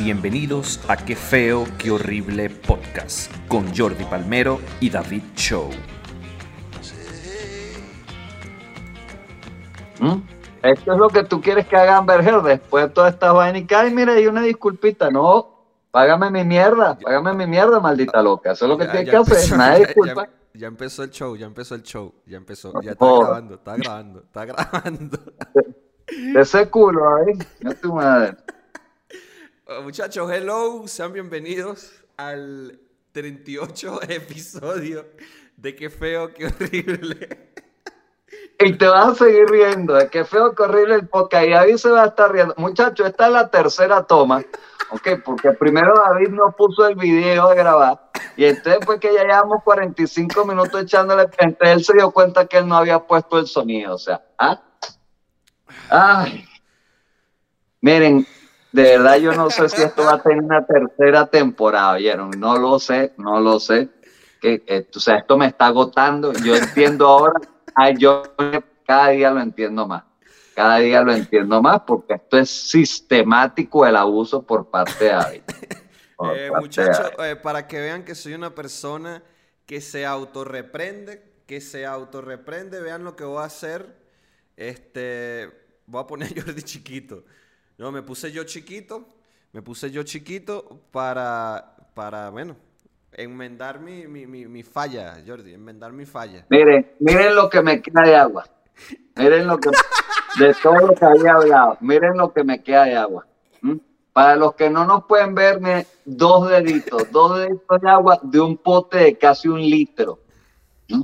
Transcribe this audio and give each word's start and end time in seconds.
Bienvenidos 0.00 0.80
a 0.88 0.96
Qué 0.96 1.14
feo, 1.14 1.64
qué 1.78 1.90
horrible 1.90 2.48
podcast 2.48 3.30
con 3.48 3.74
Jordi 3.76 4.04
Palmero 4.04 4.58
y 4.80 4.88
David 4.88 5.22
Show. 5.36 5.68
¿Mm? 10.00 10.16
Esto 10.62 10.92
es 10.92 10.98
lo 10.98 11.08
que 11.08 11.24
tú 11.24 11.40
quieres 11.42 11.66
que 11.66 11.76
hagan 11.76 12.06
Berger 12.06 12.40
después 12.42 12.84
de 12.86 12.90
toda 12.94 13.10
esta 13.10 13.32
vaina 13.32 13.58
y 13.58 13.66
cae, 13.66 13.90
mira, 13.90 14.14
hay 14.14 14.26
una 14.26 14.40
disculpita, 14.42 15.10
no, 15.10 15.66
págame 15.90 16.30
mi 16.30 16.44
mierda, 16.44 16.98
págame 16.98 17.34
mi 17.34 17.46
mierda, 17.46 17.78
maldita 17.80 18.22
loca, 18.22 18.52
eso 18.52 18.64
es 18.64 18.68
lo 18.70 18.78
que 18.78 18.86
Ya- 18.86 18.92
tienes 18.92 19.06
ya 19.06 19.24
que 19.24 19.32
hacer, 19.34 19.58
nada 19.58 19.76
disculpa. 19.76 20.26
Ya, 20.54 20.60
ya 20.60 20.66
empezó 20.66 21.02
el 21.02 21.10
show, 21.10 21.36
ya 21.36 21.46
empezó 21.46 21.74
el 21.74 21.82
show, 21.82 22.14
ya 22.26 22.36
empezó, 22.38 22.72
ya 22.82 22.92
está 22.92 23.06
grabando, 23.06 23.54
está 23.54 23.76
grabando, 23.76 24.20
está 24.20 24.44
grabando. 24.46 25.18
Ese 26.36 26.68
culo 26.70 27.16
ahí, 27.16 27.34
no 27.60 27.74
tu 27.74 27.94
madre. 27.94 28.36
Oh, 29.72 29.82
Muchachos, 29.82 30.28
hello, 30.32 30.82
sean 30.88 31.12
bienvenidos 31.12 32.02
al 32.16 32.80
38 33.12 34.00
episodio 34.08 35.06
de 35.56 35.76
Qué 35.76 35.88
feo, 35.88 36.34
qué 36.34 36.46
horrible. 36.46 37.52
Y 38.58 38.72
te 38.76 38.86
vas 38.88 39.10
a 39.10 39.14
seguir 39.14 39.46
riendo, 39.48 39.94
de 39.94 40.08
qué 40.08 40.24
feo 40.24 40.56
que 40.56 40.64
horrible 40.64 40.96
el 40.96 41.06
podcast. 41.06 41.46
Y 41.46 41.50
David 41.50 41.76
se 41.76 41.88
va 41.88 42.02
a 42.02 42.06
estar 42.06 42.32
riendo. 42.32 42.52
Muchachos, 42.56 43.06
esta 43.06 43.26
es 43.28 43.32
la 43.32 43.48
tercera 43.48 44.02
toma, 44.02 44.42
¿ok? 44.90 45.22
Porque 45.24 45.52
primero 45.52 45.94
David 45.94 46.30
no 46.30 46.50
puso 46.50 46.88
el 46.88 46.96
video 46.96 47.50
de 47.50 47.54
grabar. 47.54 48.10
Y 48.36 48.46
entonces, 48.46 48.84
pues 48.84 48.98
que 48.98 49.14
ya 49.14 49.22
llevamos 49.22 49.62
45 49.62 50.46
minutos 50.46 50.82
echándole, 50.82 51.28
entonces 51.38 51.76
él 51.76 51.84
se 51.84 51.92
dio 51.92 52.10
cuenta 52.10 52.46
que 52.46 52.58
él 52.58 52.66
no 52.66 52.76
había 52.76 52.98
puesto 52.98 53.38
el 53.38 53.46
sonido. 53.46 53.94
O 53.94 53.98
sea, 53.98 54.20
¿ah? 54.36 54.60
Ay. 55.88 56.44
Miren, 57.80 58.26
de 58.72 58.82
verdad 58.82 59.16
yo 59.16 59.32
no 59.32 59.50
sé 59.50 59.68
si 59.68 59.82
esto 59.82 60.04
va 60.04 60.14
a 60.14 60.22
tener 60.22 60.42
una 60.42 60.64
tercera 60.64 61.26
temporada, 61.26 61.96
¿vieron? 61.96 62.30
No 62.38 62.56
lo 62.56 62.78
sé, 62.78 63.12
no 63.16 63.40
lo 63.40 63.58
sé. 63.58 63.88
Que, 64.40 64.62
eh, 64.66 64.88
o 64.94 65.00
sea, 65.00 65.16
esto 65.16 65.36
me 65.36 65.46
está 65.46 65.66
agotando. 65.66 66.32
Yo 66.32 66.56
entiendo 66.56 67.06
ahora, 67.06 67.40
ay, 67.74 67.94
yo 67.98 68.22
cada 68.86 69.08
día 69.08 69.30
lo 69.30 69.40
entiendo 69.40 69.86
más. 69.86 70.04
Cada 70.54 70.78
día 70.78 71.02
lo 71.02 71.12
entiendo 71.12 71.60
más 71.62 71.80
porque 71.86 72.14
esto 72.14 72.38
es 72.38 72.50
sistemático 72.50 73.86
el 73.86 73.96
abuso 73.96 74.42
por 74.42 74.70
parte 74.70 75.04
de 75.04 75.10
David. 75.10 75.42
Eh, 76.22 76.38
de 76.38 76.50
muchachos, 76.50 77.12
David. 77.16 77.30
eh, 77.30 77.36
para 77.36 77.66
que 77.66 77.80
vean 77.80 78.04
que 78.04 78.14
soy 78.14 78.34
una 78.34 78.54
persona 78.54 79.22
que 79.64 79.80
se 79.80 80.04
autorreprende, 80.04 81.22
que 81.46 81.62
se 81.62 81.86
autorreprende, 81.86 82.78
vean 82.82 83.04
lo 83.04 83.16
que 83.16 83.24
voy 83.24 83.42
a 83.42 83.46
hacer. 83.46 83.96
Este, 84.54 85.50
voy 85.86 86.02
a 86.02 86.06
poner 86.06 86.28
a 86.38 86.42
Jordi 86.42 86.60
chiquito. 86.60 87.24
No, 87.80 87.90
me 87.90 88.02
puse 88.02 88.30
yo 88.30 88.44
chiquito, 88.44 89.06
me 89.52 89.62
puse 89.62 89.90
yo 89.90 90.02
chiquito 90.02 90.82
para, 90.90 91.76
para 91.94 92.28
bueno, 92.28 92.54
enmendar 93.10 93.80
mi, 93.80 94.06
mi, 94.06 94.26
mi, 94.26 94.46
mi 94.46 94.62
falla, 94.62 95.16
Jordi, 95.26 95.54
enmendar 95.54 95.90
mi 95.90 96.04
falla. 96.04 96.44
Miren, 96.50 96.92
miren 96.98 97.34
lo 97.34 97.48
que 97.48 97.62
me 97.62 97.80
queda 97.80 98.02
de 98.02 98.16
agua. 98.16 98.44
Miren 99.16 99.46
lo 99.46 99.56
que 99.58 99.70
de 100.38 100.54
todo 100.62 100.88
lo 100.88 100.94
que 100.94 101.06
había 101.06 101.32
hablado. 101.32 101.78
Miren 101.80 102.18
lo 102.18 102.30
que 102.34 102.44
me 102.44 102.62
queda 102.62 102.84
de 102.84 102.96
agua. 102.96 103.26
¿Mm? 103.62 103.76
Para 104.12 104.36
los 104.36 104.54
que 104.56 104.68
no 104.68 104.84
nos 104.84 105.06
pueden 105.06 105.34
ver, 105.34 105.58
miren, 105.62 105.86
dos 106.04 106.50
deditos, 106.50 107.10
dos 107.10 107.38
deditos 107.38 107.80
de 107.80 107.88
agua 107.88 108.20
de 108.22 108.40
un 108.40 108.58
pote 108.58 108.98
de 108.98 109.16
casi 109.16 109.48
un 109.48 109.58
litro. 109.58 110.20
¿Mm? 110.86 111.00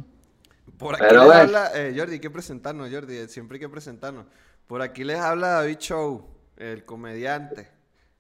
Por 0.77 0.97
aquí 0.97 1.05
Pero 1.09 1.25
les 1.25 1.37
habla, 1.37 1.71
eh, 1.75 1.95
Jordi, 1.97 2.13
hay 2.13 2.21
que 2.21 2.31
presentarnos, 2.31 2.91
Jordi, 2.93 3.29
siempre 3.29 3.55
hay 3.57 3.61
que 3.61 3.69
presentarnos. 3.71 4.27
Por 4.67 4.83
aquí 4.83 5.05
les 5.05 5.19
habla 5.19 5.53
David 5.53 5.79
Show, 5.79 6.36
el 6.57 6.85
comediante, 6.85 7.69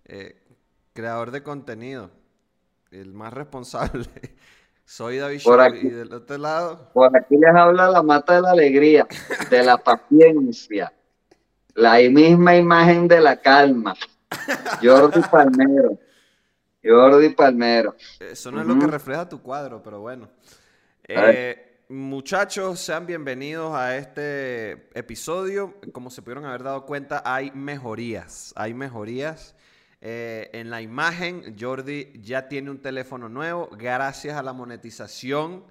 eh, 0.05 0.43
creador 0.93 1.31
de 1.31 1.43
contenido, 1.43 2.11
el 2.91 3.13
más 3.13 3.33
responsable. 3.33 4.07
Soy 4.85 5.19
David 5.19 5.41
Por 5.43 5.61
aquí. 5.61 5.87
y 5.87 5.91
del 5.91 6.13
otro 6.13 6.39
lado, 6.39 6.91
Por 6.93 7.17
aquí 7.17 7.37
les 7.37 7.55
habla 7.55 7.89
la 7.91 8.03
mata 8.03 8.37
de 8.37 8.43
la 8.43 8.53
alegría, 8.53 9.07
de 9.51 9.65
la 9.65 9.79
paciencia, 9.79 10.93
la 11.75 11.95
misma 12.09 12.55
imagen 12.57 13.09
de 13.09 13.21
la 13.21 13.37
calma. 13.41 13.95
Jordi 14.81 15.21
Palmero. 15.31 15.99
Jordi 16.85 17.31
Palmero. 17.31 17.97
eso 18.21 18.53
no 18.53 18.61
es 18.61 18.67
lo 18.67 18.79
que 18.79 18.87
refleja 18.87 19.29
tu 19.29 19.43
cuadro, 19.43 19.83
pero 19.83 20.01
bueno. 20.01 20.29
Eh, 21.09 21.66
muchachos, 21.89 22.81
sean 22.81 23.07
bienvenidos 23.07 23.75
a 23.75 23.97
este 23.97 24.89
episodio. 24.99 25.75
Como 25.93 26.11
se 26.11 26.23
pudieron 26.23 26.45
haber 26.45 26.63
dado 26.63 26.87
cuenta, 26.87 27.23
hay 27.25 27.51
mejorías. 27.53 28.53
Hay 28.57 28.75
mejorías. 28.75 29.55
Eh, 30.01 30.51
en 30.53 30.71
la 30.71 30.83
imagen, 30.83 31.57
Jordi 31.59 32.13
ya 32.21 32.49
tiene 32.49 32.71
un 32.71 32.81
teléfono 32.81 33.29
nuevo. 33.29 33.69
Gracias 33.73 34.37
a 34.37 34.43
la 34.43 34.53
monetización 34.53 35.65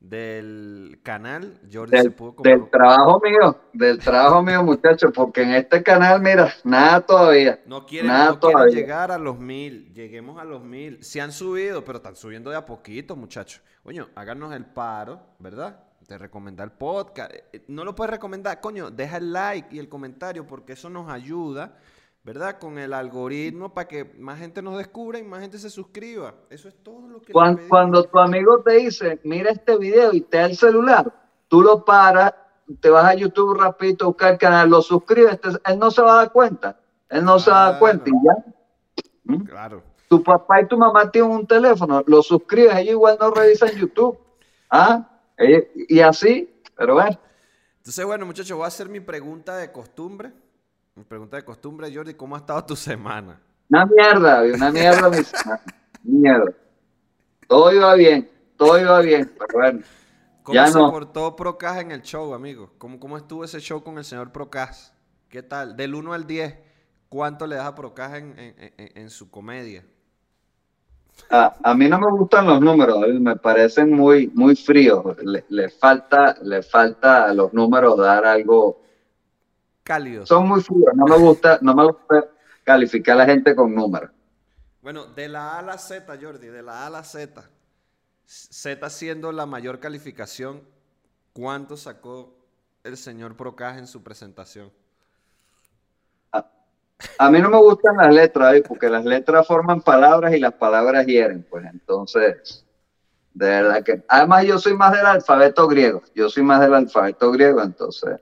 del 0.00 1.00
canal, 1.02 1.60
Jordi 1.72 1.96
se 1.96 2.02
Del, 2.04 2.12
pudo 2.12 2.42
del 2.42 2.60
compro- 2.60 2.70
trabajo 2.70 3.20
mío, 3.24 3.56
del 3.72 3.98
trabajo 3.98 4.42
mío, 4.42 4.62
muchachos, 4.62 5.10
porque 5.14 5.42
en 5.42 5.50
este 5.50 5.82
canal, 5.82 6.20
mira, 6.20 6.52
nada 6.64 7.00
todavía. 7.00 7.60
No 7.66 7.84
quieren, 7.84 8.08
Nada 8.08 8.30
no 8.30 8.38
quieren 8.40 8.52
todavía. 8.56 8.74
llegar 8.74 9.10
a 9.10 9.18
los 9.18 9.38
mil. 9.38 9.92
Lleguemos 9.92 10.40
a 10.40 10.44
los 10.44 10.62
mil. 10.62 11.02
Se 11.02 11.20
han 11.20 11.32
subido, 11.32 11.84
pero 11.84 11.98
están 11.98 12.14
subiendo 12.16 12.50
de 12.50 12.56
a 12.56 12.64
poquito, 12.64 13.16
muchachos. 13.16 13.60
Coño, 13.82 14.08
háganos 14.14 14.54
el 14.54 14.66
paro, 14.66 15.20
¿verdad? 15.40 15.80
De 16.06 16.16
recomendar 16.16 16.68
el 16.68 16.72
podcast. 16.72 17.32
Eh, 17.34 17.44
eh, 17.52 17.64
No 17.68 17.84
lo 17.84 17.94
puedes 17.94 18.10
recomendar, 18.12 18.60
coño, 18.60 18.90
deja 18.90 19.16
el 19.16 19.32
like 19.32 19.74
y 19.74 19.78
el 19.78 19.88
comentario 19.88 20.46
porque 20.46 20.74
eso 20.74 20.88
nos 20.88 21.10
ayuda, 21.10 21.74
¿verdad? 22.28 22.58
Con 22.58 22.78
el 22.78 22.92
algoritmo 22.92 23.72
para 23.72 23.88
que 23.88 24.04
más 24.18 24.38
gente 24.38 24.60
nos 24.60 24.76
descubra 24.76 25.18
y 25.18 25.22
más 25.22 25.40
gente 25.40 25.56
se 25.58 25.70
suscriba. 25.70 26.34
Eso 26.50 26.68
es 26.68 26.74
todo 26.82 27.08
lo 27.08 27.22
que. 27.22 27.32
Cuando, 27.32 28.04
tu 28.04 28.18
amigo 28.18 28.60
te 28.62 28.74
dice, 28.74 29.18
mira 29.24 29.50
este 29.50 29.78
video 29.78 30.12
y 30.12 30.20
te 30.20 30.36
da 30.36 30.44
el 30.44 30.54
celular, 30.54 31.10
tú 31.48 31.62
lo 31.62 31.86
paras, 31.86 32.34
te 32.80 32.90
vas 32.90 33.06
a 33.06 33.14
YouTube 33.14 33.58
rapidito 33.58 34.04
a 34.04 34.08
buscar 34.08 34.32
el 34.32 34.38
canal, 34.38 34.68
lo 34.68 34.82
suscribes, 34.82 35.40
te- 35.40 35.48
él 35.72 35.78
no 35.78 35.90
se 35.90 36.02
va 36.02 36.12
a 36.12 36.16
dar 36.16 36.32
cuenta. 36.32 36.78
Él 37.08 37.24
no 37.24 37.38
se 37.38 37.50
va 37.50 37.66
a 37.66 37.70
dar 37.70 37.78
cuenta 37.78 38.10
y 38.10 38.12
ya. 38.12 38.54
¿Mm? 39.24 39.44
Claro. 39.46 39.82
Tu 40.08 40.22
papá 40.22 40.60
y 40.60 40.66
tu 40.68 40.76
mamá 40.76 41.10
tienen 41.10 41.30
un 41.30 41.46
teléfono, 41.46 42.02
lo 42.06 42.22
suscribes, 42.22 42.76
ellos 42.76 42.92
igual 42.92 43.16
no 43.18 43.30
revisan 43.30 43.70
YouTube. 43.70 44.18
¿Ah? 44.68 45.18
Ellos- 45.38 45.64
y 45.74 46.00
así, 46.00 46.60
pero 46.76 46.92
bueno. 46.92 47.18
Entonces, 47.78 48.04
bueno, 48.04 48.26
muchachos, 48.26 48.54
voy 48.54 48.64
a 48.64 48.68
hacer 48.68 48.90
mi 48.90 49.00
pregunta 49.00 49.56
de 49.56 49.72
costumbre. 49.72 50.30
Mi 50.98 51.04
pregunta 51.04 51.36
de 51.36 51.44
costumbre, 51.44 51.94
Jordi, 51.94 52.14
¿cómo 52.14 52.34
ha 52.34 52.40
estado 52.40 52.64
tu 52.64 52.74
semana? 52.74 53.40
Una 53.70 53.86
mierda, 53.86 54.42
una 54.42 54.72
mierda, 54.72 55.08
mi 55.08 55.22
semana. 55.22 55.62
Mierda. 56.02 56.52
Todo 57.46 57.72
iba 57.72 57.94
bien, 57.94 58.28
todo 58.56 58.80
iba 58.80 59.00
bien, 59.00 59.32
pero 59.38 59.58
bueno. 59.60 59.80
¿Cómo 60.42 60.54
Ya 60.56 60.66
se 60.66 60.76
no. 60.76 60.90
portó 60.90 61.36
Procas 61.36 61.78
en 61.80 61.92
el 61.92 62.02
show, 62.02 62.34
amigo? 62.34 62.72
¿Cómo, 62.78 62.98
¿Cómo 62.98 63.16
estuvo 63.16 63.44
ese 63.44 63.60
show 63.60 63.80
con 63.84 63.96
el 63.98 64.04
señor 64.04 64.32
Procas? 64.32 64.92
¿Qué 65.28 65.44
tal? 65.44 65.76
Del 65.76 65.94
1 65.94 66.14
al 66.14 66.26
10, 66.26 66.56
¿cuánto 67.08 67.46
le 67.46 67.54
das 67.54 67.66
a 67.66 67.74
Procas 67.76 68.14
en, 68.14 68.36
en- 68.36 68.72
en- 68.76 68.92
en 68.98 69.10
su 69.10 69.30
comedia? 69.30 69.84
A, 71.30 71.54
a 71.62 71.74
mí 71.74 71.88
no 71.88 72.00
me 72.00 72.10
gustan 72.10 72.44
los 72.46 72.60
números, 72.60 73.04
eh, 73.06 73.12
me 73.20 73.36
parecen 73.36 73.92
muy, 73.92 74.32
muy 74.34 74.56
fríos. 74.56 75.04
Le, 75.22 75.44
le 75.48 75.68
falta, 75.68 76.34
le 76.42 76.60
falta 76.62 77.26
a 77.26 77.34
los 77.34 77.52
números 77.54 77.96
dar 77.98 78.24
algo. 78.26 78.80
Cálido. 79.88 80.26
Son 80.26 80.46
muy 80.46 80.60
fríos, 80.60 80.92
no 80.94 81.06
me 81.06 81.16
gusta, 81.16 81.58
no 81.62 81.74
me 81.74 81.82
gusta 81.86 82.28
calificar 82.62 83.14
a 83.14 83.20
la 83.20 83.24
gente 83.24 83.56
con 83.56 83.74
números. 83.74 84.10
Bueno, 84.82 85.06
de 85.06 85.30
la 85.30 85.54
A 85.54 85.58
a 85.60 85.62
la 85.62 85.78
Z, 85.78 86.04
Jordi, 86.20 86.48
de 86.48 86.62
la 86.62 86.82
A 86.82 86.88
a 86.88 86.90
la 86.90 87.02
Z. 87.02 87.42
Z 88.26 88.90
siendo 88.90 89.32
la 89.32 89.46
mayor 89.46 89.80
calificación, 89.80 90.60
¿cuánto 91.32 91.78
sacó 91.78 92.36
el 92.84 92.98
señor 92.98 93.34
Procas 93.34 93.78
en 93.78 93.86
su 93.86 94.02
presentación? 94.02 94.70
A 96.30 97.30
mí 97.30 97.40
no 97.40 97.48
me 97.48 97.56
gustan 97.56 97.96
las 97.96 98.12
letras, 98.12 98.56
¿eh? 98.56 98.62
porque 98.68 98.90
las 98.90 99.06
letras 99.06 99.46
forman 99.46 99.80
palabras 99.80 100.34
y 100.34 100.38
las 100.38 100.52
palabras 100.52 101.06
hieren, 101.06 101.46
pues 101.48 101.64
entonces, 101.64 102.62
de 103.32 103.46
verdad 103.46 103.82
que. 103.82 104.04
Además, 104.06 104.44
yo 104.44 104.58
soy 104.58 104.74
más 104.74 104.92
del 104.92 105.06
alfabeto 105.06 105.66
griego, 105.66 106.02
yo 106.14 106.28
soy 106.28 106.42
más 106.42 106.60
del 106.60 106.74
alfabeto 106.74 107.32
griego, 107.32 107.62
entonces. 107.62 108.20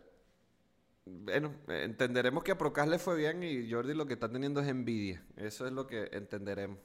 Bueno, 1.26 1.50
entenderemos 1.67 2.44
que 2.44 2.52
a 2.52 2.58
Procas 2.58 2.87
le 2.87 3.00
fue 3.00 3.17
bien 3.17 3.43
y 3.43 3.69
Jordi 3.69 3.94
lo 3.94 4.06
que 4.06 4.12
está 4.14 4.31
teniendo 4.31 4.61
es 4.61 4.69
envidia. 4.69 5.20
Eso 5.37 5.67
es 5.67 5.73
lo 5.73 5.84
que 5.84 6.08
entenderemos. 6.12 6.78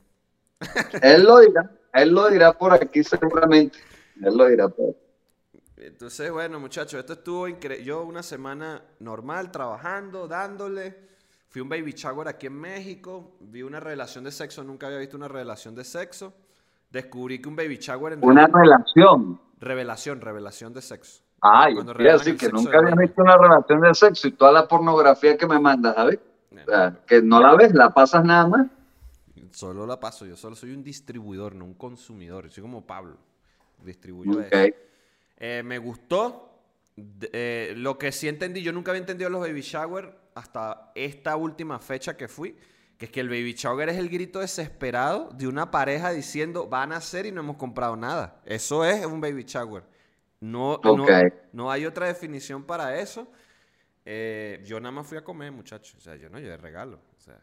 Él 1.03 1.23
lo 1.23 1.39
dirá, 1.39 1.71
él 1.93 2.09
lo 2.09 2.27
dirá 2.27 2.51
por 2.53 2.73
aquí 2.73 3.03
seguramente. 3.03 3.77
Él 4.19 4.35
lo 4.35 4.47
dirá 4.47 4.67
por 4.67 4.89
aquí. 4.89 5.61
Entonces, 5.77 6.31
bueno, 6.31 6.59
muchachos, 6.59 6.99
esto 6.99 7.13
estuvo 7.13 7.47
increíble. 7.47 7.85
Yo 7.85 8.03
una 8.03 8.23
semana 8.23 8.81
normal, 8.99 9.51
trabajando, 9.51 10.27
dándole. 10.27 10.95
Fui 11.47 11.61
un 11.61 11.69
baby 11.69 11.91
shower 11.91 12.27
aquí 12.27 12.47
en 12.47 12.59
México. 12.59 13.37
Vi 13.41 13.61
una 13.61 13.79
relación 13.79 14.23
de 14.23 14.31
sexo. 14.31 14.63
Nunca 14.63 14.87
había 14.87 14.99
visto 14.99 15.17
una 15.17 15.27
relación 15.27 15.75
de 15.75 15.83
sexo. 15.83 16.33
Descubrí 16.89 17.39
que 17.39 17.47
un 17.47 17.55
baby 17.55 17.77
shower 17.77 18.13
en 18.13 18.25
Una 18.25 18.47
relación. 18.47 19.39
Revelación, 19.59 20.19
revelación 20.19 20.73
de 20.73 20.81
sexo. 20.81 21.21
Ah, 21.41 21.69
yo 21.69 21.83
quería 21.85 22.13
decir 22.13 22.37
que 22.37 22.49
nunca 22.49 22.81
niño. 22.81 22.95
visto 22.97 23.23
una 23.23 23.35
relación 23.35 23.81
de 23.81 23.93
sexo 23.95 24.27
y 24.27 24.31
toda 24.31 24.51
la 24.51 24.67
pornografía 24.67 25.35
que 25.35 25.47
me 25.47 25.59
mandas, 25.59 25.95
¿sabes? 25.95 26.19
O 26.51 26.65
sea, 26.65 26.95
que 27.07 27.21
no 27.21 27.41
la 27.41 27.55
ves, 27.55 27.73
la 27.73 27.89
pasas 27.89 28.23
nada 28.23 28.47
más. 28.47 28.67
Solo 29.51 29.85
la 29.85 29.99
paso, 29.99 30.25
yo 30.25 30.37
solo 30.37 30.55
soy 30.55 30.71
un 30.71 30.83
distribuidor, 30.83 31.55
no 31.55 31.65
un 31.65 31.73
consumidor. 31.73 32.49
Soy 32.49 32.61
como 32.61 32.85
Pablo, 32.85 33.17
distribuyo 33.83 34.39
eso. 34.39 34.75
Eh, 35.37 35.63
me 35.63 35.77
gustó. 35.79 36.47
Eh, 36.95 37.73
lo 37.75 37.97
que 37.97 38.11
sí 38.11 38.27
entendí, 38.27 38.61
yo 38.61 38.71
nunca 38.71 38.91
había 38.91 38.99
entendido 38.99 39.29
los 39.29 39.41
baby 39.41 39.61
shower 39.61 40.15
hasta 40.35 40.91
esta 40.93 41.35
última 41.35 41.79
fecha 41.79 42.15
que 42.15 42.27
fui, 42.27 42.55
que 42.97 43.05
es 43.05 43.11
que 43.11 43.19
el 43.19 43.29
baby 43.29 43.53
shower 43.53 43.89
es 43.89 43.97
el 43.97 44.09
grito 44.09 44.39
desesperado 44.39 45.29
de 45.33 45.47
una 45.47 45.71
pareja 45.71 46.11
diciendo 46.11 46.67
van 46.67 46.91
a 46.91 46.97
hacer 46.97 47.25
y 47.25 47.31
no 47.31 47.41
hemos 47.41 47.57
comprado 47.57 47.95
nada. 47.95 48.39
Eso 48.45 48.85
es 48.85 49.05
un 49.05 49.19
baby 49.19 49.43
shower. 49.43 49.83
No, 50.41 50.81
no, 51.53 51.71
hay 51.71 51.85
otra 51.85 52.07
definición 52.07 52.63
para 52.63 52.99
eso. 52.99 53.27
Eh, 54.03 54.61
yo 54.65 54.79
nada 54.79 54.91
más 54.91 55.07
fui 55.07 55.17
a 55.17 55.23
comer, 55.23 55.51
muchachos. 55.51 55.95
O 55.95 56.01
sea, 56.01 56.15
yo 56.15 56.29
no 56.29 56.39
llevé 56.39 56.57
regalo. 56.57 56.99
O 57.15 57.19
sea, 57.19 57.39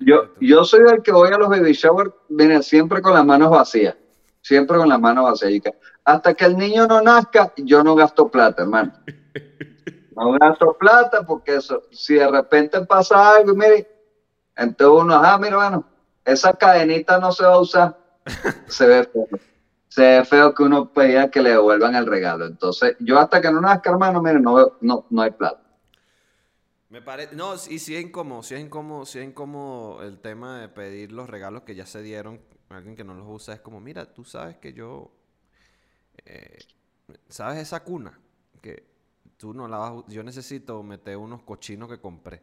Yo, 0.00 0.34
yo 0.40 0.64
soy 0.64 0.80
el 0.92 1.00
que 1.00 1.12
voy 1.12 1.32
a 1.32 1.38
los 1.38 1.48
baby 1.48 1.72
shower, 1.72 2.12
viene 2.28 2.60
siempre 2.62 3.00
con 3.00 3.14
las 3.14 3.24
manos 3.24 3.50
vacías. 3.50 3.96
Siempre 4.42 4.76
con 4.76 4.88
las 4.88 5.00
manos 5.00 5.24
vacías. 5.24 5.62
Hasta 6.04 6.34
que 6.34 6.44
el 6.44 6.56
niño 6.56 6.88
no 6.88 7.00
nazca, 7.00 7.52
yo 7.56 7.84
no 7.84 7.94
gasto 7.94 8.28
plata, 8.28 8.62
hermano. 8.62 8.92
No 10.16 10.30
gasto 10.38 10.76
plata 10.78 11.26
porque 11.26 11.56
eso, 11.56 11.82
si 11.90 12.14
de 12.14 12.30
repente 12.30 12.80
pasa 12.86 13.34
algo, 13.34 13.52
mire, 13.52 13.88
entonces 14.54 15.02
uno, 15.02 15.14
ah, 15.16 15.36
mira, 15.38 15.56
bueno, 15.56 15.84
esa 16.24 16.52
cadenita 16.52 17.18
no 17.18 17.32
se 17.32 17.42
va 17.42 17.54
a 17.54 17.58
usar. 17.58 17.98
Se 18.68 18.86
ve 18.86 19.04
feo. 19.04 19.26
Se 19.94 20.02
ve 20.02 20.24
feo 20.30 20.54
que 20.54 20.62
uno 20.64 20.92
pedía 20.92 21.30
que 21.30 21.40
le 21.42 21.50
devuelvan 21.50 21.94
el 21.94 22.06
regalo. 22.06 22.46
Entonces, 22.46 22.96
yo 23.00 23.18
hasta 23.18 23.40
que 23.40 23.50
no 23.52 23.60
nazca, 23.60 23.90
hermano, 23.90 24.20
mire, 24.22 24.40
no, 24.40 24.76
no, 24.80 25.06
no 25.10 25.22
hay 25.22 25.30
plata. 25.30 25.62
Me 26.88 27.02
parece. 27.02 27.34
No, 27.34 27.54
y 27.54 27.78
sí 27.78 27.96
es 27.96 28.04
incómodo, 28.04 28.42
sí 28.42 28.54
es 28.54 28.60
incómodo, 28.60 29.04
sí 29.06 29.18
es 29.18 29.24
incómodo 29.26 30.02
el 30.02 30.20
tema 30.20 30.60
de 30.60 30.68
pedir 30.68 31.12
los 31.12 31.28
regalos 31.28 31.62
que 31.62 31.74
ya 31.74 31.86
se 31.86 32.02
dieron 32.02 32.40
a 32.68 32.76
alguien 32.76 32.96
que 32.96 33.04
no 33.04 33.14
los 33.14 33.26
usa. 33.28 33.54
Es 33.54 33.60
como, 33.60 33.80
mira, 33.80 34.12
tú 34.14 34.24
sabes 34.24 34.56
que 34.58 34.72
yo. 34.72 35.10
eh, 36.24 36.58
¿Sabes 37.28 37.58
esa 37.58 37.84
cuna? 37.84 38.18
Que 38.62 38.84
tú 39.36 39.54
no 39.54 39.68
la 39.68 39.78
vas 39.78 40.04
Yo 40.08 40.22
necesito 40.22 40.82
meter 40.82 41.16
unos 41.16 41.42
cochinos 41.42 41.88
que 41.88 42.00
compré. 42.00 42.42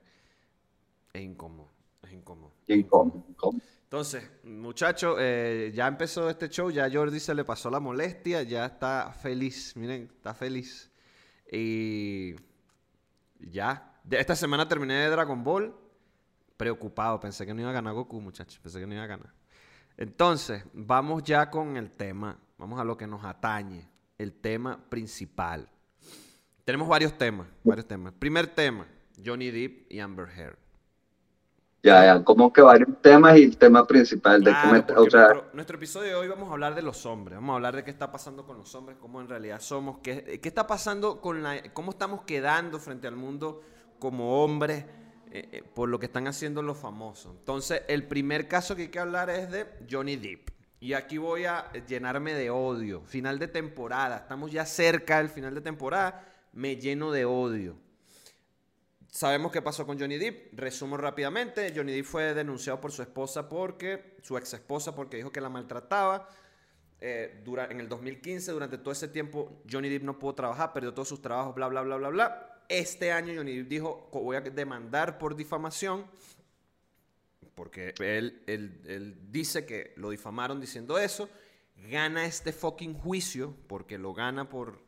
Es 1.13 1.21
incómodo, 1.21 1.69
es 2.03 2.11
incómodo. 2.13 2.51
es 2.67 2.77
Incómodo, 2.77 3.23
incómodo. 3.29 3.61
Entonces, 3.91 4.23
muchachos, 4.45 5.17
eh, 5.19 5.69
ya 5.75 5.85
empezó 5.85 6.29
este 6.29 6.47
show, 6.47 6.71
ya 6.71 6.89
Jordi 6.89 7.19
se 7.19 7.35
le 7.35 7.43
pasó 7.43 7.69
la 7.69 7.81
molestia, 7.81 8.41
ya 8.41 8.65
está 8.65 9.11
feliz, 9.11 9.75
miren, 9.75 10.09
está 10.15 10.33
feliz. 10.33 10.89
Y 11.51 12.35
ya, 13.37 13.99
esta 14.09 14.33
semana 14.37 14.65
terminé 14.65 14.93
de 14.93 15.09
Dragon 15.09 15.43
Ball, 15.43 15.75
preocupado, 16.55 17.19
pensé 17.19 17.45
que 17.45 17.53
no 17.53 17.59
iba 17.59 17.71
a 17.71 17.73
ganar 17.73 17.93
Goku, 17.93 18.21
muchachos, 18.21 18.59
pensé 18.59 18.79
que 18.79 18.87
no 18.87 18.93
iba 18.93 19.03
a 19.03 19.07
ganar. 19.07 19.33
Entonces, 19.97 20.63
vamos 20.71 21.23
ya 21.23 21.49
con 21.49 21.75
el 21.75 21.91
tema, 21.91 22.39
vamos 22.57 22.79
a 22.79 22.85
lo 22.85 22.95
que 22.95 23.07
nos 23.07 23.25
atañe, 23.25 23.89
el 24.17 24.31
tema 24.31 24.81
principal. 24.89 25.67
Tenemos 26.63 26.87
varios 26.87 27.17
temas, 27.17 27.45
varios 27.61 27.89
temas. 27.89 28.13
Primer 28.13 28.47
tema, 28.47 28.87
Johnny 29.21 29.51
Depp 29.51 29.91
y 29.91 29.99
Amber 29.99 30.29
Heard. 30.29 30.70
Ya, 31.83 32.05
ya, 32.05 32.23
como 32.23 32.53
que 32.53 32.61
varios 32.61 33.01
temas 33.01 33.37
y 33.37 33.43
el 33.43 33.57
tema 33.57 33.87
principal 33.87 34.43
de 34.43 34.51
Claro, 34.51 35.01
o 35.01 35.09
sea, 35.09 35.21
nuestro, 35.21 35.49
nuestro 35.53 35.77
episodio 35.77 36.09
de 36.09 36.15
hoy 36.15 36.27
vamos 36.27 36.49
a 36.49 36.53
hablar 36.53 36.75
de 36.75 36.83
los 36.83 37.07
hombres, 37.07 37.37
vamos 37.37 37.53
a 37.53 37.55
hablar 37.55 37.75
de 37.75 37.83
qué 37.83 37.89
está 37.89 38.11
pasando 38.11 38.45
con 38.45 38.57
los 38.57 38.75
hombres, 38.75 38.97
cómo 39.01 39.19
en 39.19 39.27
realidad 39.27 39.59
somos, 39.59 39.97
qué, 40.03 40.39
qué 40.41 40.47
está 40.47 40.67
pasando 40.67 41.19
con 41.21 41.41
la, 41.41 41.71
cómo 41.73 41.91
estamos 41.91 42.21
quedando 42.21 42.77
frente 42.77 43.07
al 43.07 43.15
mundo 43.15 43.63
como 43.97 44.43
hombres 44.43 44.85
eh, 45.33 45.47
eh, 45.51 45.63
por 45.73 45.87
lo 45.87 45.97
que 45.97 46.07
están 46.07 46.27
haciendo 46.27 46.61
los 46.61 46.77
famosos. 46.77 47.33
Entonces, 47.37 47.83
el 47.87 48.05
primer 48.05 48.49
caso 48.49 48.75
que 48.75 48.83
hay 48.83 48.87
que 48.89 48.99
hablar 48.99 49.29
es 49.29 49.49
de 49.49 49.65
Johnny 49.89 50.17
Depp. 50.17 50.49
Y 50.81 50.93
aquí 50.93 51.17
voy 51.17 51.45
a 51.45 51.71
llenarme 51.87 52.33
de 52.33 52.49
odio. 52.49 53.01
Final 53.05 53.39
de 53.39 53.47
temporada, 53.47 54.17
estamos 54.17 54.51
ya 54.51 54.65
cerca 54.65 55.19
del 55.19 55.29
final 55.29 55.55
de 55.55 55.61
temporada, 55.61 56.27
me 56.51 56.75
lleno 56.75 57.11
de 57.11 57.23
odio. 57.23 57.77
Sabemos 59.13 59.51
qué 59.51 59.61
pasó 59.61 59.85
con 59.85 59.99
Johnny 59.99 60.17
Depp. 60.17 60.57
Resumo 60.57 60.95
rápidamente. 60.95 61.73
Johnny 61.75 61.91
Depp 61.91 62.05
fue 62.05 62.33
denunciado 62.33 62.79
por 62.79 62.93
su 62.93 63.01
esposa 63.01 63.49
porque, 63.49 64.15
su 64.23 64.37
ex 64.37 64.53
esposa, 64.53 64.95
porque 64.95 65.17
dijo 65.17 65.31
que 65.31 65.41
la 65.41 65.49
maltrataba. 65.49 66.29
Eh, 67.01 67.43
en 67.69 67.79
el 67.81 67.89
2015, 67.89 68.51
durante 68.53 68.77
todo 68.77 68.93
ese 68.93 69.09
tiempo, 69.09 69.61
Johnny 69.69 69.89
Depp 69.89 70.03
no 70.03 70.17
pudo 70.17 70.33
trabajar, 70.35 70.71
perdió 70.71 70.93
todos 70.93 71.09
sus 71.09 71.21
trabajos, 71.21 71.53
bla, 71.53 71.67
bla, 71.67 71.81
bla, 71.81 71.97
bla, 71.97 72.09
bla. 72.09 72.63
Este 72.69 73.11
año 73.11 73.33
Johnny 73.35 73.57
Depp 73.57 73.67
dijo, 73.67 74.09
"Co- 74.11 74.21
voy 74.21 74.37
a 74.37 74.41
demandar 74.41 75.17
por 75.17 75.35
difamación, 75.35 76.05
porque 77.53 77.93
él, 77.99 78.43
él- 78.47 78.81
él 78.85 79.17
dice 79.29 79.65
que 79.65 79.93
lo 79.97 80.09
difamaron 80.09 80.61
diciendo 80.61 80.97
eso. 80.97 81.29
Gana 81.75 82.25
este 82.25 82.53
fucking 82.53 82.93
juicio, 82.93 83.55
porque 83.67 83.97
lo 83.97 84.13
gana 84.13 84.47
por, 84.47 84.79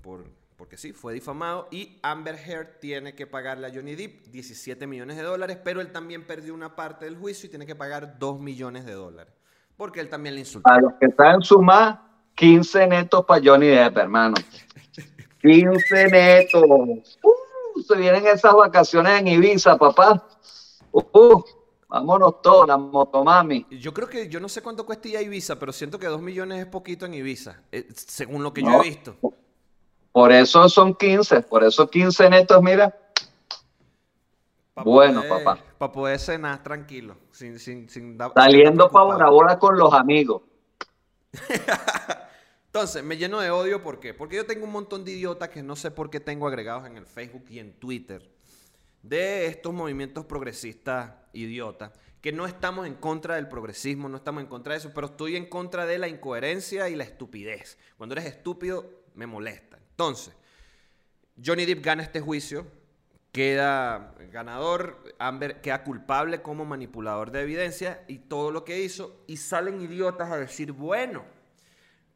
por, 0.00 0.30
porque 0.64 0.78
sí, 0.78 0.94
fue 0.94 1.12
difamado. 1.12 1.68
Y 1.70 1.98
Amber 2.02 2.36
Heard 2.36 2.78
tiene 2.80 3.14
que 3.14 3.26
pagarle 3.26 3.66
a 3.66 3.70
Johnny 3.70 3.96
Depp 3.96 4.28
17 4.28 4.86
millones 4.86 5.18
de 5.18 5.22
dólares, 5.22 5.58
pero 5.62 5.82
él 5.82 5.92
también 5.92 6.26
perdió 6.26 6.54
una 6.54 6.74
parte 6.74 7.04
del 7.04 7.18
juicio 7.18 7.48
y 7.48 7.50
tiene 7.50 7.66
que 7.66 7.74
pagar 7.74 8.18
2 8.18 8.40
millones 8.40 8.86
de 8.86 8.94
dólares. 8.94 9.34
Porque 9.76 10.00
él 10.00 10.08
también 10.08 10.36
le 10.36 10.40
insultó. 10.40 10.70
a 10.70 10.80
los 10.80 10.94
que 10.94 11.08
saben 11.14 11.42
sumar, 11.42 12.00
15 12.34 12.86
netos 12.86 13.26
para 13.26 13.42
Johnny 13.44 13.66
Depp, 13.66 13.98
hermano. 13.98 14.36
15 15.42 16.06
netos. 16.06 16.62
Uh, 16.62 17.82
se 17.86 17.96
vienen 17.98 18.26
esas 18.26 18.54
vacaciones 18.54 19.20
en 19.20 19.28
Ibiza, 19.28 19.76
papá. 19.76 20.26
Uh, 20.92 21.42
vámonos 21.90 22.40
todos, 22.40 22.66
la 22.66 22.78
motomami. 22.78 23.66
Yo 23.68 23.92
creo 23.92 24.08
que, 24.08 24.30
yo 24.30 24.40
no 24.40 24.48
sé 24.48 24.62
cuánto 24.62 24.86
cuesta 24.86 25.08
ir 25.08 25.18
a 25.18 25.20
Ibiza, 25.20 25.58
pero 25.58 25.74
siento 25.74 25.98
que 25.98 26.06
2 26.06 26.22
millones 26.22 26.60
es 26.60 26.66
poquito 26.66 27.04
en 27.04 27.12
Ibiza, 27.12 27.60
eh, 27.70 27.86
según 27.94 28.42
lo 28.42 28.54
que 28.54 28.62
yo 28.62 28.80
he 28.80 28.84
visto. 28.84 29.18
Por 30.14 30.30
eso 30.30 30.68
son 30.68 30.94
15, 30.94 31.40
por 31.40 31.64
eso 31.64 31.90
15 31.90 32.30
netos, 32.30 32.62
mira. 32.62 32.96
Pa' 34.72 34.84
Bueno, 34.84 35.22
poder- 35.22 35.44
papá. 35.44 35.64
Para 35.76 35.92
poder 35.92 36.20
cenar 36.20 36.62
tranquilo, 36.62 37.16
sin, 37.32 37.58
sin, 37.58 37.88
sin 37.88 38.16
Saliendo 38.32 38.88
para. 38.88 39.06
Bora 39.06 39.28
Bora 39.28 39.58
con 39.58 39.76
los 39.76 39.92
amigos. 39.92 40.42
Entonces, 42.66 43.02
me 43.02 43.16
lleno 43.16 43.40
de 43.40 43.50
odio, 43.50 43.82
¿por 43.82 43.98
qué? 43.98 44.14
Porque 44.14 44.36
yo 44.36 44.46
tengo 44.46 44.66
un 44.66 44.70
montón 44.70 45.04
de 45.04 45.10
idiotas 45.10 45.48
que 45.48 45.64
no 45.64 45.74
sé 45.74 45.90
por 45.90 46.10
qué 46.10 46.20
tengo 46.20 46.46
agregados 46.46 46.86
en 46.86 46.96
el 46.96 47.06
Facebook 47.06 47.46
y 47.48 47.58
en 47.58 47.72
Twitter 47.80 48.22
de 49.02 49.46
estos 49.46 49.74
movimientos 49.74 50.26
progresistas 50.26 51.10
idiotas, 51.32 51.90
que 52.20 52.30
no 52.30 52.46
estamos 52.46 52.86
en 52.86 52.94
contra 52.94 53.34
del 53.34 53.48
progresismo, 53.48 54.08
no 54.08 54.18
estamos 54.18 54.44
en 54.44 54.48
contra 54.48 54.74
de 54.74 54.78
eso, 54.78 54.92
pero 54.94 55.08
estoy 55.08 55.34
en 55.34 55.46
contra 55.46 55.86
de 55.86 55.98
la 55.98 56.06
incoherencia 56.06 56.88
y 56.88 56.94
la 56.94 57.02
estupidez. 57.02 57.78
Cuando 57.96 58.14
eres 58.14 58.26
estúpido, 58.26 58.88
me 59.16 59.26
molesta. 59.26 59.80
Entonces, 59.94 60.34
Johnny 61.44 61.64
Depp 61.66 61.84
gana 61.84 62.02
este 62.02 62.20
juicio, 62.20 62.66
queda 63.30 64.12
ganador, 64.32 65.02
Amber 65.18 65.60
queda 65.60 65.84
culpable 65.84 66.42
como 66.42 66.64
manipulador 66.64 67.30
de 67.30 67.42
evidencia 67.42 68.02
y 68.08 68.18
todo 68.18 68.50
lo 68.50 68.64
que 68.64 68.82
hizo, 68.82 69.22
y 69.28 69.36
salen 69.36 69.80
idiotas 69.80 70.32
a 70.32 70.36
decir, 70.36 70.72
bueno, 70.72 71.24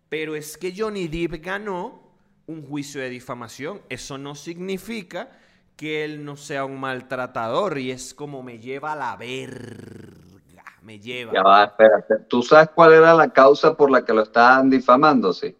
pero 0.09 0.35
es 0.35 0.57
que 0.57 0.75
Johnny 0.77 1.07
Depp 1.07 1.45
ganó 1.45 2.03
un 2.47 2.67
juicio 2.67 3.01
de 3.01 3.11
difamación. 3.11 3.81
Eso 3.89 4.19
no 4.19 4.35
significa 4.35 5.31
que 5.77 6.05
él 6.05 6.25
no 6.25 6.37
sea 6.37 6.65
un 6.65 6.81
maltratador 6.81 7.79
y 7.79 7.93
es 7.93 8.15
como 8.15 8.43
me 8.43 8.59
lleva 8.59 8.93
a 8.93 8.97
la 8.97 9.17
verga. 9.17 10.65
Me 10.83 10.99
lleva. 10.99 11.33
Ya 11.35 11.43
va, 11.43 11.65
espérate. 11.65 12.17
¿Tú 12.29 12.43
sabes 12.43 12.71
cuál 12.75 12.95
era 12.95 13.15
la 13.15 13.29
causa 13.29 13.77
por 13.77 13.91
la 13.91 14.05
que 14.05 14.15
lo 14.15 14.23
estaban 14.23 14.71
difamando? 14.71 15.33
Sí. 15.33 15.55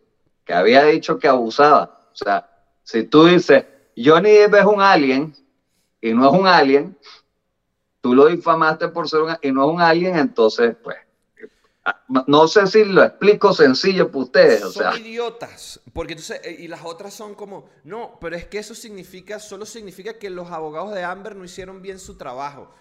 Que 0.45 0.55
había 0.55 0.85
dicho 0.85 1.19
que 1.19 1.29
abusaba. 1.29 1.98
O 2.21 2.25
sea, 2.25 2.49
si 2.83 3.05
tú 3.05 3.27
dices, 3.27 3.65
Johnny 3.97 4.31
Depp 4.31 4.55
es 4.55 4.65
un 4.65 4.81
alien 4.81 5.35
y 6.01 6.13
no 6.13 6.29
es 6.29 6.39
un 6.39 6.47
alien, 6.47 6.99
tú 8.01 8.15
lo 8.15 8.27
difamaste 8.27 8.89
por 8.89 9.09
ser 9.09 9.21
un 9.21 9.37
y 9.41 9.53
no 9.53 9.69
es 9.69 9.75
un 9.75 9.81
alien, 9.81 10.17
entonces, 10.17 10.77
pues, 10.83 10.97
ah, 11.85 12.03
no 12.27 12.49
sé 12.49 12.67
si 12.67 12.85
lo 12.85 13.05
explico 13.05 13.53
sencillo 13.53 14.09
para 14.09 14.25
ustedes. 14.25 14.65
O 14.65 14.73
son 14.73 14.83
sea, 14.93 14.99
idiotas. 14.99 15.81
Porque 15.93 16.15
entonces, 16.15 16.41
eh, 16.45 16.57
y 16.59 16.69
las 16.69 16.85
otras 16.85 17.15
son 17.15 17.35
como, 17.35 17.69
no, 17.85 18.19
pero 18.21 18.37
es 18.37 18.47
que 18.47 18.59
eso 18.59 18.75
significa, 18.75 19.39
solo 19.39 19.65
significa 19.65 20.19
que 20.19 20.31
los 20.31 20.51
abogados 20.51 20.95
de 20.95 21.05
Amber 21.05 21.37
no 21.37 21.45
hicieron 21.45 21.83
bien 21.83 21.99
su 21.99 22.17
trabajo. 22.17 22.73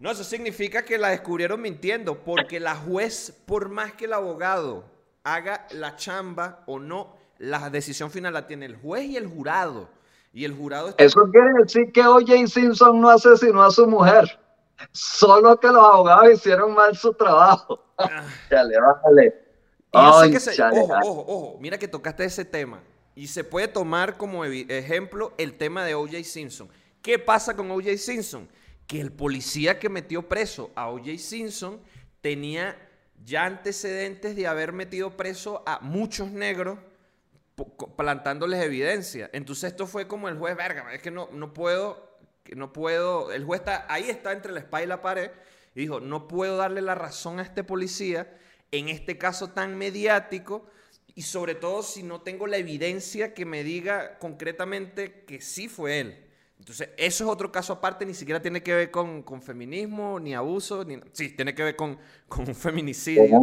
No, 0.00 0.12
eso 0.12 0.22
significa 0.22 0.84
que 0.84 0.96
la 0.96 1.08
descubrieron 1.08 1.60
mintiendo, 1.60 2.22
porque 2.22 2.60
la 2.60 2.76
juez, 2.76 3.34
por 3.46 3.68
más 3.68 3.94
que 3.94 4.04
el 4.04 4.12
abogado 4.12 4.84
haga 5.24 5.66
la 5.72 5.96
chamba 5.96 6.62
o 6.66 6.78
no, 6.78 7.17
la 7.38 7.70
decisión 7.70 8.10
final 8.10 8.34
la 8.34 8.46
tiene 8.46 8.66
el 8.66 8.76
juez 8.76 9.04
y 9.04 9.16
el 9.16 9.26
jurado. 9.26 9.88
Y 10.32 10.44
el 10.44 10.54
jurado 10.54 10.90
está... 10.90 11.02
eso 11.04 11.20
quiere 11.30 11.48
decir 11.62 11.90
que 11.92 12.06
O.J. 12.06 12.46
Simpson 12.46 13.00
no 13.00 13.08
asesinó 13.08 13.62
a 13.62 13.70
su 13.70 13.86
mujer. 13.86 14.38
Solo 14.92 15.58
que 15.58 15.68
los 15.68 15.76
abogados 15.78 16.32
hicieron 16.34 16.74
mal 16.74 16.96
su 16.96 17.12
trabajo. 17.14 17.82
Chale, 18.50 18.74
bájale. 18.78 19.34
Y 19.92 19.96
yo 19.96 20.12
sé 20.12 20.24
Ay, 20.24 20.30
que 20.30 20.40
se- 20.40 20.54
chale, 20.54 20.80
ojo, 20.80 20.94
ojo, 21.02 21.24
ojo, 21.26 21.58
mira 21.60 21.78
que 21.78 21.88
tocaste 21.88 22.24
ese 22.24 22.44
tema. 22.44 22.82
Y 23.14 23.26
se 23.28 23.42
puede 23.42 23.66
tomar 23.68 24.16
como 24.16 24.44
ejemplo 24.44 25.32
el 25.38 25.54
tema 25.56 25.84
de 25.84 25.94
O.J. 25.94 26.22
Simpson. 26.24 26.68
¿Qué 27.02 27.18
pasa 27.18 27.56
con 27.56 27.70
O.J. 27.70 27.96
Simpson? 27.96 28.48
Que 28.86 29.00
el 29.00 29.10
policía 29.10 29.78
que 29.78 29.88
metió 29.88 30.28
preso 30.28 30.70
a 30.76 30.88
O.J. 30.90 31.16
Simpson 31.18 31.80
tenía 32.20 32.76
ya 33.24 33.46
antecedentes 33.46 34.36
de 34.36 34.46
haber 34.46 34.72
metido 34.72 35.16
preso 35.16 35.62
a 35.66 35.80
muchos 35.80 36.30
negros 36.30 36.78
plantándoles 37.96 38.62
evidencia. 38.62 39.30
Entonces 39.32 39.72
esto 39.72 39.86
fue 39.86 40.06
como 40.06 40.28
el 40.28 40.38
juez, 40.38 40.56
verga, 40.56 40.92
es 40.94 41.02
que 41.02 41.10
no, 41.10 41.28
no 41.32 41.52
puedo, 41.52 42.18
no 42.54 42.72
puedo, 42.72 43.32
el 43.32 43.44
juez 43.44 43.60
está, 43.60 43.86
ahí 43.88 44.08
está 44.08 44.32
entre 44.32 44.52
la 44.52 44.60
espalda 44.60 44.84
y 44.84 44.88
la 44.88 45.02
pared, 45.02 45.30
y 45.74 45.80
dijo, 45.80 46.00
no 46.00 46.28
puedo 46.28 46.56
darle 46.56 46.80
la 46.80 46.94
razón 46.94 47.38
a 47.38 47.42
este 47.42 47.64
policía 47.64 48.36
en 48.70 48.88
este 48.88 49.18
caso 49.18 49.50
tan 49.50 49.76
mediático, 49.76 50.66
y 51.14 51.22
sobre 51.22 51.56
todo 51.56 51.82
si 51.82 52.04
no 52.04 52.20
tengo 52.20 52.46
la 52.46 52.58
evidencia 52.58 53.34
que 53.34 53.44
me 53.44 53.64
diga 53.64 54.18
concretamente 54.18 55.24
que 55.24 55.40
sí 55.40 55.68
fue 55.68 56.00
él. 56.00 56.24
Entonces, 56.58 56.90
eso 56.96 57.24
es 57.24 57.30
otro 57.30 57.50
caso 57.50 57.72
aparte, 57.72 58.04
ni 58.04 58.14
siquiera 58.14 58.42
tiene 58.42 58.62
que 58.62 58.74
ver 58.74 58.90
con, 58.90 59.24
feminismo, 59.42 60.18
ni 60.20 60.34
abuso, 60.34 60.84
ni... 60.84 60.98
Sí, 61.12 61.30
tiene 61.30 61.54
que 61.54 61.62
ver 61.62 61.76
con, 61.76 61.98
con 62.28 62.48
un 62.48 62.54
feminicidio, 62.54 63.40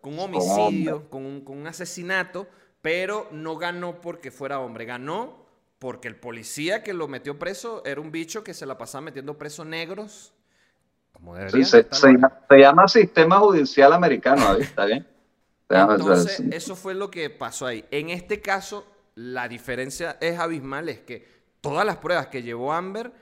con 0.00 0.14
un 0.14 0.20
homicidio, 0.20 1.08
con 1.08 1.24
un, 1.24 1.40
con 1.42 1.58
un 1.58 1.66
asesinato, 1.66 2.46
pero 2.82 3.28
no 3.30 3.56
ganó 3.56 4.00
porque 4.00 4.30
fuera 4.30 4.58
hombre, 4.58 4.84
ganó 4.84 5.46
porque 5.78 6.08
el 6.08 6.16
policía 6.16 6.82
que 6.82 6.92
lo 6.92 7.08
metió 7.08 7.38
preso 7.38 7.82
era 7.84 8.00
un 8.00 8.12
bicho 8.12 8.44
que 8.44 8.54
se 8.54 8.66
la 8.66 8.78
pasaba 8.78 9.02
metiendo 9.02 9.38
presos 9.38 9.66
negros. 9.66 10.32
Como 11.12 11.36
sí, 11.48 11.64
se, 11.64 11.86
llama 12.50 12.86
sistema 12.88 13.38
judicial 13.38 13.92
americano, 13.92 14.56
¿está 14.56 14.84
bien? 14.84 15.06
Entonces, 15.68 16.40
eso 16.52 16.76
fue 16.76 16.94
lo 16.94 17.10
que 17.10 17.30
pasó 17.30 17.66
ahí. 17.66 17.84
En 17.90 18.10
este 18.10 18.40
caso, 18.40 18.86
la 19.14 19.48
diferencia 19.48 20.18
es 20.20 20.38
abismal, 20.38 20.88
es 20.88 21.00
que 21.00 21.26
todas 21.60 21.86
las 21.86 21.96
pruebas 21.96 22.26
que 22.28 22.42
llevó 22.42 22.72
Amber, 22.72 23.12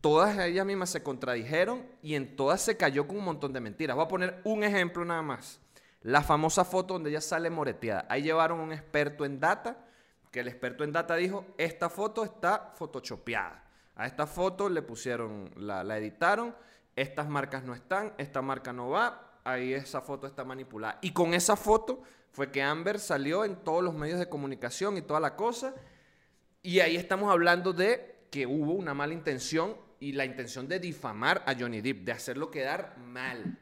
todas 0.00 0.38
ellas 0.38 0.66
mismas 0.66 0.90
se 0.90 1.02
contradijeron 1.02 1.84
y 2.02 2.14
en 2.14 2.36
todas 2.36 2.60
se 2.60 2.76
cayó 2.76 3.06
con 3.06 3.18
un 3.18 3.24
montón 3.24 3.52
de 3.52 3.60
mentiras. 3.60 3.96
Voy 3.96 4.04
a 4.04 4.08
poner 4.08 4.40
un 4.44 4.64
ejemplo 4.64 5.04
nada 5.04 5.22
más. 5.22 5.60
La 6.02 6.22
famosa 6.22 6.64
foto 6.64 6.94
donde 6.94 7.10
ella 7.10 7.20
sale 7.20 7.50
moreteada. 7.50 8.06
Ahí 8.08 8.22
llevaron 8.22 8.60
un 8.60 8.72
experto 8.72 9.24
en 9.24 9.40
data, 9.40 9.84
que 10.30 10.40
el 10.40 10.48
experto 10.48 10.84
en 10.84 10.92
data 10.92 11.16
dijo, 11.16 11.46
esta 11.58 11.88
foto 11.88 12.24
está 12.24 12.72
photoshopeada. 12.76 13.64
A 13.96 14.06
esta 14.06 14.26
foto 14.26 14.68
le 14.68 14.82
pusieron, 14.82 15.50
la, 15.56 15.82
la 15.82 15.98
editaron, 15.98 16.54
estas 16.94 17.28
marcas 17.28 17.64
no 17.64 17.74
están, 17.74 18.14
esta 18.18 18.42
marca 18.42 18.72
no 18.72 18.90
va, 18.90 19.40
ahí 19.44 19.72
esa 19.72 20.00
foto 20.00 20.26
está 20.26 20.44
manipulada. 20.44 20.98
Y 21.02 21.12
con 21.12 21.34
esa 21.34 21.56
foto 21.56 22.02
fue 22.30 22.50
que 22.52 22.62
Amber 22.62 22.98
salió 22.98 23.44
en 23.44 23.56
todos 23.56 23.82
los 23.82 23.94
medios 23.94 24.18
de 24.18 24.28
comunicación 24.28 24.96
y 24.96 25.02
toda 25.02 25.20
la 25.20 25.34
cosa. 25.34 25.74
Y 26.62 26.80
ahí 26.80 26.96
estamos 26.96 27.30
hablando 27.30 27.72
de 27.72 28.26
que 28.30 28.46
hubo 28.46 28.72
una 28.74 28.94
mala 28.94 29.14
intención 29.14 29.76
y 30.00 30.12
la 30.12 30.24
intención 30.24 30.68
de 30.68 30.78
difamar 30.78 31.42
a 31.46 31.54
Johnny 31.58 31.80
Depp, 31.80 32.04
de 32.04 32.12
hacerlo 32.12 32.50
quedar 32.50 32.96
mal. 32.98 33.58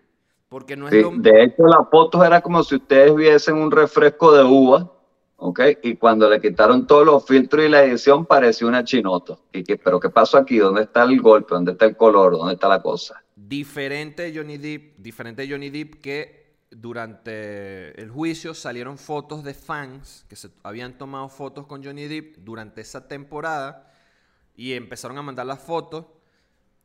Porque 0.48 0.76
no 0.76 0.88
es 0.88 0.94
lo... 0.94 1.10
De 1.10 1.44
hecho, 1.44 1.66
la 1.66 1.84
foto 1.90 2.24
era 2.24 2.40
como 2.40 2.62
si 2.62 2.76
ustedes 2.76 3.14
viesen 3.14 3.56
un 3.56 3.70
refresco 3.70 4.32
de 4.32 4.44
uva, 4.44 4.92
¿ok? 5.36 5.60
Y 5.82 5.96
cuando 5.96 6.28
le 6.30 6.40
quitaron 6.40 6.86
todos 6.86 7.04
los 7.04 7.26
filtros 7.26 7.64
y 7.64 7.68
la 7.68 7.82
edición, 7.84 8.26
pareció 8.26 8.68
una 8.68 8.84
chinoto. 8.84 9.40
Y 9.52 9.64
que, 9.64 9.76
¿Pero 9.76 9.98
qué 9.98 10.10
pasó 10.10 10.38
aquí? 10.38 10.58
¿Dónde 10.58 10.82
está 10.82 11.02
el 11.02 11.20
golpe? 11.20 11.54
¿Dónde 11.54 11.72
está 11.72 11.86
el 11.86 11.96
color? 11.96 12.32
¿Dónde 12.32 12.54
está 12.54 12.68
la 12.68 12.80
cosa? 12.80 13.22
Diferente 13.34 14.32
Johnny 14.34 14.56
Depp, 14.56 14.96
diferente 14.98 15.48
Johnny 15.48 15.70
Depp 15.70 16.00
que 16.00 16.46
durante 16.70 18.00
el 18.00 18.10
juicio 18.10 18.54
salieron 18.54 18.98
fotos 18.98 19.44
de 19.44 19.54
fans 19.54 20.24
que 20.28 20.36
se 20.36 20.48
habían 20.62 20.98
tomado 20.98 21.28
fotos 21.28 21.66
con 21.66 21.84
Johnny 21.84 22.06
Depp 22.06 22.38
durante 22.38 22.80
esa 22.80 23.06
temporada 23.08 23.90
y 24.56 24.72
empezaron 24.72 25.18
a 25.18 25.22
mandar 25.22 25.46
las 25.46 25.60
fotos 25.60 26.06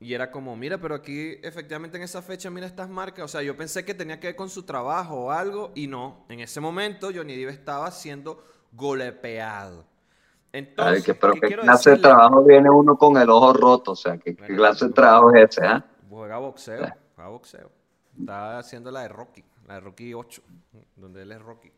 y 0.02 0.16
era 0.16 0.32
como, 0.32 0.56
mira, 0.56 0.80
pero 0.80 0.96
aquí 0.96 1.38
efectivamente 1.44 1.96
en 1.96 2.02
esa 2.02 2.24
fecha, 2.24 2.50
mira 2.50 2.66
estas 2.66 2.90
marcas. 2.90 3.24
O 3.24 3.28
sea, 3.28 3.44
yo 3.44 3.56
pensé 3.56 3.86
que 3.86 3.94
tenía 3.94 4.20
que 4.20 4.30
ver 4.30 4.36
con 4.36 4.50
su 4.50 4.64
trabajo 4.64 5.26
o 5.26 5.32
algo 5.32 5.72
y 5.76 5.86
no. 5.86 6.26
En 6.28 6.40
ese 6.40 6.60
momento 6.60 7.12
Johnny 7.14 7.36
Depp 7.36 7.52
estaba 7.52 7.92
siendo 7.92 8.44
golpeado. 8.72 9.86
Entonces, 10.52 11.06
¿qué, 11.06 11.14
pero 11.14 11.34
¿qué, 11.34 11.56
clase 11.56 11.92
de 11.92 11.98
trabajo 11.98 12.44
viene 12.44 12.68
uno 12.72 12.98
con 12.98 13.16
el 13.16 13.30
ojo 13.30 13.54
roto? 13.54 13.92
O 13.92 13.96
sea, 13.96 14.18
¿qué, 14.18 14.36
clase 14.36 14.88
de 14.88 14.94
trabajo 14.94 15.36
es 15.36 15.52
ese? 15.52 15.68
¿eh? 15.68 15.84
Juega 16.10 16.40
boxeo, 16.40 16.92
juega 17.16 17.30
boxeo. 17.30 17.72
Está 18.20 18.58
haciendo 18.58 18.90
la 18.90 19.02
de 19.02 19.10
Rocky, 19.10 19.44
la 19.68 19.76
de 19.76 19.80
Rocky 19.82 20.16
8, 20.16 20.42
donde 20.96 21.22
él 21.22 21.32
es 21.32 21.42
Rocky. 21.44 21.72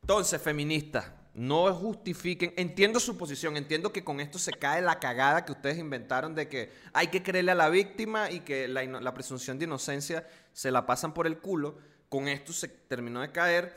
Entonces, 0.00 0.40
feministas, 0.40 1.12
no 1.40 1.74
justifiquen, 1.74 2.52
entiendo 2.58 3.00
su 3.00 3.16
posición, 3.16 3.56
entiendo 3.56 3.94
que 3.94 4.04
con 4.04 4.20
esto 4.20 4.38
se 4.38 4.52
cae 4.52 4.82
la 4.82 5.00
cagada 5.00 5.46
que 5.46 5.52
ustedes 5.52 5.78
inventaron 5.78 6.34
de 6.34 6.48
que 6.48 6.70
hay 6.92 7.06
que 7.06 7.22
creerle 7.22 7.52
a 7.52 7.54
la 7.54 7.70
víctima 7.70 8.30
y 8.30 8.40
que 8.40 8.68
la, 8.68 9.14
presunción 9.14 9.58
de 9.58 9.64
inocencia 9.64 10.28
se 10.52 10.70
la 10.70 10.84
pasan 10.84 11.14
por 11.14 11.26
el 11.26 11.38
culo. 11.38 11.78
Con 12.10 12.28
esto 12.28 12.52
se 12.52 12.68
terminó 12.68 13.22
de 13.22 13.32
caer, 13.32 13.74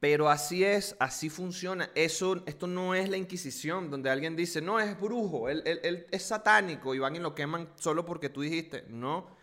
pero 0.00 0.28
así 0.28 0.64
es, 0.64 0.94
así 1.00 1.30
funciona. 1.30 1.88
Eso, 1.94 2.42
esto 2.44 2.66
no 2.66 2.94
es 2.94 3.08
la 3.08 3.16
Inquisición, 3.16 3.90
donde 3.90 4.10
alguien 4.10 4.36
dice, 4.36 4.60
no, 4.60 4.78
es 4.78 5.00
brujo, 5.00 5.48
él, 5.48 5.62
él 5.64 6.06
es 6.10 6.22
satánico 6.22 6.94
y 6.94 6.98
van 6.98 7.16
y 7.16 7.20
lo 7.20 7.34
queman 7.34 7.70
solo 7.76 8.04
porque 8.04 8.28
tú 8.28 8.42
dijiste. 8.42 8.84
No, 8.88 9.34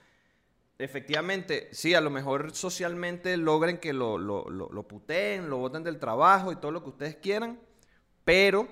efectivamente, 0.79 1.67
sí, 1.71 1.93
a 1.93 2.01
lo 2.01 2.09
mejor 2.09 2.55
socialmente 2.55 3.35
logren 3.37 3.77
que 3.77 3.93
lo, 3.93 4.17
lo, 4.17 4.49
lo, 4.49 4.83
puteen, 4.83 5.49
lo 5.49 5.57
voten 5.57 5.83
del 5.83 5.99
trabajo 5.99 6.51
y 6.51 6.55
todo 6.55 6.71
lo 6.71 6.81
que 6.81 6.89
ustedes 6.89 7.15
quieran, 7.17 7.59
pero 8.23 8.67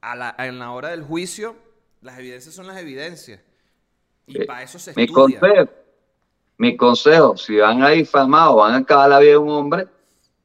a 0.00 0.16
la, 0.16 0.34
en 0.38 0.58
la 0.58 0.72
hora 0.72 0.88
del 0.88 1.02
juicio, 1.02 1.56
las 2.02 2.18
evidencias 2.18 2.54
son 2.54 2.66
las 2.66 2.76
evidencias. 2.76 3.40
Y 4.26 4.44
para 4.44 4.64
eso 4.64 4.78
se 4.78 4.92
mi 4.94 5.04
estudia. 5.04 5.38
Consejo, 5.38 5.70
mi 6.58 6.76
consejo, 6.76 7.36
si 7.36 7.56
van 7.56 7.82
a 7.84 7.90
difamar 7.90 8.48
o 8.48 8.56
van 8.56 8.74
a 8.74 8.78
acabar 8.78 9.08
la 9.08 9.20
vida 9.20 9.30
de 9.32 9.38
un 9.38 9.50
hombre, 9.50 9.86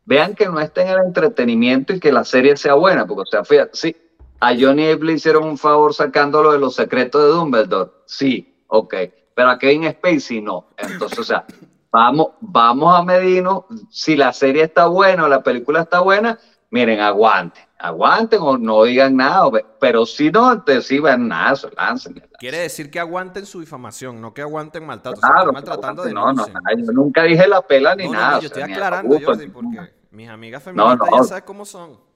vean 0.06 0.36
que 0.36 0.46
no 0.46 0.60
estén 0.60 0.88
en 0.88 1.00
el 1.00 1.06
entretenimiento 1.08 1.94
y 1.94 2.00
que 2.00 2.12
la 2.12 2.24
serie 2.24 2.56
sea 2.56 2.76
buena, 2.76 3.08
porque, 3.08 3.22
o 3.24 3.26
sea, 3.26 3.44
fíjate, 3.44 3.72
sí, 3.74 3.98
a 4.40 4.54
Johnny 4.56 4.86
Depp 4.86 5.04
le 5.04 5.14
hicieron 5.14 5.46
un 5.46 5.58
favor 5.58 5.94
sacándolo 5.94 6.52
de 6.52 6.60
los 6.60 6.76
secretos 6.76 7.24
de 7.24 7.30
Dumbledore, 7.30 7.92
sí, 8.06 8.56
ok, 8.68 8.94
pero 9.36 9.50
a 9.50 9.58
Kevin 9.58 9.90
Spacey 9.92 10.42
no. 10.42 10.70
Entonces, 10.78 11.20
o 11.20 11.24
sea, 11.24 11.46
vamos, 11.92 12.30
vamos 12.42 13.00
a 13.00 13.04
medirnos 13.04 13.66
si 13.90 14.16
la 14.16 14.34
serie 14.34 14.64
está 14.64 14.88
buena 14.88 15.26
o 15.26 15.28
la 15.28 15.44
película 15.44 15.82
está 15.82 16.00
buena, 16.00 16.40
miren, 16.72 17.00
aguanten, 17.00 17.64
aguanten 17.78 18.40
o 18.42 18.58
no 18.58 18.84
digan 18.84 19.16
nada, 19.16 19.50
pero 19.80 20.06
si 20.06 20.32
no, 20.32 20.64
ven 20.66 21.28
nada, 21.28 21.56
lancen. 21.78 22.22
Quiere 22.40 22.58
decir 22.60 22.90
que 22.90 23.00
aguanten 23.00 23.46
su 23.46 23.60
difamación, 23.60 24.20
no 24.20 24.34
que 24.34 24.42
aguanten 24.42 24.86
maltrato. 24.86 25.22
Claro, 25.22 25.54
maltratando 25.54 26.04
de 26.04 26.14
no, 26.14 26.34
no, 26.34 26.46
yo 26.46 26.92
nunca 26.92 27.24
dije 27.24 27.48
la 27.48 27.62
pela 27.62 27.96
ni 27.96 28.10
nada. 28.10 28.40
yo 28.40 28.48
estoy 28.48 28.64
aclarando, 28.64 29.18
Jordi, 29.24 29.48
porque 29.48 29.94
mis 30.12 30.30
amigas 30.30 30.64
feministas 30.64 31.10
ya 31.12 31.24
saben 31.24 31.44
cómo 31.46 31.66
son. 31.66 32.13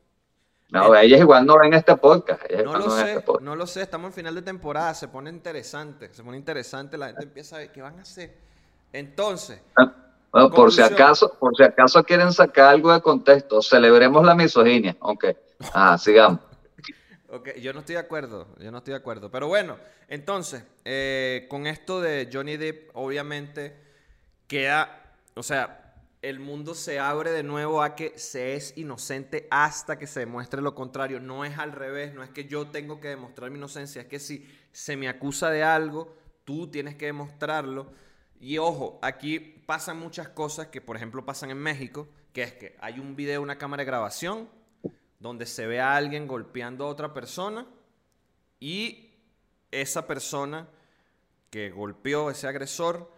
No, 0.69 0.93
ellas 0.95 1.21
igual 1.21 1.45
no 1.45 1.57
ven 1.59 1.73
este 1.73 1.95
podcast. 1.95 2.41
No 2.51 2.77
lo 2.77 2.89
sé, 2.89 3.15
este 3.15 3.31
no 3.41 3.55
lo 3.55 3.67
sé, 3.67 3.81
estamos 3.83 4.09
en 4.09 4.13
final 4.13 4.35
de 4.35 4.41
temporada, 4.41 4.93
se 4.93 5.07
pone 5.07 5.29
interesante, 5.29 6.13
se 6.13 6.23
pone 6.23 6.37
interesante, 6.37 6.97
la 6.97 7.07
gente 7.07 7.23
empieza 7.23 7.55
a 7.55 7.59
ver 7.59 7.71
qué 7.71 7.81
van 7.81 7.97
a 7.99 8.01
hacer. 8.01 8.35
Entonces, 8.91 9.61
ah, 9.77 9.93
por 10.31 10.71
si 10.73 10.81
acaso, 10.81 11.33
por 11.39 11.55
si 11.55 11.63
acaso 11.63 12.03
quieren 12.03 12.33
sacar 12.33 12.67
algo 12.67 12.91
de 12.91 13.01
contexto, 13.01 13.61
celebremos 13.61 14.25
la 14.25 14.35
misoginia, 14.35 14.97
ok. 14.99 15.25
Ah, 15.73 15.97
sigamos. 15.97 16.41
ok, 17.29 17.55
yo 17.61 17.71
no 17.71 17.79
estoy 17.79 17.95
de 17.95 18.01
acuerdo, 18.01 18.47
yo 18.59 18.69
no 18.69 18.79
estoy 18.79 18.91
de 18.91 18.97
acuerdo. 18.97 19.31
Pero 19.31 19.47
bueno, 19.47 19.77
entonces, 20.09 20.63
eh, 20.83 21.47
con 21.49 21.65
esto 21.65 22.01
de 22.01 22.29
Johnny 22.31 22.57
Depp, 22.57 22.89
obviamente 22.93 23.73
queda, 24.47 25.15
o 25.33 25.43
sea, 25.43 25.86
el 26.21 26.39
mundo 26.39 26.73
se 26.73 26.99
abre 26.99 27.31
de 27.31 27.43
nuevo 27.43 27.81
a 27.81 27.95
que 27.95 28.17
se 28.17 28.55
es 28.55 28.75
inocente 28.77 29.47
hasta 29.51 29.99
que 29.99 30.07
se 30.07 30.21
demuestre 30.21 30.61
lo 30.61 30.73
contrario. 30.73 31.19
No 31.19 31.45
es 31.45 31.57
al 31.57 31.71
revés, 31.71 32.13
no 32.13 32.23
es 32.23 32.29
que 32.29 32.45
yo 32.45 32.67
tengo 32.67 32.99
que 32.99 33.09
demostrar 33.09 33.51
mi 33.51 33.57
inocencia, 33.57 34.01
es 34.01 34.07
que 34.07 34.19
si 34.19 34.47
se 34.71 34.97
me 34.97 35.07
acusa 35.07 35.49
de 35.49 35.63
algo, 35.63 36.15
tú 36.43 36.69
tienes 36.69 36.95
que 36.95 37.07
demostrarlo. 37.07 37.91
Y 38.39 38.57
ojo, 38.57 38.99
aquí 39.01 39.39
pasan 39.39 39.99
muchas 39.99 40.29
cosas 40.29 40.67
que, 40.67 40.81
por 40.81 40.95
ejemplo, 40.95 41.25
pasan 41.25 41.51
en 41.51 41.57
México, 41.57 42.07
que 42.33 42.43
es 42.43 42.53
que 42.53 42.75
hay 42.79 42.99
un 42.99 43.15
video, 43.15 43.41
una 43.41 43.57
cámara 43.57 43.81
de 43.81 43.87
grabación, 43.87 44.49
donde 45.19 45.45
se 45.45 45.65
ve 45.65 45.79
a 45.79 45.95
alguien 45.95 46.27
golpeando 46.27 46.85
a 46.85 46.89
otra 46.89 47.13
persona 47.13 47.67
y 48.59 49.11
esa 49.71 50.05
persona 50.07 50.67
que 51.49 51.69
golpeó, 51.69 52.29
ese 52.29 52.47
agresor, 52.47 53.11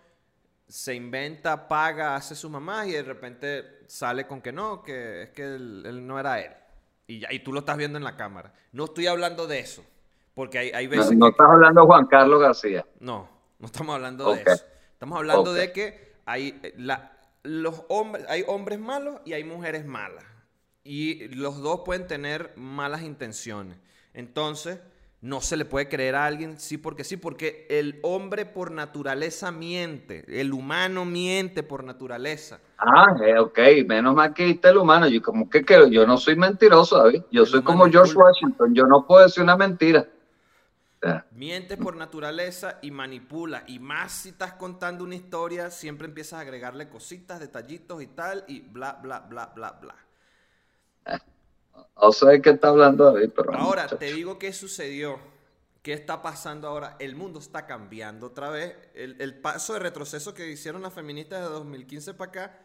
se 0.70 0.94
inventa, 0.94 1.68
paga, 1.68 2.16
hace 2.16 2.36
su 2.36 2.48
mamá 2.50 2.86
y 2.86 2.92
de 2.92 3.02
repente 3.02 3.80
sale 3.88 4.28
con 4.28 4.40
que 4.40 4.52
no, 4.52 4.84
que 4.84 5.24
es 5.24 5.30
que 5.32 5.44
él, 5.44 6.06
no 6.06 6.20
era 6.20 6.40
él. 6.40 6.52
Y, 7.08 7.24
y 7.34 7.40
tú 7.40 7.52
lo 7.52 7.62
estás 7.62 7.76
viendo 7.76 7.98
en 7.98 8.04
la 8.04 8.16
cámara. 8.16 8.54
No 8.72 8.86
estoy 8.86 9.08
hablando 9.08 9.48
de 9.48 9.60
eso, 9.60 9.84
porque 10.36 10.60
hay, 10.60 10.70
hay 10.70 10.86
veces... 10.86 11.18
No, 11.18 11.30
estás 11.30 11.48
hablando 11.50 11.82
de 11.82 11.88
Juan 11.88 12.06
Carlos 12.06 12.40
García. 12.40 12.86
No, 13.00 13.28
no 13.58 13.66
estamos 13.66 13.96
hablando 13.96 14.32
de 14.36 14.44
eso. 14.44 14.64
Estamos 14.94 15.18
hablando 15.18 15.54
de 15.54 15.74
que 15.74 16.14
hay, 16.26 16.62
la, 16.78 17.18
los 17.42 17.84
hombres, 17.90 18.26
hay 18.30 18.44
hombres 18.46 18.80
malos 18.80 19.22
y 19.26 19.34
hay 19.34 19.44
mujeres 19.44 19.86
malas. 19.86 20.24
Y 20.84 21.30
los 21.30 21.62
dos 21.62 21.82
pueden 21.84 22.06
tener 22.06 22.54
malas 22.56 23.02
intenciones. 23.02 23.78
Entonces, 24.14 24.80
no 25.22 25.42
se 25.42 25.58
le 25.58 25.66
puede 25.66 25.90
creer 25.90 26.16
a 26.16 26.26
alguien 26.26 26.60
sí 26.60 26.78
porque 26.78 27.04
sí, 27.04 27.18
porque 27.18 27.68
el 27.70 28.00
hombre 28.04 28.46
por 28.46 28.72
naturaleza 28.72 29.52
miente, 29.52 30.24
el 30.28 30.54
humano 30.54 31.04
miente 31.04 31.62
por 31.62 31.84
naturaleza. 31.84 32.60
Ah, 32.78 33.18
eh, 33.22 33.38
ok, 33.38 33.60
menos 33.86 34.16
mal 34.16 34.34
que 34.34 34.50
está 34.50 34.70
el 34.70 34.78
humano. 34.78 35.08
Yo 35.10 35.22
como 35.22 35.50
que, 35.50 35.66
que 35.66 35.90
yo 35.92 36.08
no 36.08 36.18
soy 36.18 36.38
mentiroso, 36.38 36.98
David. 36.98 37.24
Yo 37.32 37.46
soy 37.46 37.62
como 37.62 37.90
George 37.90 38.14
Washington, 38.16 38.74
yo 38.74 38.86
no 38.86 39.06
puedo 39.06 39.24
decir 39.24 39.44
una 39.44 39.58
mentira. 39.58 40.08
Miente 41.32 41.78
por 41.78 41.96
naturaleza 41.96 42.80
y 42.82 42.92
manipula. 42.92 43.64
Y 43.68 43.80
más 43.80 44.12
si 44.12 44.30
estás 44.30 44.54
contando 44.54 45.04
una 45.04 45.16
historia, 45.16 45.70
siempre 45.72 46.08
empiezas 46.08 46.40
a 46.40 46.42
agregarle 46.42 46.90
cositas, 46.90 47.40
detallitos 47.40 48.02
y 48.02 48.08
tal, 48.08 48.44
y 48.48 48.62
bla, 48.62 49.00
bla, 49.02 49.20
bla, 49.22 49.52
bla, 49.56 49.72
bla. 49.82 49.96
No 52.02 52.12
sé 52.12 52.28
de 52.28 52.42
qué 52.42 52.52
está 52.52 52.70
hablando 52.70 53.12
David, 53.12 53.32
pero. 53.36 53.54
Ahora, 53.54 53.88
te 53.88 54.14
digo 54.14 54.40
qué 54.40 54.54
sucedió. 54.54 55.20
¿Qué 55.82 55.94
está 55.94 56.22
pasando 56.22 56.68
ahora? 56.68 56.98
El 57.00 57.16
mundo 57.16 57.40
está 57.40 57.66
cambiando 57.66 58.28
otra 58.28 58.50
vez. 58.50 58.76
El, 58.94 59.40
paso 59.40 59.74
de 59.74 59.80
retroceso 59.80 60.34
que 60.34 60.50
hicieron 60.50 60.82
las 60.82 60.94
feministas 60.94 61.42
de 61.42 61.48
2015 61.48 62.14
para 62.16 62.30
acá 62.30 62.60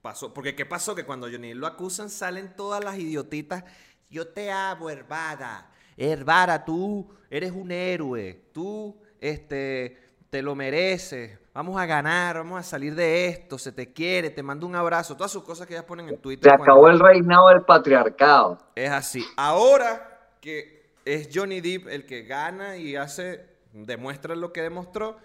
pasó. 0.00 0.32
Porque 0.32 0.54
¿qué 0.56 0.64
pasó? 0.64 0.94
Que 0.94 1.04
cuando 1.04 1.28
Johnny 1.30 1.52
lo 1.52 1.66
acusan 1.66 2.08
salen 2.08 2.56
todas 2.56 2.82
las 2.82 2.98
idiotitas. 2.98 3.64
Yo 4.08 4.28
te 4.28 4.50
amo, 4.50 4.88
Herbara. 4.88 5.70
Herbara, 5.96 6.64
tú 6.64 7.08
eres 7.28 7.52
un 7.52 7.70
héroe. 7.70 8.48
Tú, 8.52 8.96
este, 9.20 9.98
te 10.30 10.40
lo 10.40 10.54
mereces. 10.54 11.38
Vamos 11.54 11.80
a 11.80 11.86
ganar, 11.86 12.38
vamos 12.38 12.58
a 12.58 12.62
salir 12.64 12.96
de 12.96 13.28
esto. 13.28 13.58
Se 13.58 13.70
te 13.70 13.92
quiere, 13.92 14.28
te 14.30 14.42
mando 14.42 14.66
un 14.66 14.74
abrazo. 14.74 15.16
Todas 15.16 15.30
sus 15.30 15.44
cosas 15.44 15.68
que 15.68 15.74
ellas 15.74 15.84
ponen 15.84 16.08
en 16.08 16.18
Twitter. 16.18 16.50
Se 16.50 16.62
acabó 16.62 16.88
el 16.88 16.98
reinado 16.98 17.48
del 17.48 17.62
patriarcado. 17.62 18.58
Es 18.74 18.90
así. 18.90 19.24
Ahora 19.36 20.32
que 20.40 20.94
es 21.04 21.28
Johnny 21.32 21.60
Depp 21.60 21.86
el 21.88 22.06
que 22.06 22.24
gana 22.24 22.76
y 22.76 22.96
hace, 22.96 23.46
demuestra 23.72 24.34
lo 24.34 24.52
que 24.52 24.62
demostró, 24.62 25.16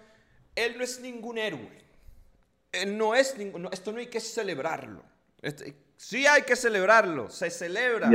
él 0.54 0.74
no 0.78 0.84
es 0.84 1.00
ningún 1.00 1.36
héroe. 1.36 1.84
Él 2.70 2.96
no 2.96 3.16
es 3.16 3.36
ningún, 3.36 3.68
esto 3.72 3.90
no 3.90 3.98
hay 3.98 4.06
que 4.06 4.20
celebrarlo. 4.20 5.02
Este, 5.42 5.74
sí 5.96 6.28
hay 6.28 6.42
que 6.42 6.54
celebrarlo. 6.54 7.28
Se 7.28 7.50
celebra. 7.50 8.08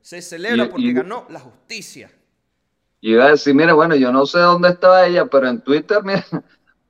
Se 0.00 0.22
celebra 0.22 0.70
porque 0.70 0.92
ganó 0.92 1.26
la 1.30 1.40
justicia. 1.40 2.12
Y 3.00 3.14
iba 3.14 3.24
a 3.24 3.30
decir, 3.30 3.56
mira, 3.56 3.74
bueno, 3.74 3.96
yo 3.96 4.12
no 4.12 4.24
sé 4.24 4.38
dónde 4.38 4.68
estaba 4.68 5.04
ella, 5.04 5.26
pero 5.26 5.48
en 5.48 5.60
Twitter, 5.62 5.98
mira, 6.04 6.24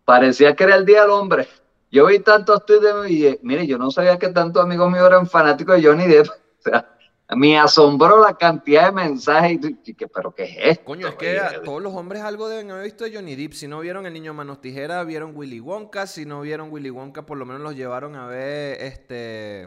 parecía 0.07 0.57
que 0.57 0.65
era 0.65 0.77
el 0.77 0.87
Día 0.87 1.03
del 1.03 1.11
Hombre. 1.11 1.47
Yo 1.91 2.07
vi 2.07 2.21
tantos 2.21 2.65
tweets 2.65 2.83
de 2.83 2.95
mí 2.95 3.27
y 3.27 3.39
mire, 3.43 3.67
yo 3.67 3.77
no 3.77 3.91
sabía 3.91 4.19
que 4.19 4.29
tantos 4.29 4.63
amigos 4.63 4.91
míos 4.91 5.07
eran 5.07 5.27
fanáticos 5.27 5.77
de 5.77 5.87
Johnny 5.87 6.07
Depp. 6.07 6.29
O 6.59 6.69
sea, 6.69 6.85
me 7.37 7.57
asombró 7.57 8.21
la 8.21 8.35
cantidad 8.35 8.87
de 8.87 8.93
mensajes 8.93 9.61
y 9.85 9.95
que, 9.95 10.09
pero 10.09 10.33
¿qué 10.33 10.45
es 10.45 10.57
esto? 10.59 10.85
Coño, 10.85 11.07
es 11.07 11.15
que 11.15 11.41
todos 11.65 11.81
los 11.81 11.95
hombres 11.95 12.23
algo 12.23 12.49
deben 12.49 12.73
haber 12.73 12.85
visto 12.85 13.05
de 13.05 13.15
Johnny 13.15 13.37
Depp. 13.37 13.53
Si 13.53 13.69
no 13.69 13.79
vieron 13.79 14.05
El 14.05 14.15
Niño 14.15 14.35
Manos 14.35 14.61
Tijera, 14.61 15.05
vieron 15.05 15.31
Willy 15.37 15.61
Wonka. 15.61 16.09
Si 16.09 16.25
no 16.25 16.41
vieron 16.41 16.73
Willy 16.73 16.91
Wonka, 16.91 17.25
por 17.25 17.39
lo 17.39 17.47
menos 17.47 17.63
los 17.63 17.77
llevaron 17.77 18.17
a 18.17 18.27
ver 18.27 18.83
este... 18.83 19.67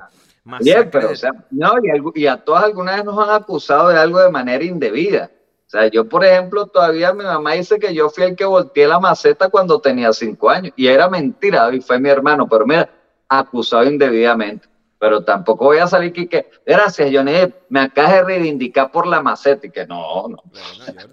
Bien, 0.59 0.89
pero 0.91 1.11
o 1.11 1.15
sea, 1.15 1.31
no, 1.51 1.73
y, 1.81 2.21
y 2.21 2.27
a 2.27 2.37
todas 2.37 2.65
algunas 2.65 3.05
nos 3.05 3.17
han 3.17 3.33
acusado 3.33 3.89
de 3.89 3.97
algo 3.97 4.19
de 4.19 4.29
manera 4.29 4.63
indebida. 4.63 5.31
O 5.69 5.71
sea, 5.71 5.87
yo, 5.87 6.09
por 6.09 6.25
ejemplo, 6.25 6.65
todavía 6.65 7.13
mi 7.13 7.23
mamá 7.23 7.53
dice 7.53 7.77
que 7.77 7.93
yo 7.93 8.09
fui 8.09 8.23
el 8.23 8.35
que 8.35 8.43
volteé 8.43 8.87
la 8.87 8.99
maceta 8.99 9.49
cuando 9.49 9.79
tenía 9.79 10.11
cinco 10.13 10.49
años. 10.49 10.73
Y 10.75 10.87
era 10.87 11.07
mentira, 11.07 11.71
y 11.71 11.79
fue 11.79 11.99
mi 11.99 12.09
hermano, 12.09 12.49
pero 12.49 12.65
mira, 12.65 12.89
acusado 13.27 13.83
indebidamente. 13.83 14.67
Pero 14.97 15.23
tampoco 15.23 15.65
voy 15.65 15.77
a 15.77 15.85
salir 15.85 16.09
aquí 16.09 16.25
que, 16.25 16.49
gracias, 16.65 17.11
Johnny, 17.13 17.53
me 17.69 17.81
acabas 17.81 18.13
de 18.13 18.23
reivindicar 18.23 18.89
por 18.89 19.05
la 19.05 19.21
maceta. 19.21 19.67
Y 19.67 19.69
que 19.69 19.85
no, 19.85 20.27
no. 20.29 20.41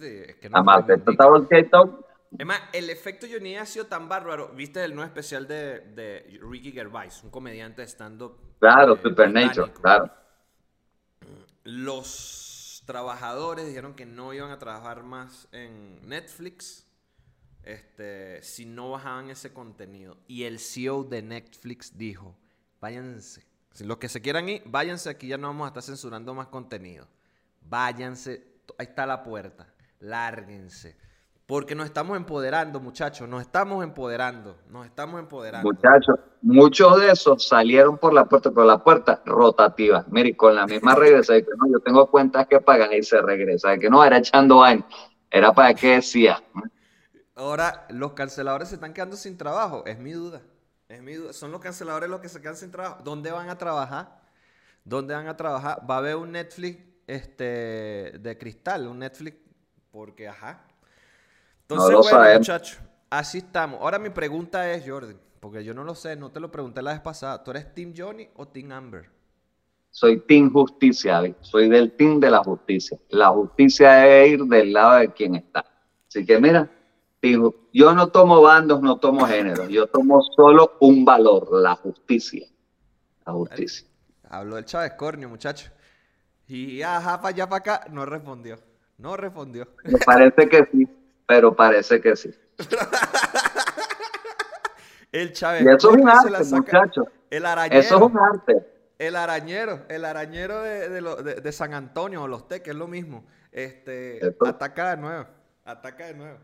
es 0.00 0.36
que 0.36 0.48
no 0.48 0.56
la 0.56 0.62
maceta 0.62 1.10
está 1.10 1.26
volteada 1.26 1.62
y 1.62 1.68
todo. 1.68 2.06
Es 2.38 2.46
más, 2.46 2.62
el 2.72 2.88
efecto 2.88 3.26
Johnny 3.30 3.56
ha 3.56 3.66
sido 3.66 3.84
tan 3.84 4.08
bárbaro. 4.08 4.52
¿Viste 4.54 4.82
el 4.82 4.94
nuevo 4.94 5.06
especial 5.06 5.46
de, 5.46 5.80
de 5.80 6.40
Ricky 6.40 6.72
Gervais, 6.72 7.22
un 7.22 7.28
comediante 7.28 7.82
de 7.82 7.88
stand-up? 7.88 8.38
Claro, 8.58 8.94
eh, 8.94 9.00
Supernatural, 9.02 9.72
claro. 9.74 10.10
Los 11.64 12.45
trabajadores 12.86 13.66
dijeron 13.66 13.94
que 13.94 14.06
no 14.06 14.32
iban 14.32 14.50
a 14.50 14.58
trabajar 14.58 15.02
más 15.02 15.48
en 15.52 16.08
Netflix 16.08 16.86
este, 17.66 18.40
si 18.42 18.64
no 18.64 18.92
bajaban 18.92 19.28
ese 19.28 19.52
contenido. 19.52 20.16
Y 20.26 20.44
el 20.44 20.58
CEO 20.58 21.04
de 21.04 21.20
Netflix 21.20 21.98
dijo, 21.98 22.36
váyanse. 22.80 23.44
Si 23.72 23.84
los 23.84 23.98
que 23.98 24.08
se 24.08 24.22
quieran 24.22 24.48
ir, 24.48 24.62
váyanse 24.64 25.10
aquí, 25.10 25.26
ya 25.28 25.36
no 25.36 25.48
vamos 25.48 25.66
a 25.66 25.68
estar 25.68 25.82
censurando 25.82 26.32
más 26.32 26.46
contenido. 26.46 27.06
Váyanse, 27.60 28.62
ahí 28.78 28.86
está 28.86 29.04
la 29.04 29.22
puerta, 29.22 29.66
lárguense. 29.98 30.96
Porque 31.44 31.74
nos 31.74 31.86
estamos 31.86 32.16
empoderando, 32.16 32.80
muchachos, 32.80 33.28
nos 33.28 33.42
estamos 33.42 33.84
empoderando, 33.84 34.58
nos 34.68 34.86
estamos 34.86 35.20
empoderando. 35.20 35.68
Muchachos, 35.68 36.16
muchos 36.46 37.00
de 37.00 37.10
esos 37.10 37.46
salieron 37.46 37.98
por 37.98 38.12
la 38.12 38.24
puerta, 38.24 38.50
por 38.50 38.64
la 38.64 38.82
puerta 38.82 39.22
rotativa. 39.24 40.04
Mire, 40.08 40.36
con 40.36 40.54
la 40.54 40.66
misma 40.66 40.94
regresa, 40.94 41.34
de 41.34 41.44
que 41.44 41.50
no, 41.56 41.70
yo 41.70 41.80
tengo 41.80 42.06
cuentas 42.10 42.46
que 42.46 42.60
pagan 42.60 42.92
y 42.92 43.02
se 43.02 43.20
regresa, 43.20 43.70
de 43.70 43.78
que 43.78 43.90
no, 43.90 44.04
era 44.04 44.18
echando 44.18 44.62
años, 44.62 44.84
era 45.30 45.52
para 45.52 45.74
qué 45.74 45.96
decía. 45.96 46.42
Ahora, 47.34 47.86
los 47.90 48.12
canceladores 48.12 48.68
se 48.68 48.76
están 48.76 48.94
quedando 48.94 49.16
sin 49.16 49.36
trabajo, 49.36 49.84
es 49.86 49.98
mi 49.98 50.12
duda, 50.12 50.40
es 50.88 51.02
mi 51.02 51.14
duda. 51.14 51.32
Son 51.32 51.52
los 51.52 51.60
canceladores 51.60 52.08
los 52.08 52.20
que 52.20 52.28
se 52.28 52.40
quedan 52.40 52.56
sin 52.56 52.70
trabajo. 52.70 53.02
¿Dónde 53.04 53.30
van 53.30 53.50
a 53.50 53.58
trabajar? 53.58 54.20
¿Dónde 54.84 55.14
van 55.14 55.28
a 55.28 55.36
trabajar? 55.36 55.82
Va 55.88 55.96
a 55.96 55.98
haber 55.98 56.16
un 56.16 56.32
Netflix 56.32 56.78
este, 57.06 58.12
de 58.18 58.38
cristal, 58.38 58.86
un 58.86 59.00
Netflix, 59.00 59.36
porque 59.90 60.28
ajá 60.28 60.66
entonces, 61.68 62.12
bueno, 62.12 62.38
muchachos, 62.38 62.78
así 63.10 63.38
estamos. 63.38 63.80
Ahora 63.80 63.98
mi 63.98 64.10
pregunta 64.10 64.70
es, 64.72 64.88
Jordi, 64.88 65.16
porque 65.46 65.62
yo 65.62 65.74
no 65.74 65.84
lo 65.84 65.94
sé, 65.94 66.16
no 66.16 66.32
te 66.32 66.40
lo 66.40 66.50
pregunté 66.50 66.82
la 66.82 66.90
vez 66.90 67.00
pasada. 67.00 67.44
¿Tú 67.44 67.52
eres 67.52 67.72
Team 67.72 67.94
Johnny 67.96 68.28
o 68.34 68.48
Team 68.48 68.72
Amber? 68.72 69.08
Soy 69.92 70.18
Team 70.22 70.52
Justicia, 70.52 71.22
soy 71.40 71.68
del 71.68 71.92
Team 71.92 72.18
de 72.18 72.30
la 72.32 72.42
Justicia. 72.42 72.98
La 73.10 73.28
justicia 73.28 73.92
debe 73.92 74.26
ir 74.26 74.42
del 74.46 74.72
lado 74.72 74.98
de 74.98 75.12
quien 75.12 75.36
está. 75.36 75.64
Así 76.08 76.26
que 76.26 76.40
mira, 76.40 76.68
yo 77.72 77.94
no 77.94 78.08
tomo 78.08 78.42
bandos, 78.42 78.82
no 78.82 78.98
tomo 78.98 79.24
género, 79.24 79.68
yo 79.68 79.86
tomo 79.86 80.20
solo 80.34 80.78
un 80.80 81.04
valor, 81.04 81.48
la 81.52 81.76
justicia. 81.76 82.44
La 83.24 83.32
justicia. 83.32 83.86
Habló 84.28 84.58
el 84.58 84.64
Chávez 84.64 84.94
Cornio, 84.94 85.28
muchacho. 85.28 85.70
Y 86.48 86.82
ajá, 86.82 87.20
para 87.20 87.32
allá 87.32 87.48
para 87.48 87.58
acá, 87.58 87.86
no 87.92 88.04
respondió. 88.04 88.58
No 88.98 89.16
respondió. 89.16 89.68
Me 89.84 89.96
parece 89.98 90.48
que 90.48 90.68
sí 90.72 90.88
pero 91.26 91.54
parece 91.54 92.00
que 92.00 92.16
sí. 92.16 92.30
el 95.20 95.32
Chávez. 95.32 95.62
Y 95.62 95.68
eso 95.68 95.90
es 95.90 96.02
un 96.02 96.08
arte, 96.08 96.44
muchacho. 96.56 97.08
El 97.30 97.46
arañero. 97.46 97.80
Eso 97.80 97.96
es 97.96 98.02
un 98.02 98.18
arte. 98.18 98.66
El 98.98 99.16
arañero, 99.16 99.84
el 99.88 100.04
arañero 100.04 100.62
de, 100.62 101.52
San 101.52 101.74
Antonio 101.74 102.22
o 102.22 102.28
los 102.28 102.48
Teques, 102.48 102.68
es 102.68 102.76
lo 102.76 102.88
mismo. 102.88 103.24
Este, 103.52 104.20
ataca 104.46 104.90
de 104.90 104.96
nuevo. 104.96 105.26
Ataca 105.64 106.06
de 106.06 106.14
nuevo. 106.14 106.38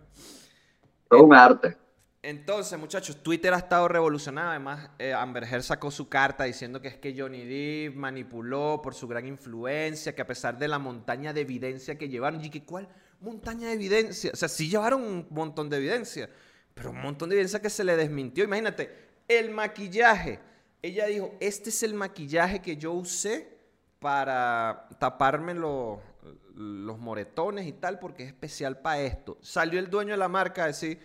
Es 1.11 1.20
un 1.20 1.35
arte. 1.35 1.76
Entonces, 2.24 2.78
muchachos, 2.78 3.20
Twitter 3.22 3.52
ha 3.52 3.56
estado 3.56 3.88
revolucionado. 3.88 4.50
Además, 4.50 4.90
eh, 4.98 5.12
Amber 5.12 5.42
Heard 5.42 5.62
sacó 5.62 5.90
su 5.90 6.08
carta 6.08 6.44
diciendo 6.44 6.80
que 6.80 6.88
es 6.88 6.96
que 6.96 7.14
Johnny 7.18 7.44
Depp 7.44 7.96
manipuló 7.96 8.80
por 8.80 8.94
su 8.94 9.08
gran 9.08 9.26
influencia, 9.26 10.14
que 10.14 10.22
a 10.22 10.26
pesar 10.26 10.56
de 10.56 10.68
la 10.68 10.78
montaña 10.78 11.32
de 11.32 11.40
evidencia 11.40 11.98
que 11.98 12.08
llevaron, 12.08 12.44
y 12.44 12.48
que 12.48 12.64
cuál 12.64 12.88
montaña 13.20 13.68
de 13.68 13.74
evidencia. 13.74 14.30
O 14.32 14.37
sea, 14.37 14.48
sí 14.48 14.68
llevaron 14.68 15.02
un 15.02 15.26
montón 15.30 15.68
de 15.68 15.78
evidencia, 15.78 16.28
pero 16.74 16.90
un 16.90 17.00
montón 17.00 17.28
de 17.28 17.37
evidencia 17.37 17.61
que 17.61 17.70
se 17.70 17.85
le 17.85 17.96
desmintió. 17.96 18.44
Imagínate, 18.44 18.90
el 19.28 19.50
maquillaje. 19.50 20.40
Ella 20.80 21.06
dijo, 21.06 21.35
este 21.40 21.70
es 21.70 21.82
el 21.82 21.94
maquillaje 21.94 22.61
que 22.61 22.76
yo 22.76 22.92
usé 22.92 23.56
para 23.98 24.88
taparme 24.98 25.54
los 25.54 26.98
moretones 26.98 27.66
y 27.66 27.72
tal, 27.72 27.98
porque 27.98 28.24
es 28.24 28.28
especial 28.30 28.78
para 28.78 29.00
esto. 29.00 29.38
Salió 29.40 29.78
el 29.78 29.90
dueño 29.90 30.11
de 30.12 30.16
la 30.16 30.28
marca 30.28 30.64
a 30.64 30.66
decir, 30.66 30.98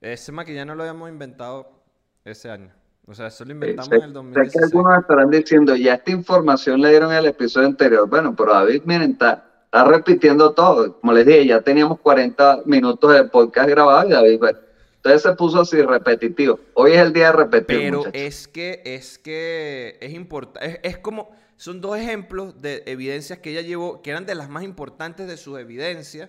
ese 0.00 0.32
maquillaje 0.32 0.64
no 0.64 0.74
lo 0.74 0.82
habíamos 0.82 1.10
inventado 1.10 1.82
ese 2.24 2.50
año. 2.50 2.72
O 3.06 3.14
sea, 3.14 3.26
eso 3.26 3.44
lo 3.44 3.52
inventamos 3.52 3.92
en 3.92 4.02
el 4.02 4.12
2016. 4.12 4.52
Sé 4.52 4.58
que 4.58 4.64
algunos 4.64 4.98
estarán 5.00 5.30
diciendo, 5.30 5.76
ya 5.76 5.94
esta 5.94 6.10
información 6.12 6.80
le 6.80 6.88
dieron 6.90 7.10
en 7.10 7.18
el 7.18 7.26
episodio 7.26 7.66
anterior. 7.66 8.08
Bueno, 8.08 8.34
pero 8.34 8.54
David, 8.54 8.82
miren, 8.84 9.12
está 9.12 9.51
está 9.72 9.84
repitiendo 9.84 10.52
todo. 10.52 11.00
Como 11.00 11.14
les 11.14 11.24
dije, 11.24 11.46
ya 11.46 11.62
teníamos 11.62 11.98
40 12.00 12.62
minutos 12.66 13.14
de 13.14 13.24
podcast 13.24 13.70
grabado 13.70 14.06
y 14.06 14.12
David, 14.12 14.38
bueno, 14.38 14.58
entonces 14.96 15.22
se 15.22 15.32
puso 15.32 15.62
así 15.62 15.80
repetitivo. 15.80 16.60
Hoy 16.74 16.92
es 16.92 16.98
el 16.98 17.14
día 17.14 17.28
de 17.28 17.32
repetir. 17.32 17.78
Pero 17.78 18.04
es 18.12 18.46
que, 18.46 18.82
es 18.84 19.18
que 19.18 19.96
es 20.02 20.12
importante, 20.12 20.78
es, 20.86 20.98
como, 20.98 21.30
son 21.56 21.80
dos 21.80 21.96
ejemplos 21.96 22.60
de 22.60 22.82
evidencias 22.84 23.38
que 23.38 23.50
ella 23.50 23.62
llevó, 23.62 24.02
que 24.02 24.10
eran 24.10 24.26
de 24.26 24.34
las 24.34 24.50
más 24.50 24.62
importantes 24.62 25.26
de 25.26 25.38
sus 25.38 25.58
evidencias 25.58 26.28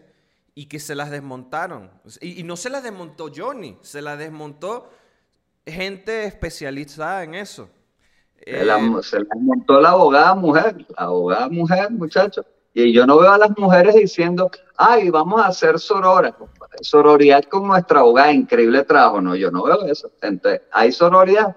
y 0.55 0.67
que 0.67 0.79
se 0.79 0.95
las 0.95 1.11
desmontaron. 1.11 1.91
Y, 2.21 2.43
no 2.43 2.55
se 2.55 2.69
las 2.69 2.81
desmontó 2.81 3.29
Johnny, 3.35 3.77
se 3.81 4.01
las 4.01 4.17
desmontó 4.19 4.89
gente 5.65 6.23
especializada 6.23 7.23
en 7.23 7.35
eso. 7.35 7.69
Se, 8.45 8.63
las 8.63 8.79
desmontó 9.11 9.81
la 9.81 9.89
abogada 9.89 10.33
mujer, 10.33 10.77
la 10.97 11.03
abogada 11.03 11.49
mujer, 11.49 11.91
muchachos. 11.91 12.45
Y 12.73 12.91
yo 12.91 13.05
no 13.05 13.19
veo 13.19 13.31
a 13.31 13.37
las 13.37 13.55
mujeres 13.57 13.93
diciendo, 13.93 14.49
ay, 14.77 15.09
vamos 15.11 15.39
a 15.41 15.47
hacer 15.47 15.79
sorora, 15.79 16.35
sororidad 16.81 17.43
con 17.43 17.67
nuestra 17.67 17.99
abogada, 17.99 18.31
increíble 18.31 18.83
trabajo. 18.83 19.21
No, 19.21 19.35
yo 19.35 19.51
no 19.51 19.63
veo 19.63 19.85
eso. 19.85 20.11
Entonces, 20.21 20.61
¿hay 20.71 20.91
sororidad? 20.91 21.55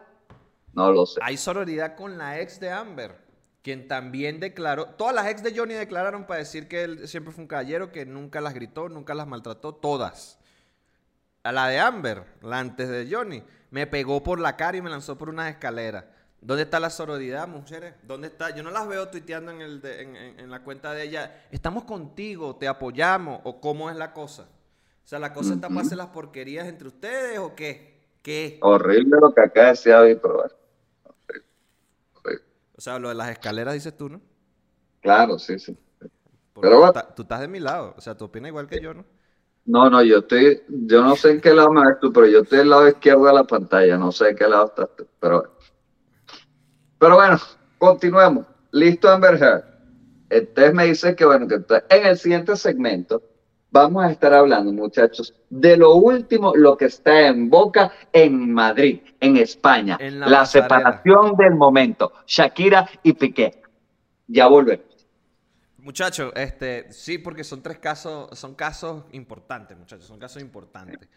No 0.75 0.93
lo 0.93 1.07
sé. 1.07 1.21
Hay 1.23 1.39
sororidad 1.39 1.97
con 1.97 2.19
la 2.19 2.39
ex 2.39 2.61
de 2.61 2.71
Amber, 2.71 3.17
quien 3.63 3.89
también 3.89 4.41
declaró, 4.41 4.89
todas 4.89 5.15
las 5.15 5.27
ex 5.29 5.43
de 5.43 5.57
Johnny 5.57 5.73
declararon 5.73 6.27
para 6.27 6.41
decir 6.41 6.69
que 6.69 6.85
él 6.85 7.09
siempre 7.09 7.33
fue 7.33 7.43
un 7.43 7.49
caballero, 7.49 7.93
que 7.93 8.05
nunca 8.05 8.43
las 8.43 8.53
gritó, 8.53 8.91
nunca 8.91 9.15
las 9.15 9.27
maltrató, 9.27 9.75
todas. 9.75 10.39
A 11.43 11.53
la 11.53 11.69
de 11.69 11.79
Amber, 11.79 12.25
la 12.43 12.59
antes 12.59 12.91
de 12.91 13.09
Johnny, 13.11 13.43
me 13.71 13.87
pegó 13.87 14.23
por 14.23 14.39
la 14.39 14.57
cara 14.57 14.77
y 14.77 14.83
me 14.83 14.91
lanzó 14.91 15.17
por 15.17 15.31
unas 15.31 15.49
escaleras. 15.49 16.05
¿Dónde 16.41 16.63
está 16.65 16.79
la 16.79 16.91
sororidad, 16.91 17.49
mujeres? 17.49 17.95
¿Dónde 18.03 18.29
está? 18.29 18.55
Yo 18.55 18.63
no 18.63 18.71
las 18.71 18.87
veo 18.87 19.09
tuiteando 19.09 19.51
en, 19.53 19.61
el 19.61 19.81
en, 19.85 20.51
la 20.51 20.63
cuenta 20.63 20.93
de 20.93 21.03
ella. 21.03 21.47
Estamos 21.51 21.85
contigo, 21.85 22.57
te 22.57 22.69
apoyamos. 22.69 23.41
¿O 23.45 23.61
cómo 23.61 23.91
es 23.91 23.97
la 23.97 24.13
cosa? 24.13 24.43
O 24.43 25.09
sea, 25.09 25.19
¿la 25.19 25.33
cosa 25.33 25.55
está 25.55 25.69
para 25.69 25.81
hacer 25.81 25.99
las 25.99 26.09
porquerías 26.09 26.67
entre 26.67 26.89
ustedes 26.89 27.39
o 27.39 27.55
qué? 27.55 27.97
¿Qué? 28.23 28.59
Horrible 28.61 29.19
lo 29.21 29.33
que 29.33 29.41
acá 29.41 29.69
decía 29.69 29.99
David, 29.99 30.19
pero 30.21 30.45
O 32.77 32.81
sea, 32.81 32.99
lo 32.99 33.09
de 33.09 33.15
las 33.15 33.31
escaleras 33.31 33.75
dices 33.75 33.97
tú, 33.97 34.09
¿no? 34.09 34.21
Claro, 35.01 35.39
sí, 35.39 35.59
sí. 35.59 35.77
pero 36.61 36.81
bueno. 36.81 36.93
tú, 37.15 37.23
estás 37.23 37.41
de 37.41 37.49
mi 37.49 37.61
lado. 37.61 37.95
O 37.97 38.01
sea, 38.01 38.17
tú 38.17 38.25
opinas 38.25 38.49
igual 38.49 38.67
que 38.67 38.81
yo, 38.81 38.95
¿no? 38.95 39.05
No, 39.65 39.91
no, 39.91 40.03
yo 40.03 40.19
estoy, 40.19 40.63
yo 40.69 41.03
no 41.03 41.17
sé 41.17 41.33
en 41.33 41.41
qué 41.41 41.53
lado 41.53 41.71
me 41.71 41.85
ves 41.85 41.99
tú, 42.01 42.13
pero 42.13 42.27
yo 42.27 42.41
estoy 42.41 42.59
del 42.59 42.71
lado 42.71 42.89
izquierdo 42.89 43.27
de 43.27 43.33
la 43.33 43.45
pantalla, 43.45 43.97
no 43.97 44.13
sé 44.13 44.31
en 44.31 44.37
qué 44.37 44.47
lado 44.47 44.67
estás 44.67 44.89
tú, 44.97 45.07
pero 45.19 45.56
pero 46.99 47.17
bueno, 47.17 47.39
continuemos. 47.79 48.47
Listo, 48.73 49.09
Amber 49.09 49.35
Heard. 49.35 49.65
Entonces 50.31 50.75
me 50.75 50.87
dice 50.87 51.15
que 51.15 51.25
bueno, 51.25 51.47
que 51.47 51.61
en 51.89 52.07
el 52.07 52.19
siguiente 52.19 52.57
segmento 52.57 53.23
vamos 53.71 54.05
a 54.05 54.11
estar 54.11 54.33
hablando, 54.33 54.73
muchachos, 54.73 55.35
de 55.51 55.77
lo 55.77 55.95
último, 55.95 56.55
lo 56.55 56.77
que 56.77 56.87
está 56.87 57.29
en 57.29 57.51
boca 57.51 57.93
en 58.13 58.53
Madrid, 58.53 59.01
en 59.21 59.37
España. 59.37 59.99
la, 60.01 60.47
separación 60.47 61.37
del 61.37 61.55
momento. 61.55 62.13
Shakira 62.27 62.89
y 63.03 63.13
Piqué. 63.13 63.63
Ya 64.27 64.47
volvemos. 64.47 64.87
Muchachos, 65.79 66.33
este, 66.35 66.91
sí, 66.91 67.19
porque 67.19 67.45
son 67.45 67.63
tres 67.63 67.79
casos, 67.79 68.37
son 68.37 68.55
casos 68.55 69.05
importantes, 69.13 69.79
muchachos, 69.79 70.07
son 70.07 70.19
casos 70.19 70.43
importantes. 70.43 71.09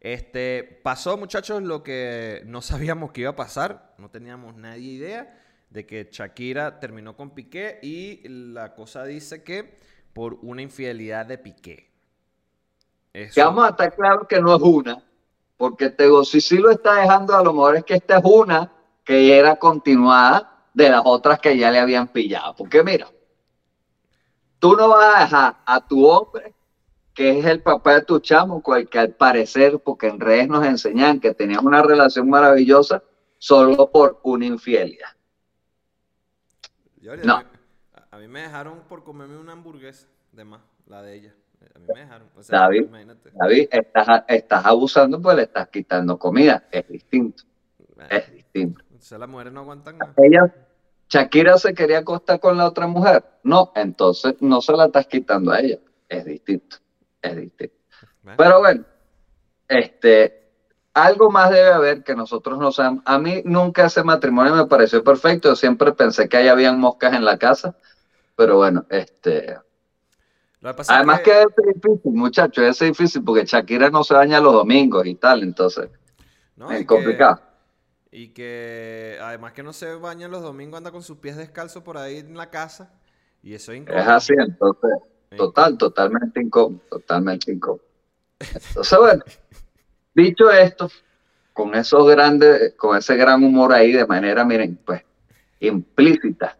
Este, 0.00 0.80
pasó, 0.82 1.16
muchachos, 1.16 1.62
lo 1.62 1.82
que 1.82 2.42
no 2.46 2.62
sabíamos 2.62 3.12
que 3.12 3.22
iba 3.22 3.30
a 3.30 3.36
pasar, 3.36 3.94
no 3.98 4.10
teníamos 4.10 4.54
nadie 4.56 4.92
idea 4.92 5.44
de 5.70 5.86
que 5.86 6.08
Shakira 6.10 6.80
terminó 6.80 7.16
con 7.16 7.34
Piqué 7.34 7.78
y 7.82 8.26
la 8.28 8.74
cosa 8.74 9.04
dice 9.04 9.42
que 9.42 9.76
por 10.12 10.38
una 10.42 10.62
infidelidad 10.62 11.26
de 11.26 11.38
Piqué. 11.38 11.90
Que 13.12 13.42
vamos 13.42 13.66
a 13.66 13.70
estar 13.70 13.94
claros 13.94 14.28
que 14.28 14.40
no 14.40 14.54
es 14.54 14.62
una, 14.62 15.02
porque 15.56 15.90
Tego, 15.90 16.24
si 16.24 16.40
sí 16.40 16.58
lo 16.58 16.70
está 16.70 16.94
dejando, 16.94 17.34
a 17.36 17.42
lo 17.42 17.52
mejor 17.52 17.76
es 17.76 17.84
que 17.84 17.94
esta 17.94 18.18
es 18.18 18.24
una 18.24 18.72
que 19.04 19.36
era 19.36 19.56
continuada 19.56 20.66
de 20.72 20.88
las 20.90 21.02
otras 21.04 21.40
que 21.40 21.56
ya 21.56 21.70
le 21.70 21.80
habían 21.80 22.08
pillado. 22.08 22.54
Porque 22.54 22.84
mira, 22.84 23.08
tú 24.60 24.76
no 24.76 24.88
vas 24.88 25.16
a 25.16 25.20
dejar 25.22 25.56
a 25.66 25.86
tu 25.86 26.06
hombre 26.06 26.54
que 27.18 27.36
es 27.36 27.44
el 27.46 27.60
papá 27.60 27.94
de 27.94 28.02
tu 28.02 28.20
chamo, 28.20 28.62
que 28.62 28.96
al 28.96 29.10
parecer, 29.10 29.80
porque 29.80 30.06
en 30.06 30.20
redes 30.20 30.46
nos 30.46 30.64
enseñan 30.64 31.18
que 31.18 31.34
tenían 31.34 31.66
una 31.66 31.82
relación 31.82 32.30
maravillosa 32.30 33.02
solo 33.38 33.90
por 33.90 34.20
una 34.22 34.46
infidelidad. 34.46 35.08
no. 37.24 37.42
A 38.12 38.18
mí 38.18 38.28
me 38.28 38.42
dejaron 38.42 38.82
por 38.88 39.02
comerme 39.02 39.36
una 39.36 39.50
hamburguesa 39.50 40.06
de 40.30 40.44
más, 40.44 40.60
la 40.86 41.02
de 41.02 41.16
ella. 41.16 41.34
A 41.74 41.78
mí 41.80 41.86
me 41.92 42.00
dejaron. 42.02 42.28
David, 42.48 42.86
David 43.34 43.68
estás, 43.68 44.22
estás, 44.28 44.64
abusando 44.64 45.20
pues 45.20 45.36
le 45.38 45.42
estás 45.42 45.66
quitando 45.70 46.16
comida. 46.20 46.68
Es 46.70 46.86
distinto. 46.86 47.42
es 48.10 48.32
distinto. 48.32 48.84
O 48.96 49.02
sea, 49.02 49.18
las 49.18 49.28
mujeres 49.28 49.52
no 49.52 49.60
aguantan 49.62 49.98
nada. 49.98 50.14
Ella, 50.18 50.54
Shakira 51.08 51.58
se 51.58 51.74
quería 51.74 51.98
acostar 51.98 52.38
con 52.38 52.56
la 52.56 52.68
otra 52.68 52.86
mujer. 52.86 53.24
No, 53.42 53.72
entonces 53.74 54.36
no 54.38 54.60
se 54.60 54.72
la 54.74 54.86
estás 54.86 55.08
quitando 55.08 55.50
a 55.50 55.58
ella. 55.58 55.80
Es 56.08 56.24
distinto 56.24 56.76
es 57.22 57.36
distinto. 57.36 57.76
Pero 58.36 58.58
bueno, 58.60 58.84
este, 59.68 60.48
algo 60.94 61.30
más 61.30 61.50
debe 61.50 61.68
haber 61.68 62.02
que 62.02 62.14
nosotros 62.14 62.58
no 62.58 62.72
sabemos. 62.72 63.02
A 63.06 63.18
mí 63.18 63.42
nunca 63.44 63.86
ese 63.86 64.02
matrimonio 64.02 64.54
me 64.54 64.66
pareció 64.66 65.02
perfecto. 65.02 65.50
Yo 65.50 65.56
siempre 65.56 65.92
pensé 65.92 66.28
que 66.28 66.36
ahí 66.36 66.48
habían 66.48 66.78
moscas 66.78 67.14
en 67.14 67.24
la 67.24 67.38
casa. 67.38 67.76
Pero 68.36 68.56
bueno, 68.56 68.86
este. 68.88 69.56
Además 70.88 71.20
que... 71.20 71.42
es 71.42 71.46
difícil, 71.74 72.12
muchachos, 72.12 72.64
es 72.64 72.78
difícil 72.78 73.22
porque 73.22 73.44
Shakira 73.44 73.90
no 73.90 74.02
se 74.02 74.14
baña 74.14 74.40
los 74.40 74.52
domingos 74.52 75.06
y 75.06 75.14
tal, 75.14 75.44
entonces 75.44 75.88
es 76.72 76.84
complicado. 76.84 77.40
y 78.10 78.30
que 78.30 79.18
además 79.22 79.52
que 79.52 79.62
no 79.62 79.72
se 79.72 79.94
baña 79.94 80.26
los 80.26 80.42
domingos, 80.42 80.78
anda 80.78 80.90
con 80.90 81.04
sus 81.04 81.18
pies 81.18 81.36
descalzos 81.36 81.84
por 81.84 81.96
ahí 81.96 82.18
en 82.18 82.36
la 82.36 82.50
casa 82.50 82.92
y 83.40 83.54
eso 83.54 83.70
es 83.70 83.86
Es 83.86 84.08
así, 84.08 84.34
entonces 84.36 84.90
Total, 85.36 85.76
totalmente 85.76 86.40
incómodo, 86.40 86.80
totalmente 86.88 87.52
incómodo. 87.52 87.82
Entonces, 88.38 88.98
bueno, 88.98 89.24
dicho 90.14 90.50
esto, 90.50 90.90
con 91.52 91.74
esos 91.74 92.08
grandes, 92.08 92.74
con 92.74 92.96
ese 92.96 93.16
gran 93.16 93.42
humor 93.42 93.72
ahí 93.72 93.92
de 93.92 94.06
manera, 94.06 94.44
miren, 94.44 94.78
pues, 94.84 95.02
implícita, 95.60 96.56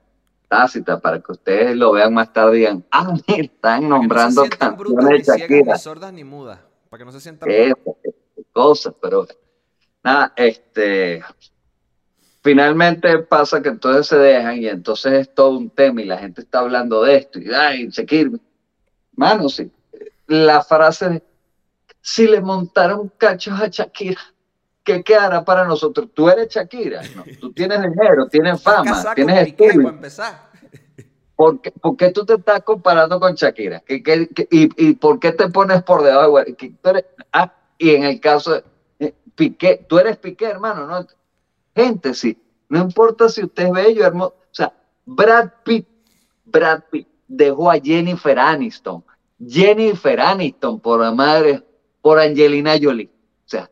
tácita, 0.49 0.99
para 1.01 1.21
que 1.21 1.33
ustedes 1.33 1.77
lo 1.77 1.93
vean 1.93 2.13
más 2.13 2.33
tarde 2.33 2.57
y 2.57 2.61
digan, 2.61 2.85
ah, 2.91 3.15
están 3.27 3.89
nombrando 3.89 4.45
canciones 4.49 5.27
de 5.27 5.39
Shakira. 5.39 5.73
Ni 5.75 5.79
sordas 5.79 6.13
ni 6.13 6.25
mudas, 6.25 6.59
para 6.89 6.99
que 6.99 7.05
no 7.05 7.13
se 7.13 7.21
sientan 7.21 7.49
cosas, 8.53 8.95
pero 9.01 9.27
nada, 10.03 10.33
este, 10.35 11.23
finalmente 12.43 13.19
pasa 13.19 13.63
que 13.63 13.69
entonces 13.69 14.07
se 14.09 14.17
dejan 14.17 14.59
y 14.59 14.67
entonces 14.67 15.13
es 15.13 15.35
todo 15.35 15.57
un 15.59 15.71
tema 15.71 16.03
y 16.03 16.07
la 16.07 16.19
gente 16.19 16.41
está 16.41 16.61
hablando 16.61 17.03
de 17.03 17.17
esto 17.17 17.39
y 17.39 17.53
ay, 17.53 17.89
Shakira, 17.89 18.31
Mano, 19.19 19.49
sí. 19.49 19.69
La 20.29 20.63
frase 20.63 21.09
de, 21.09 21.23
si 22.01 22.29
le 22.29 22.41
montaron 22.41 23.13
cachos 23.19 23.61
a 23.61 23.67
Shakira, 23.67 24.21
¿qué 24.85 25.03
quedará 25.03 25.45
para 25.45 25.65
nosotros? 25.65 26.09
Tú 26.15 26.29
eres 26.29 26.49
Shakira, 26.49 27.03
¿no? 27.17 27.25
tú 27.41 27.53
tienes 27.55 27.83
dinero, 27.83 28.29
tienes 28.29 28.63
fama, 28.63 29.13
tienes 29.17 29.49
estudio. 29.49 29.99
¿Por 31.35 31.61
qué, 31.61 31.73
¿Por 31.73 31.97
qué, 31.97 32.13
tú 32.13 32.25
te 32.25 32.35
estás 32.35 32.63
comparando 32.63 33.19
con 33.19 33.35
Shakira? 33.35 33.81
¿Qué, 33.81 34.29
y, 34.51 34.95
por 34.95 35.19
qué 35.19 35.33
te 35.33 35.49
pones 35.49 35.83
por 35.83 36.05
debajo? 36.05 36.39
De, 36.39 37.05
ah, 37.33 37.53
y 37.77 37.91
en 37.91 38.05
el 38.05 38.21
caso 38.21 38.53
de 38.53 38.65
eh, 39.01 39.15
Piqué, 39.35 39.85
tú 39.89 39.99
eres 39.99 40.17
Piqué, 40.17 40.47
hermano, 40.47 40.87
¿no? 40.87 41.05
Gente, 41.75 42.15
sí. 42.15 42.41
No 42.69 42.79
importa 42.81 43.29
si 43.29 43.43
usted 43.43 43.67
es 43.67 43.73
bello, 43.73 44.05
hermoso. 44.05 44.35
O 44.37 44.55
sea, 44.55 44.73
Brad 45.05 45.51
Pitt, 45.65 45.89
Brad 46.45 46.83
Pitt 46.91 47.09
dejó 47.29 47.71
a 47.71 47.79
Jennifer 47.79 48.39
Aniston. 48.39 49.05
Jennifer 49.47 50.21
Aniston, 50.21 50.81
por 50.81 51.01
la 51.01 51.13
madre, 51.13 51.63
por 52.01 52.19
Angelina 52.19 52.75
Jolie. 52.81 53.11
O 53.45 53.49
sea, 53.49 53.71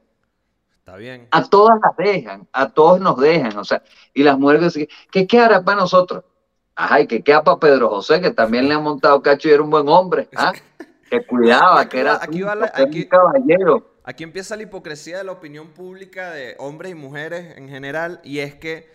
Está 0.79 0.96
bien. 0.96 1.29
A 1.31 1.44
todas 1.44 1.79
las 1.83 1.96
dejan, 1.96 2.48
a 2.52 2.70
todos 2.70 3.00
nos 3.00 3.18
dejan, 3.18 3.57
o 3.59 3.64
sea, 3.64 3.83
y 4.14 4.22
las 4.22 4.38
mujeres 4.38 4.74
dicen, 4.74 4.88
¿qué 5.11 5.26
queda 5.26 5.64
para 5.64 5.81
nosotros? 5.81 6.24
Ajá, 6.74 7.00
y 7.00 7.07
que 7.07 7.22
queda 7.22 7.42
para 7.42 7.59
Pedro 7.59 7.88
José, 7.88 8.20
que 8.20 8.31
también 8.31 8.68
le 8.68 8.74
ha 8.74 8.79
montado 8.79 9.20
cacho 9.22 9.48
y 9.48 9.52
era 9.52 9.62
un 9.62 9.70
buen 9.70 9.88
hombre, 9.88 10.29
¿ah? 10.37 10.52
que 11.11 11.26
cuidaba, 11.26 11.88
que 11.88 12.00
era 12.00 12.20
aquí 12.22 12.42
un 12.42 13.09
caballero. 13.09 13.96
Aquí 14.05 14.22
empieza 14.22 14.55
la 14.57 14.62
hipocresía 14.62 15.18
de 15.18 15.24
la 15.24 15.33
opinión 15.33 15.68
pública 15.68 16.31
de 16.31 16.55
hombres 16.59 16.92
y 16.92 16.94
mujeres 16.94 17.57
en 17.57 17.68
general, 17.68 18.20
y 18.22 18.38
es 18.38 18.55
que 18.55 18.88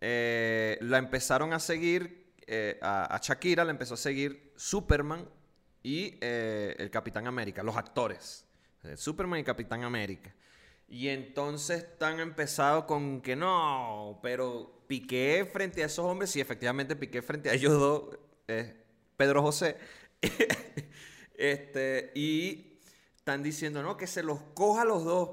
eh, 0.00 0.78
la 0.80 0.98
empezaron 0.98 1.52
a 1.52 1.60
seguir 1.60 2.18
eh, 2.50 2.78
a, 2.80 3.20
Shakira 3.22 3.62
le 3.62 3.72
empezó 3.72 3.92
a 3.92 3.98
seguir 3.98 4.52
Superman 4.56 5.28
y 5.88 6.18
eh, 6.20 6.76
el 6.78 6.90
Capitán 6.90 7.26
América, 7.26 7.62
los 7.62 7.74
actores. 7.74 8.44
Eh, 8.84 8.94
Superman 8.94 9.40
y 9.40 9.44
Capitán 9.44 9.84
América. 9.84 10.34
Y 10.86 11.08
entonces 11.08 11.78
están 11.78 12.20
empezado 12.20 12.86
con 12.86 13.22
que 13.22 13.34
no, 13.34 14.20
pero 14.22 14.82
Piqué 14.86 15.48
frente 15.50 15.82
a 15.82 15.86
esos 15.86 16.04
hombres, 16.04 16.30
sí, 16.30 16.42
efectivamente 16.42 16.94
Piqué 16.94 17.22
frente 17.22 17.48
a 17.48 17.54
ellos 17.54 17.72
dos, 17.72 18.18
Pedro 19.16 19.40
José. 19.40 19.78
este, 21.34 22.12
y 22.14 22.78
están 23.16 23.42
diciendo, 23.42 23.82
no, 23.82 23.96
que 23.96 24.06
se 24.06 24.22
los 24.22 24.42
coja 24.52 24.84
los 24.84 25.04
dos. 25.04 25.30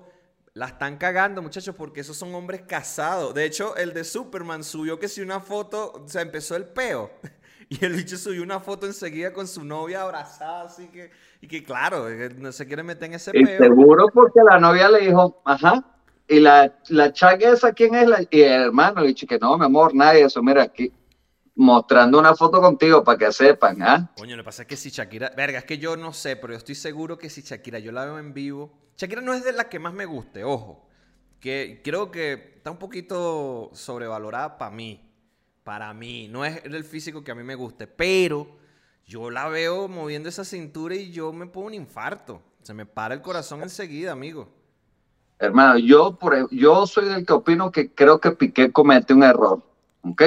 La 0.53 0.67
están 0.67 0.97
cagando, 0.97 1.41
muchachos, 1.41 1.75
porque 1.75 1.99
esos 1.99 2.15
son 2.15 2.33
hombres 2.33 2.61
casados. 2.61 3.33
De 3.33 3.43
hecho, 3.43 3.75
el 3.75 3.93
de 3.93 4.05
Superman 4.05 4.63
subió 4.63 4.99
que 4.99 5.09
si 5.09 5.19
una 5.19 5.41
foto, 5.41 5.91
o 5.91 6.19
empezó 6.19 6.55
el 6.55 6.63
peo. 6.63 7.11
Y 7.69 7.83
el 7.83 7.93
bicho 7.93 8.17
subió 8.17 8.43
una 8.43 8.59
foto 8.59 8.85
enseguida 8.85 9.33
con 9.33 9.47
su 9.47 9.63
novia 9.63 10.01
abrazada, 10.03 10.63
así 10.65 10.87
que, 10.89 11.11
y 11.41 11.47
que 11.47 11.63
claro, 11.63 12.07
no 12.37 12.51
se 12.51 12.65
quiere 12.67 12.83
meter 12.83 13.05
en 13.05 13.15
ese 13.15 13.33
peo. 13.33 13.63
seguro 13.63 14.07
porque 14.13 14.39
la 14.43 14.59
novia 14.59 14.89
le 14.89 14.99
dijo, 15.07 15.41
ajá, 15.45 15.83
y 16.27 16.39
la, 16.39 16.73
la 16.89 17.11
chaga 17.13 17.51
esa, 17.53 17.73
¿quién 17.73 17.95
es? 17.95 18.07
La, 18.07 18.21
y 18.29 18.41
el 18.41 18.61
hermano 18.63 19.01
le 19.01 19.07
dijo 19.13 19.27
que 19.27 19.39
no, 19.39 19.57
mi 19.57 19.65
amor, 19.65 19.93
nadie, 19.95 20.23
eso, 20.23 20.41
mira 20.43 20.63
aquí. 20.63 20.91
mostrando 21.55 22.19
una 22.19 22.35
foto 22.35 22.61
contigo 22.61 23.03
para 23.03 23.17
que 23.17 23.31
sepan, 23.31 23.81
¿ah? 23.81 24.11
Coño, 24.17 24.35
lo 24.35 24.43
que 24.43 24.45
pasa 24.45 24.63
es 24.63 24.67
que 24.67 24.75
si 24.77 24.89
Shakira. 24.89 25.31
Verga, 25.35 25.59
es 25.59 25.65
que 25.65 25.77
yo 25.77 25.95
no 25.97 26.13
sé, 26.13 26.35
pero 26.35 26.53
yo 26.53 26.57
estoy 26.57 26.75
seguro 26.75 27.17
que 27.17 27.29
si 27.29 27.41
Shakira 27.41 27.79
yo 27.79 27.91
la 27.91 28.05
veo 28.05 28.19
en 28.19 28.33
vivo. 28.33 28.71
Shakira 28.97 29.21
no 29.21 29.33
es 29.33 29.43
de 29.43 29.53
la 29.53 29.69
que 29.69 29.79
más 29.79 29.93
me 29.93 30.05
guste, 30.05 30.43
ojo. 30.43 30.87
Que 31.39 31.81
creo 31.83 32.11
que 32.11 32.53
está 32.57 32.71
un 32.71 32.77
poquito 32.79 33.69
sobrevalorada 33.73 34.57
para 34.57 34.71
mí. 34.71 35.04
Para 35.65 35.93
mí. 35.93 36.29
No 36.29 36.45
es 36.45 36.63
el 36.63 36.85
físico 36.85 37.25
que 37.25 37.31
a 37.31 37.35
mí 37.35 37.43
me 37.43 37.55
guste. 37.55 37.87
Pero 37.87 38.47
yo 39.05 39.29
la 39.29 39.49
veo 39.49 39.89
moviendo 39.89 40.29
esa 40.29 40.45
cintura 40.45 40.95
y 40.95 41.11
yo 41.11 41.33
me 41.33 41.47
pongo 41.47 41.67
un 41.67 41.73
infarto. 41.73 42.41
Se 42.61 42.73
me 42.73 42.85
para 42.85 43.13
el 43.13 43.21
corazón 43.21 43.61
enseguida, 43.61 44.13
amigo. 44.13 44.47
Hermano, 45.39 45.77
yo, 45.77 46.17
por, 46.17 46.49
yo 46.55 46.87
soy 46.87 47.09
del 47.09 47.25
que 47.25 47.33
opino 47.33 47.69
que 47.69 47.93
creo 47.93 48.21
que 48.21 48.31
Piqué 48.31 48.71
comete 48.71 49.13
un 49.13 49.23
error. 49.23 49.61
¿Ok? 50.03 50.21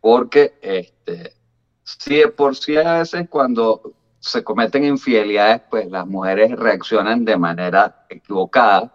porque 0.00 0.58
este, 0.62 1.34
sí, 1.82 2.22
por 2.36 2.56
sí 2.56 2.76
a 2.76 3.00
veces 3.00 3.28
cuando 3.28 3.92
se 4.20 4.42
cometen 4.42 4.84
infidelidades, 4.84 5.62
pues 5.70 5.90
las 5.90 6.06
mujeres 6.06 6.52
reaccionan 6.52 7.24
de 7.24 7.36
manera 7.36 8.06
equivocada. 8.08 8.92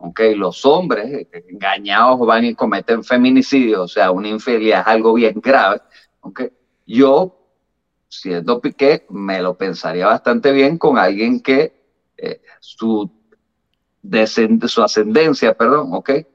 Okay, 0.00 0.36
los 0.36 0.64
hombres 0.64 1.26
engañados 1.48 2.20
van 2.20 2.44
y 2.44 2.54
cometen 2.54 3.02
feminicidio, 3.02 3.82
o 3.82 3.88
sea, 3.88 4.12
una 4.12 4.28
infidelidad 4.28 4.82
es 4.82 4.86
algo 4.86 5.14
bien 5.14 5.40
grave. 5.42 5.80
Okay. 6.20 6.52
Yo, 6.86 7.36
siendo 8.08 8.60
Piqué, 8.60 9.06
me 9.10 9.42
lo 9.42 9.58
pensaría 9.58 10.06
bastante 10.06 10.52
bien 10.52 10.78
con 10.78 10.98
alguien 10.98 11.40
que 11.40 11.78
eh, 12.16 12.40
su, 12.60 13.10
su 14.66 14.82
ascendencia, 14.82 15.54
perdón, 15.54 15.92
okay, 15.92 16.26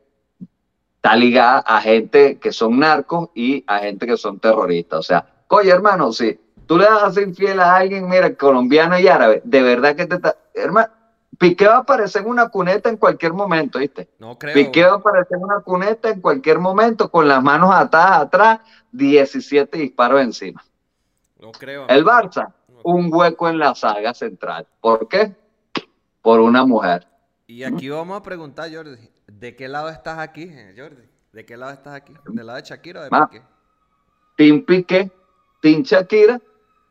está 1.04 1.16
ligada 1.16 1.60
a 1.60 1.82
gente 1.82 2.40
que 2.40 2.52
son 2.52 2.80
narcos 2.80 3.30
y 3.34 3.64
a 3.68 3.80
gente 3.80 4.06
que 4.06 4.18
son 4.18 4.40
terroristas. 4.40 5.00
O 5.00 5.04
sea, 5.04 5.46
oye, 5.50 5.70
hermano, 5.70 6.14
si 6.14 6.40
tú 6.66 6.78
le 6.78 6.86
das 6.86 7.18
infiel 7.18 7.60
a 7.60 7.76
alguien, 7.76 8.08
mira, 8.10 8.36
colombiano 8.36 8.98
y 8.98 9.08
árabe, 9.08 9.42
de 9.44 9.62
verdad 9.62 9.96
que 9.96 10.06
te 10.06 10.16
está. 10.16 10.38
Hermano, 10.54 10.94
Piqué 11.44 11.68
va 11.68 11.76
a 11.76 11.80
aparecer 11.80 12.22
en 12.22 12.30
una 12.30 12.48
cuneta 12.48 12.88
en 12.88 12.96
cualquier 12.96 13.34
momento, 13.34 13.80
¿viste? 13.80 14.10
No 14.18 14.40
creo. 14.40 14.54
Piqué 14.54 14.86
va 14.86 14.94
a 14.94 14.96
aparecer 14.96 15.38
en 15.38 15.44
una 15.44 15.60
cuneta 15.60 16.10
en 16.10 16.22
cualquier 16.22 16.58
momento 16.58 17.12
con 17.12 17.28
las 17.28 17.44
manos 17.44 17.70
atadas 17.74 18.22
atrás, 18.22 18.60
17 18.94 19.78
disparos 19.78 20.22
encima. 20.22 20.64
No 21.42 21.52
creo. 21.52 21.86
El 21.90 22.06
Barça, 22.06 22.54
un 22.86 23.14
hueco 23.14 23.50
en 23.50 23.60
la 23.60 23.76
saga 23.76 24.14
central. 24.14 24.66
¿Por 24.80 25.10
qué? 25.10 25.36
Por 26.22 26.40
una 26.40 26.66
mujer. 26.66 27.06
Y 27.46 27.66
aquí 27.66 27.90
vamos 27.90 28.18
a 28.18 28.24
preguntar, 28.24 28.74
Jordi, 28.74 29.10
¿De 29.28 29.54
qué 29.58 29.68
lado 29.68 29.90
estás 29.90 30.20
aquí, 30.20 30.50
Jordi? 30.78 31.04
¿De 31.34 31.46
qué 31.46 31.58
lado 31.58 31.74
estás 31.74 31.96
aquí? 31.96 32.14
¿Del 32.26 32.48
lado 32.48 32.58
de 32.60 32.64
Shakira 32.64 33.02
o 33.02 33.04
de 33.04 33.10
Piqué? 33.10 33.44
Team 34.38 34.64
Piqué, 34.66 35.12
Team 35.62 35.82
Shakira, 35.84 36.40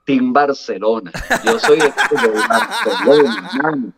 Team 0.04 0.30
Barcelona. 0.30 1.10
Yo 1.42 1.58
soy 1.58 1.78
de 1.78 1.88
Barcelona, 2.48 3.94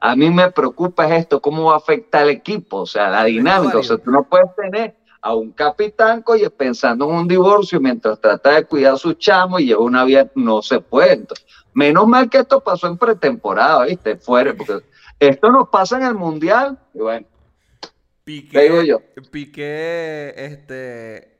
a 0.00 0.16
mí 0.16 0.30
me 0.30 0.50
preocupa 0.50 1.14
esto, 1.16 1.40
cómo 1.40 1.64
va 1.64 1.74
a 1.74 1.78
afectar 1.78 2.22
al 2.22 2.30
equipo, 2.30 2.78
o 2.78 2.86
sea, 2.86 3.10
la 3.10 3.24
dinámica. 3.24 3.78
O 3.78 3.82
sea, 3.82 3.98
tú 3.98 4.10
no 4.10 4.24
puedes 4.24 4.54
tener 4.54 4.94
a 5.20 5.34
un 5.34 5.50
capitán 5.52 6.22
coye, 6.22 6.48
pensando 6.50 7.08
en 7.08 7.16
un 7.16 7.28
divorcio 7.28 7.80
mientras 7.80 8.20
trata 8.20 8.52
de 8.52 8.64
cuidar 8.64 8.94
a 8.94 8.96
su 8.96 9.14
chamo 9.14 9.58
y 9.58 9.66
lleva 9.66 9.82
una 9.82 10.04
vida, 10.04 10.30
no 10.34 10.62
se 10.62 10.80
puede. 10.80 11.26
menos 11.74 12.06
mal 12.06 12.30
que 12.30 12.38
esto 12.38 12.60
pasó 12.60 12.86
en 12.86 12.96
pretemporada, 12.96 13.84
¿viste? 13.86 14.16
Fuera, 14.16 14.54
porque 14.54 14.84
esto 15.18 15.50
nos 15.50 15.68
pasa 15.68 15.96
en 15.96 16.04
el 16.04 16.14
Mundial 16.14 16.78
y 16.94 16.98
bueno, 16.98 17.26
Piqué, 18.26 18.98
Piqué 19.30 20.34
este, 20.36 21.38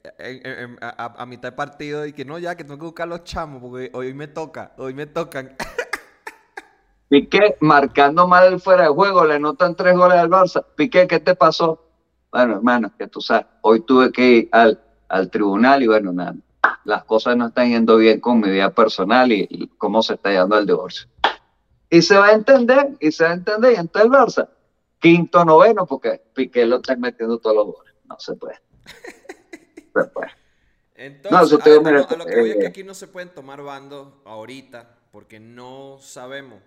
a, 0.81 1.27
mitad 1.27 1.51
de 1.51 1.57
partido 1.57 2.07
y 2.07 2.13
que 2.13 2.25
no, 2.25 2.39
ya 2.39 2.55
que 2.55 2.63
tengo 2.63 2.79
que 2.79 2.85
buscar 2.85 3.09
los 3.09 3.25
chamos 3.25 3.61
porque 3.61 3.91
hoy 3.93 4.15
me 4.15 4.29
toca, 4.29 4.73
hoy 4.79 4.95
me 4.95 5.07
tocan. 5.07 5.57
Piqué 7.09 7.57
marcando 7.61 8.27
mal 8.27 8.53
el 8.53 8.61
fuera 8.61 8.85
de 8.85 8.89
juego, 8.89 9.25
le 9.25 9.39
notan 9.39 9.77
tres 9.77 9.97
goles 9.97 10.19
al 10.19 10.29
Barça. 10.29 10.65
Piqué, 10.75 11.07
¿qué 11.07 11.21
te 11.21 11.35
pasó? 11.35 11.85
Bueno, 12.33 12.57
hermano, 12.57 12.93
que 12.99 13.07
tú 13.07 13.21
sabes, 13.21 13.47
hoy 13.61 13.81
tuve 13.81 14.11
que 14.11 14.29
ir 14.29 14.49
al, 14.53 14.81
al 15.09 15.31
tribunal 15.31 15.83
y 15.83 15.87
bueno, 15.87 16.13
nada, 16.13 16.35
las 16.85 17.05
cosas 17.05 17.37
no 17.37 17.47
están 17.47 17.69
yendo 17.69 17.97
bien 17.97 18.21
con 18.21 18.41
mi 18.41 18.51
vida 18.51 18.71
personal 18.71 19.31
y, 19.31 19.47
y 19.49 19.69
cómo 19.79 20.03
se 20.03 20.15
está 20.15 20.31
llevando 20.31 20.59
el 20.59 20.67
divorcio. 20.67 21.09
Y 21.89 22.03
se 22.03 22.19
va 22.19 22.27
a 22.27 22.33
entender, 22.33 22.97
y 22.99 23.13
se 23.13 23.25
va 23.25 23.31
a 23.31 23.35
entender, 23.35 23.73
y 23.73 23.77
entonces 23.77 24.05
el 24.05 24.11
Barça 24.11 24.49
quinto, 24.99 25.45
noveno, 25.45 25.87
porque 25.87 26.21
Piqué 26.35 26.67
lo 26.67 26.77
está 26.77 26.97
metiendo 26.97 27.39
todos 27.39 27.57
los 27.57 27.67
goles. 27.67 27.95
No 28.05 28.19
se 28.19 28.35
puede. 28.35 28.59
se 29.95 30.05
puede. 30.13 30.31
Entonces, 30.95 31.53
a, 31.53 32.17
lo 32.17 32.25
que 32.25 32.41
voy 32.41 32.51
es 32.51 32.57
que 32.57 32.65
eh, 32.65 32.69
aquí 32.69 32.83
no 32.83 32.95
se 32.95 33.07
pueden 33.07 33.29
tomar 33.29 33.63
bandos 33.63 34.09
ahorita, 34.25 34.99
porque 35.13 35.39
no 35.39 35.99
sabemos. 36.01 36.59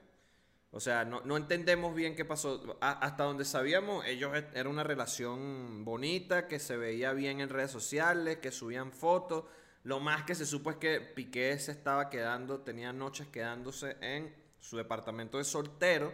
O 0.72 0.80
sea, 0.80 1.04
no, 1.04 1.22
no 1.22 1.36
entendemos 1.36 1.96
bien 1.96 2.16
qué 2.16 2.26
pasó. 2.26 2.78
hasta 2.80 3.24
donde 3.24 3.46
sabíamos, 3.46 4.06
ellos 4.06 4.36
e, 4.36 4.48
era 4.54 4.70
una 4.70 4.84
relación 4.84 5.84
bonita, 5.84 6.48
que 6.48 6.60
se 6.60 6.78
veía 6.78 7.14
bien 7.14 7.40
en 7.40 7.50
redes 7.50 7.72
sociales, 7.72 8.38
que 8.38 8.52
subían 8.52 8.92
fotos. 8.92 9.46
Lo 9.84 10.00
más 10.00 10.24
que 10.24 10.36
se 10.36 10.46
supo 10.46 10.70
es 10.70 10.78
que 10.78 11.00
Piqué 11.02 11.58
se 11.58 11.72
estaba 11.72 12.10
quedando, 12.10 12.60
tenía 12.60 12.94
noches 12.94 13.28
quedándose 13.28 13.98
en 14.02 14.36
su 14.60 14.78
departamento 14.78 15.38
de 15.38 15.44
soltero 15.44 16.12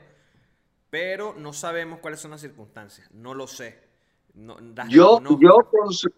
pero 0.96 1.36
no 1.38 1.52
sabemos 1.52 2.00
cuáles 2.00 2.22
son 2.22 2.32
las 2.32 2.39
circunstancias, 2.39 3.10
no 3.12 3.34
lo 3.34 3.48
sé. 3.48 3.78
yo, 4.88 5.22
yo, 5.22 5.60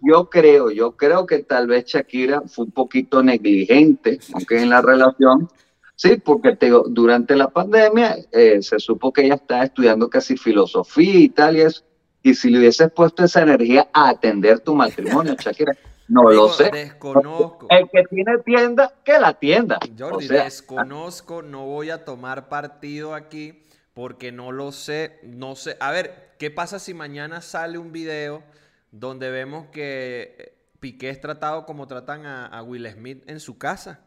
yo 0.02 0.30
creo, 0.30 0.69
yo 0.69 0.91
creo 0.91 1.26
que 1.26 1.39
tal 1.39 1.65
vez 1.65 1.86
Shakira 1.86 2.41
fue 2.41 2.65
un 2.65 2.71
poquito 2.71 3.23
negligente, 3.23 4.19
aunque 4.34 4.62
en 4.62 4.69
la 4.69 4.84
relación, 4.84 5.50
sí, 5.97 6.15
porque 6.23 6.55
te, 6.55 6.69
durante 6.69 7.36
la 7.36 7.49
pandemia 7.49 8.15
eh, 8.31 8.62
se 8.62 8.79
supo 8.79 9.12
que 9.12 9.25
ella 9.25 9.36
estaba 9.36 9.65
estudiando 9.65 10.10
casi 10.10 10.38
filosofía 10.38 11.19
y 11.19 11.27
tal 11.27 11.57
y 11.57 11.62
eso, 11.62 11.83
y 12.23 12.33
si 12.33 12.49
le 12.49 12.60
hubieses 12.60 12.89
puesto 12.93 13.25
esa 13.25 13.41
energía 13.41 13.89
a 13.91 14.07
atender 14.07 14.62
tu 14.62 14.73
matrimonio, 14.73 15.36
Shakira, 15.39 15.73
no 16.07 16.31
lo 16.31 16.49
sé. 16.49 16.69
Desconozco. 16.71 17.67
El 17.69 17.89
que 17.89 18.03
tiene 18.10 18.38
tienda, 18.39 18.93
que 19.03 19.19
la 19.19 19.33
tienda. 19.33 19.77
Jordi, 19.97 20.27
desconozco, 20.27 21.41
no 21.41 21.65
voy 21.65 21.89
a 21.89 22.05
tomar 22.05 22.47
partido 22.47 23.13
aquí 23.13 23.63
porque 23.93 24.31
no 24.31 24.51
lo 24.51 24.71
sé, 24.71 25.19
no 25.23 25.55
sé. 25.55 25.75
A 25.79 25.91
ver, 25.91 26.36
¿qué 26.38 26.51
pasa 26.51 26.79
si 26.79 26.93
mañana 26.93 27.41
sale 27.41 27.79
un 27.79 27.91
video 27.91 28.43
donde 28.91 29.31
vemos 29.31 29.67
que 29.71 30.36
eh, 30.38 30.53
Piqué 30.79 31.10
es 31.10 31.19
tratado 31.19 31.65
como 31.65 31.88
tratan 31.88 32.25
a, 32.27 32.62
Will 32.62 32.88
Smith 32.91 33.23
en 33.27 33.39
su 33.39 33.57
casa? 33.57 34.07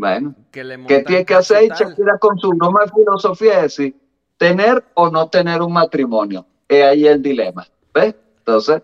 Bueno, 0.00 0.34
¿qué 0.50 1.04
tiene 1.06 1.24
que 1.24 1.34
hacer 1.34 1.68
Shakira 1.68 2.18
con 2.18 2.38
su 2.38 2.52
norma 2.54 2.84
de 2.84 2.92
filosofía? 2.92 3.56
Es 3.56 3.76
decir, 3.76 3.96
tener 4.36 4.84
o 4.94 5.10
no 5.10 5.28
tener 5.28 5.62
un 5.62 5.72
matrimonio. 5.72 6.46
Es 6.68 6.84
ahí 6.84 7.06
el 7.06 7.22
dilema. 7.22 7.66
¿Ves? 7.92 8.14
Entonces, 8.38 8.82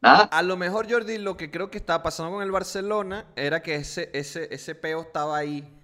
nada. 0.00 0.24
A 0.24 0.42
lo 0.42 0.56
mejor, 0.56 0.90
Jordi, 0.90 1.18
lo 1.18 1.36
que 1.36 1.50
creo 1.50 1.70
que 1.70 1.78
estaba 1.78 2.02
pasando 2.02 2.32
con 2.32 2.42
el 2.42 2.50
Barcelona 2.50 3.26
era 3.36 3.62
que 3.62 3.76
ese, 3.76 4.10
ese, 4.12 4.48
ese 4.54 4.74
peo 4.74 5.02
estaba 5.02 5.36
ahí 5.36 5.74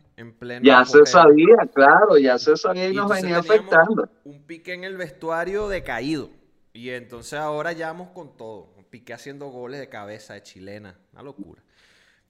ya 0.62 0.84
se 0.84 1.04
sabía, 1.06 1.56
claro, 1.72 2.16
ya 2.18 2.38
se 2.38 2.56
sabía 2.56 2.88
y, 2.88 2.94
nos 2.94 3.10
venía 3.10 3.38
afectando. 3.38 4.08
Un 4.24 4.42
pique 4.44 4.72
en 4.72 4.84
el 4.84 4.96
vestuario 4.96 5.68
decaído. 5.68 6.30
Y 6.72 6.90
entonces 6.90 7.38
ahora 7.38 7.72
ya 7.72 7.88
vamos 7.88 8.10
con 8.10 8.36
todo. 8.36 8.72
Un 8.76 8.84
pique 8.84 9.12
haciendo 9.12 9.46
goles 9.46 9.80
de 9.80 9.88
cabeza 9.88 10.34
de 10.34 10.42
chilena. 10.42 10.96
Una 11.12 11.22
locura. 11.22 11.62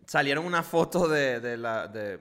Salieron 0.07 0.45
una 0.45 0.63
foto 0.63 1.09
de, 1.09 1.57
la, 1.57 1.89
de, 1.89 2.21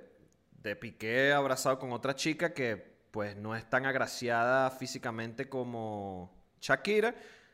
de 0.61 0.75
Piqué 0.75 1.33
abrazado 1.33 1.79
con 1.79 1.91
otra 1.91 2.15
chica 2.15 2.53
que 2.53 2.93
pues 3.11 3.35
no 3.37 3.55
es 3.55 3.69
tan 3.69 3.85
agraciada 3.85 4.71
físicamente 4.71 5.47
como 5.47 6.31
Shakira 6.59 7.13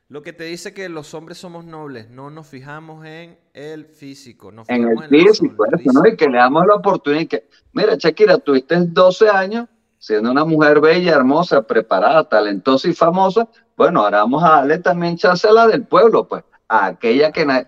lo 0.10 0.24
que 0.24 0.34
te 0.34 0.46
dice 0.46 0.74
que 0.74 0.90
los 0.90 1.14
hombres 1.14 1.38
somos 1.38 1.66
nobles, 1.66 2.10
no 2.10 2.32
nos 2.32 2.48
fijamos 2.48 3.06
en 3.06 3.38
el 3.54 3.86
físico. 3.86 4.52
en 4.68 4.88
el 4.88 5.08
físico, 5.08 5.66
eso, 5.68 5.92
¿no? 5.94 6.08
Y 6.08 6.18
que 6.18 6.28
le 6.28 6.40
damos 6.40 6.66
la 6.66 6.76
oportunidad. 6.76 7.28
Que, 7.28 7.48
mira, 7.74 7.94
Shakira, 7.96 8.40
tuviste 8.40 8.76
12 8.76 9.30
años 9.30 9.68
siendo 10.00 10.32
una 10.32 10.46
mujer 10.46 10.82
bella, 10.82 11.12
hermosa, 11.12 11.62
preparada, 11.62 12.28
talentosa 12.28 12.88
y 12.88 12.94
famosa. 12.94 13.48
Bueno, 13.78 14.02
ahora 14.02 14.22
vamos 14.22 14.44
a 14.44 14.50
darle 14.50 14.80
también 14.80 15.16
chance 15.16 15.48
a 15.48 15.52
la 15.52 15.68
del 15.68 15.86
pueblo, 15.86 16.28
pues, 16.28 16.44
a 16.68 16.88
aquella 16.88 17.32
que... 17.32 17.68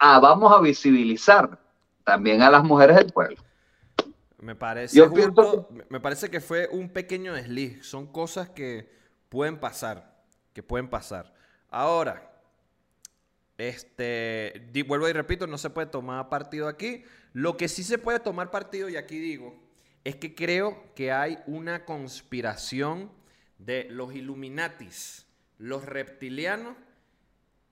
A, 0.00 0.20
vamos 0.20 0.52
a 0.56 0.60
visibilizar 0.60 1.58
también 2.08 2.40
a 2.40 2.50
las 2.50 2.64
mujeres 2.64 2.96
del 2.96 3.12
pueblo. 3.12 3.36
Me 4.40 4.54
parece, 4.54 4.98
me 5.90 6.00
parece 6.00 6.30
que 6.30 6.40
fue 6.40 6.66
un 6.72 6.88
pequeño 6.88 7.34
desliz. 7.34 7.84
Son 7.84 8.06
cosas 8.06 8.48
que 8.48 8.90
pueden 9.28 9.60
pasar, 9.60 10.24
que 10.54 10.62
pueden 10.62 10.88
pasar. 10.88 11.34
Ahora, 11.68 12.32
este, 13.58 14.70
vuelvo 14.86 15.06
y 15.06 15.12
repito, 15.12 15.46
no 15.46 15.58
se 15.58 15.68
puede 15.68 15.88
tomar 15.88 16.30
partido 16.30 16.66
aquí. 16.66 17.04
Lo 17.34 17.58
que 17.58 17.68
sí 17.68 17.82
se 17.82 17.98
puede 17.98 18.20
tomar 18.20 18.50
partido, 18.50 18.88
y 18.88 18.96
aquí 18.96 19.18
digo, 19.18 19.54
es 20.04 20.16
que 20.16 20.34
creo 20.34 20.94
que 20.94 21.12
hay 21.12 21.40
una 21.46 21.84
conspiración 21.84 23.12
de 23.58 23.86
los 23.90 24.14
Illuminatis, 24.14 25.26
los 25.58 25.84
reptilianos 25.84 26.74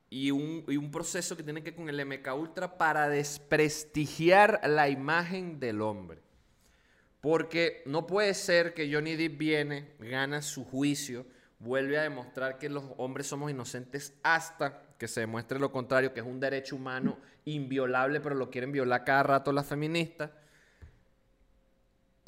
y 0.08 0.30
un, 0.30 0.64
y 0.68 0.76
un 0.76 0.90
proceso 0.90 1.36
que 1.36 1.42
tiene 1.42 1.62
que 1.62 1.70
ver 1.70 1.76
con 1.76 1.88
el 1.88 2.06
MK 2.06 2.34
Ultra 2.36 2.78
para 2.78 3.08
desprestigiar 3.08 4.60
la 4.68 4.88
imagen 4.88 5.58
del 5.58 5.82
hombre. 5.82 6.20
Porque 7.20 7.82
no 7.86 8.06
puede 8.06 8.34
ser 8.34 8.72
que 8.72 8.92
Johnny 8.92 9.16
Depp 9.16 9.38
viene, 9.38 9.94
gana 9.98 10.42
su 10.42 10.64
juicio, 10.64 11.26
vuelve 11.58 11.98
a 11.98 12.02
demostrar 12.02 12.58
que 12.58 12.68
los 12.68 12.84
hombres 12.98 13.26
somos 13.26 13.50
inocentes 13.50 14.14
hasta 14.22 14.82
que 14.98 15.08
se 15.08 15.20
demuestre 15.20 15.58
lo 15.58 15.72
contrario, 15.72 16.12
que 16.12 16.20
es 16.20 16.26
un 16.26 16.40
derecho 16.40 16.76
humano 16.76 17.18
inviolable, 17.44 18.20
pero 18.20 18.34
lo 18.34 18.50
quieren 18.50 18.72
violar 18.72 19.04
cada 19.04 19.22
rato 19.22 19.52
las 19.52 19.66
feministas. 19.66 20.30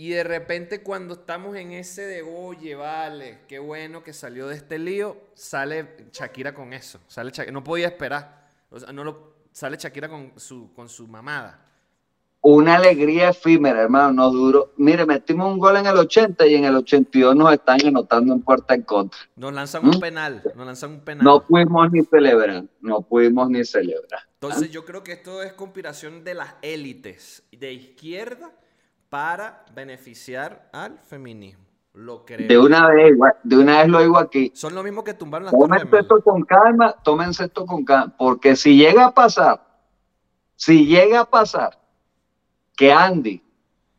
Y 0.00 0.10
de 0.10 0.22
repente 0.22 0.80
cuando 0.84 1.14
estamos 1.14 1.56
en 1.56 1.72
ese 1.72 2.02
de, 2.02 2.22
oye, 2.22 2.76
vale, 2.76 3.40
qué 3.48 3.58
bueno 3.58 4.04
que 4.04 4.12
salió 4.12 4.46
de 4.46 4.54
este 4.54 4.78
lío, 4.78 5.16
sale 5.34 5.88
Shakira 6.12 6.54
con 6.54 6.72
eso. 6.72 7.00
Sale 7.08 7.32
no 7.50 7.64
podía 7.64 7.88
esperar. 7.88 8.48
O 8.70 8.78
sea, 8.78 8.92
no 8.92 9.02
lo, 9.02 9.34
sale 9.50 9.76
Shakira 9.76 10.08
con 10.08 10.34
su, 10.36 10.72
con 10.72 10.88
su 10.88 11.08
mamada. 11.08 11.66
Una 12.42 12.76
alegría 12.76 13.30
efímera, 13.30 13.82
hermano, 13.82 14.12
no 14.12 14.30
duro. 14.30 14.72
Mire, 14.76 15.04
metimos 15.04 15.52
un 15.52 15.58
gol 15.58 15.78
en 15.78 15.86
el 15.86 15.96
80 15.96 16.46
y 16.46 16.54
en 16.54 16.66
el 16.66 16.76
82 16.76 17.34
nos 17.34 17.52
están 17.52 17.84
anotando 17.84 18.32
en 18.32 18.42
puerta 18.42 18.76
en 18.76 18.82
contra. 18.82 19.18
Nos 19.34 19.52
lanzan 19.52 19.84
un 19.84 19.96
¿Mm? 19.96 20.00
penal, 20.00 20.42
nos 20.54 20.64
lanzan 20.64 20.92
un 20.92 21.00
penal. 21.00 21.24
No 21.24 21.44
pudimos 21.44 21.90
ni 21.90 22.04
celebrar, 22.04 22.62
no 22.80 23.02
pudimos 23.02 23.50
ni 23.50 23.64
celebrar. 23.64 24.20
Entonces 24.34 24.70
yo 24.70 24.84
creo 24.84 25.02
que 25.02 25.10
esto 25.10 25.42
es 25.42 25.54
conspiración 25.54 26.22
de 26.22 26.34
las 26.34 26.54
élites 26.62 27.42
de 27.50 27.72
izquierda 27.72 28.52
para 29.08 29.64
beneficiar 29.74 30.68
al 30.72 30.98
feminismo. 30.98 31.64
Lo 31.94 32.24
creo. 32.24 32.46
De 32.46 32.58
una 32.58 32.88
vez, 32.88 33.12
de 33.42 33.56
una 33.56 33.78
vez 33.78 33.88
lo 33.88 34.00
digo 34.00 34.18
aquí. 34.18 34.52
Son 34.54 34.74
lo 34.74 34.82
mismo 34.82 35.02
que 35.02 35.14
tumbaron 35.14 35.46
las 35.46 35.52
Tómense 35.52 35.98
esto 35.98 36.22
con 36.22 36.42
calma, 36.44 36.94
tómense 37.02 37.44
esto 37.44 37.66
con 37.66 37.84
calma, 37.84 38.14
porque 38.16 38.54
si 38.54 38.76
llega 38.76 39.06
a 39.06 39.14
pasar, 39.14 39.66
si 40.54 40.86
llega 40.86 41.20
a 41.20 41.24
pasar 41.24 41.78
que 42.76 42.92
Andy 42.92 43.42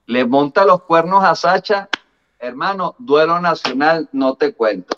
le 0.05 0.25
monta 0.25 0.63
los 0.65 0.83
cuernos 0.83 1.23
a 1.23 1.35
Sacha, 1.35 1.89
hermano, 2.39 2.95
duelo 2.99 3.39
nacional, 3.41 4.07
no 4.13 4.35
te 4.35 4.53
cuento. 4.53 4.97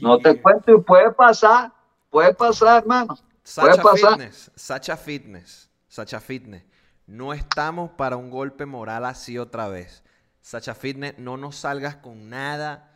No 0.00 0.18
te 0.18 0.42
cuento 0.42 0.74
y 0.74 0.80
puede 0.80 1.12
pasar, 1.12 1.72
puede 2.10 2.34
pasar, 2.34 2.82
hermano. 2.82 3.16
Sacha 3.44 3.82
puede 3.82 3.82
pasar. 3.82 4.10
Fitness, 4.14 4.50
Sacha 4.56 4.96
Fitness, 4.96 5.70
Sacha 5.86 6.20
Fitness. 6.20 6.64
No 7.06 7.32
estamos 7.32 7.90
para 7.90 8.16
un 8.16 8.30
golpe 8.30 8.66
moral 8.66 9.04
así 9.04 9.38
otra 9.38 9.68
vez. 9.68 10.02
Sacha 10.40 10.74
Fitness, 10.74 11.18
no 11.18 11.36
nos 11.36 11.56
salgas 11.56 11.96
con 11.96 12.28
nada. 12.28 12.90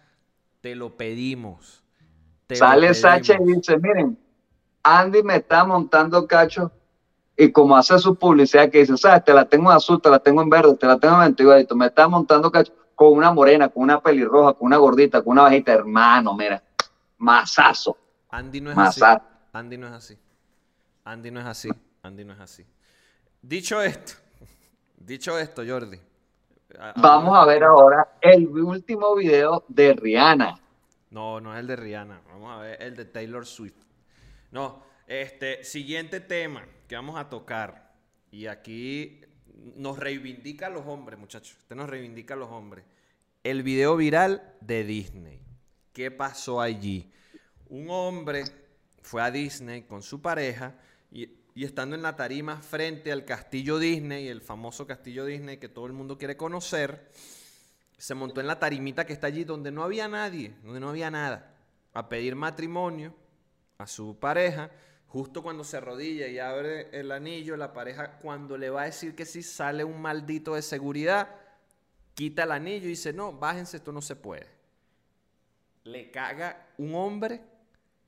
Te 0.60 0.74
lo 0.74 0.96
pedimos. 0.96 1.84
Sale 2.50 2.94
Sacha 2.94 3.34
y 3.40 3.52
dice, 3.52 3.76
miren, 3.78 4.18
Andy 4.82 5.22
me 5.22 5.36
está 5.36 5.64
montando 5.64 6.26
cacho 6.26 6.70
y 7.36 7.50
como 7.50 7.76
hace 7.76 7.98
su 7.98 8.14
publicidad 8.14 8.70
que 8.70 8.78
dice, 8.78 8.96
sabes, 8.96 9.24
te 9.24 9.34
la 9.34 9.44
tengo 9.44 9.70
en 9.70 9.76
azul, 9.76 10.00
te 10.00 10.08
la 10.08 10.18
tengo 10.18 10.42
en 10.42 10.48
verde, 10.48 10.76
te 10.76 10.86
la 10.86 10.96
tengo 10.98 11.14
en 11.16 11.20
ventiguadito, 11.22 11.74
me 11.74 11.86
está 11.86 12.08
montando 12.08 12.50
cacho 12.50 12.72
con 12.94 13.12
una 13.12 13.32
morena, 13.32 13.68
con 13.68 13.82
una 13.82 14.00
pelirroja, 14.00 14.54
con 14.54 14.66
una 14.66 14.78
gordita, 14.78 15.22
con 15.22 15.32
una 15.32 15.42
bajita, 15.42 15.72
hermano, 15.72 16.34
mira, 16.34 16.62
masazo. 17.18 17.96
Andy 18.30 18.60
no 18.60 18.72
es 18.72 18.78
así. 18.78 19.02
Andy 19.52 19.76
no 19.76 19.86
es 19.86 19.92
así. 19.92 20.18
Andy 21.04 21.30
no 21.30 21.40
es 21.40 21.46
así. 21.46 21.68
Andy 22.02 22.24
no 22.24 22.32
es 22.32 22.40
así. 22.40 22.66
Dicho 23.42 23.80
esto, 23.82 24.14
dicho 24.96 25.38
esto, 25.38 25.62
Jordi. 25.66 26.00
Vamos 26.96 27.36
a 27.36 27.44
ver 27.46 27.64
ahora 27.64 28.18
el 28.20 28.48
último 28.48 29.14
video 29.14 29.64
de 29.68 29.94
Rihanna. 29.94 30.60
No, 31.10 31.40
no 31.40 31.54
es 31.54 31.60
el 31.60 31.66
de 31.66 31.76
Rihanna. 31.76 32.20
Vamos 32.28 32.56
a 32.56 32.60
ver 32.60 32.82
el 32.82 32.96
de 32.96 33.04
Taylor 33.04 33.46
Swift. 33.46 33.76
No, 34.50 34.82
este, 35.06 35.64
siguiente 35.64 36.20
tema 36.20 36.64
que 36.88 36.96
vamos 36.96 37.18
a 37.18 37.28
tocar. 37.28 37.94
Y 38.30 38.46
aquí 38.46 39.22
nos 39.76 39.98
reivindica 39.98 40.66
a 40.66 40.70
los 40.70 40.86
hombres, 40.86 41.18
muchachos. 41.18 41.56
Este 41.58 41.74
nos 41.74 41.88
reivindica 41.88 42.34
a 42.34 42.36
los 42.36 42.50
hombres. 42.50 42.84
El 43.42 43.62
video 43.62 43.96
viral 43.96 44.54
de 44.60 44.84
Disney. 44.84 45.40
¿Qué 45.92 46.10
pasó 46.10 46.60
allí? 46.60 47.10
Un 47.68 47.88
hombre 47.90 48.44
fue 49.02 49.22
a 49.22 49.30
Disney 49.30 49.82
con 49.82 50.02
su 50.02 50.20
pareja 50.20 50.74
y 51.56 51.64
estando 51.64 51.96
en 51.96 52.02
la 52.02 52.16
tarima 52.16 52.60
frente 52.60 53.10
al 53.10 53.24
castillo 53.24 53.78
Disney, 53.78 54.28
el 54.28 54.42
famoso 54.42 54.86
castillo 54.86 55.24
Disney 55.24 55.56
que 55.56 55.70
todo 55.70 55.86
el 55.86 55.94
mundo 55.94 56.18
quiere 56.18 56.36
conocer, 56.36 57.10
se 57.96 58.14
montó 58.14 58.42
en 58.42 58.46
la 58.46 58.58
tarimita 58.58 59.06
que 59.06 59.14
está 59.14 59.28
allí 59.28 59.42
donde 59.42 59.72
no 59.72 59.82
había 59.82 60.06
nadie, 60.06 60.54
donde 60.62 60.80
no 60.80 60.90
había 60.90 61.10
nada, 61.10 61.56
a 61.94 62.10
pedir 62.10 62.36
matrimonio 62.36 63.14
a 63.78 63.86
su 63.86 64.18
pareja. 64.18 64.70
Justo 65.06 65.42
cuando 65.42 65.64
se 65.64 65.78
arrodilla 65.78 66.28
y 66.28 66.38
abre 66.38 66.90
el 66.92 67.10
anillo, 67.10 67.56
la 67.56 67.72
pareja 67.72 68.18
cuando 68.18 68.58
le 68.58 68.68
va 68.68 68.82
a 68.82 68.86
decir 68.86 69.14
que 69.14 69.24
sí 69.24 69.42
sale 69.42 69.82
un 69.82 70.02
maldito 70.02 70.56
de 70.56 70.62
seguridad, 70.62 71.36
quita 72.12 72.42
el 72.42 72.52
anillo 72.52 72.84
y 72.84 72.90
dice, 72.90 73.14
no, 73.14 73.32
bájense, 73.32 73.78
esto 73.78 73.92
no 73.92 74.02
se 74.02 74.14
puede. 74.14 74.46
Le 75.84 76.10
caga 76.10 76.66
un 76.76 76.94
hombre 76.94 77.40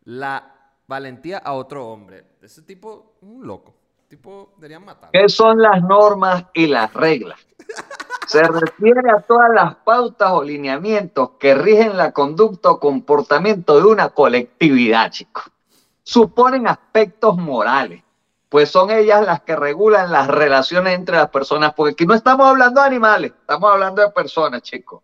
la 0.04 0.57
valentía 0.88 1.38
a 1.38 1.52
otro 1.52 1.86
hombre. 1.86 2.24
Ese 2.42 2.62
tipo, 2.62 3.14
un 3.20 3.46
loco. 3.46 3.74
tipo 4.08 4.54
deberían 4.56 4.84
matar. 4.84 5.10
¿Qué 5.12 5.28
son 5.28 5.60
las 5.60 5.82
normas 5.82 6.46
y 6.54 6.66
las 6.66 6.92
reglas? 6.94 7.38
Se 8.26 8.42
refiere 8.42 9.10
a 9.10 9.20
todas 9.20 9.50
las 9.54 9.76
pautas 9.76 10.32
o 10.32 10.42
lineamientos 10.42 11.30
que 11.38 11.54
rigen 11.54 11.96
la 11.96 12.12
conducta 12.12 12.70
o 12.72 12.80
comportamiento 12.80 13.76
de 13.76 13.86
una 13.86 14.10
colectividad, 14.10 15.10
chicos. 15.10 15.44
Suponen 16.02 16.66
aspectos 16.66 17.36
morales, 17.38 18.02
pues 18.50 18.70
son 18.70 18.90
ellas 18.90 19.24
las 19.24 19.42
que 19.42 19.56
regulan 19.56 20.10
las 20.10 20.26
relaciones 20.26 20.94
entre 20.94 21.16
las 21.16 21.30
personas, 21.30 21.72
porque 21.74 21.92
aquí 21.92 22.06
no 22.06 22.14
estamos 22.14 22.46
hablando 22.46 22.82
de 22.82 22.86
animales, 22.86 23.32
estamos 23.32 23.70
hablando 23.70 24.02
de 24.02 24.10
personas, 24.10 24.62
chicos. 24.62 25.02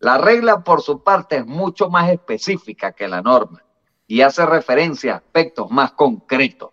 La 0.00 0.18
regla, 0.18 0.62
por 0.62 0.82
su 0.82 1.02
parte, 1.02 1.36
es 1.36 1.46
mucho 1.46 1.88
más 1.88 2.10
específica 2.10 2.92
que 2.92 3.08
la 3.08 3.22
norma 3.22 3.62
y 4.08 4.22
hace 4.22 4.44
referencia 4.46 5.12
a 5.12 5.16
aspectos 5.18 5.70
más 5.70 5.92
concretos, 5.92 6.70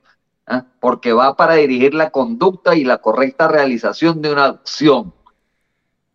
¿ah? 0.48 0.64
porque 0.80 1.12
va 1.12 1.36
para 1.36 1.56
dirigir 1.56 1.94
la 1.94 2.10
conducta 2.10 2.76
y 2.76 2.86
la 2.86 2.98
correcta 3.00 3.50
realización 3.50 4.22
de 4.22 4.32
una 4.32 4.46
acción 4.46 5.14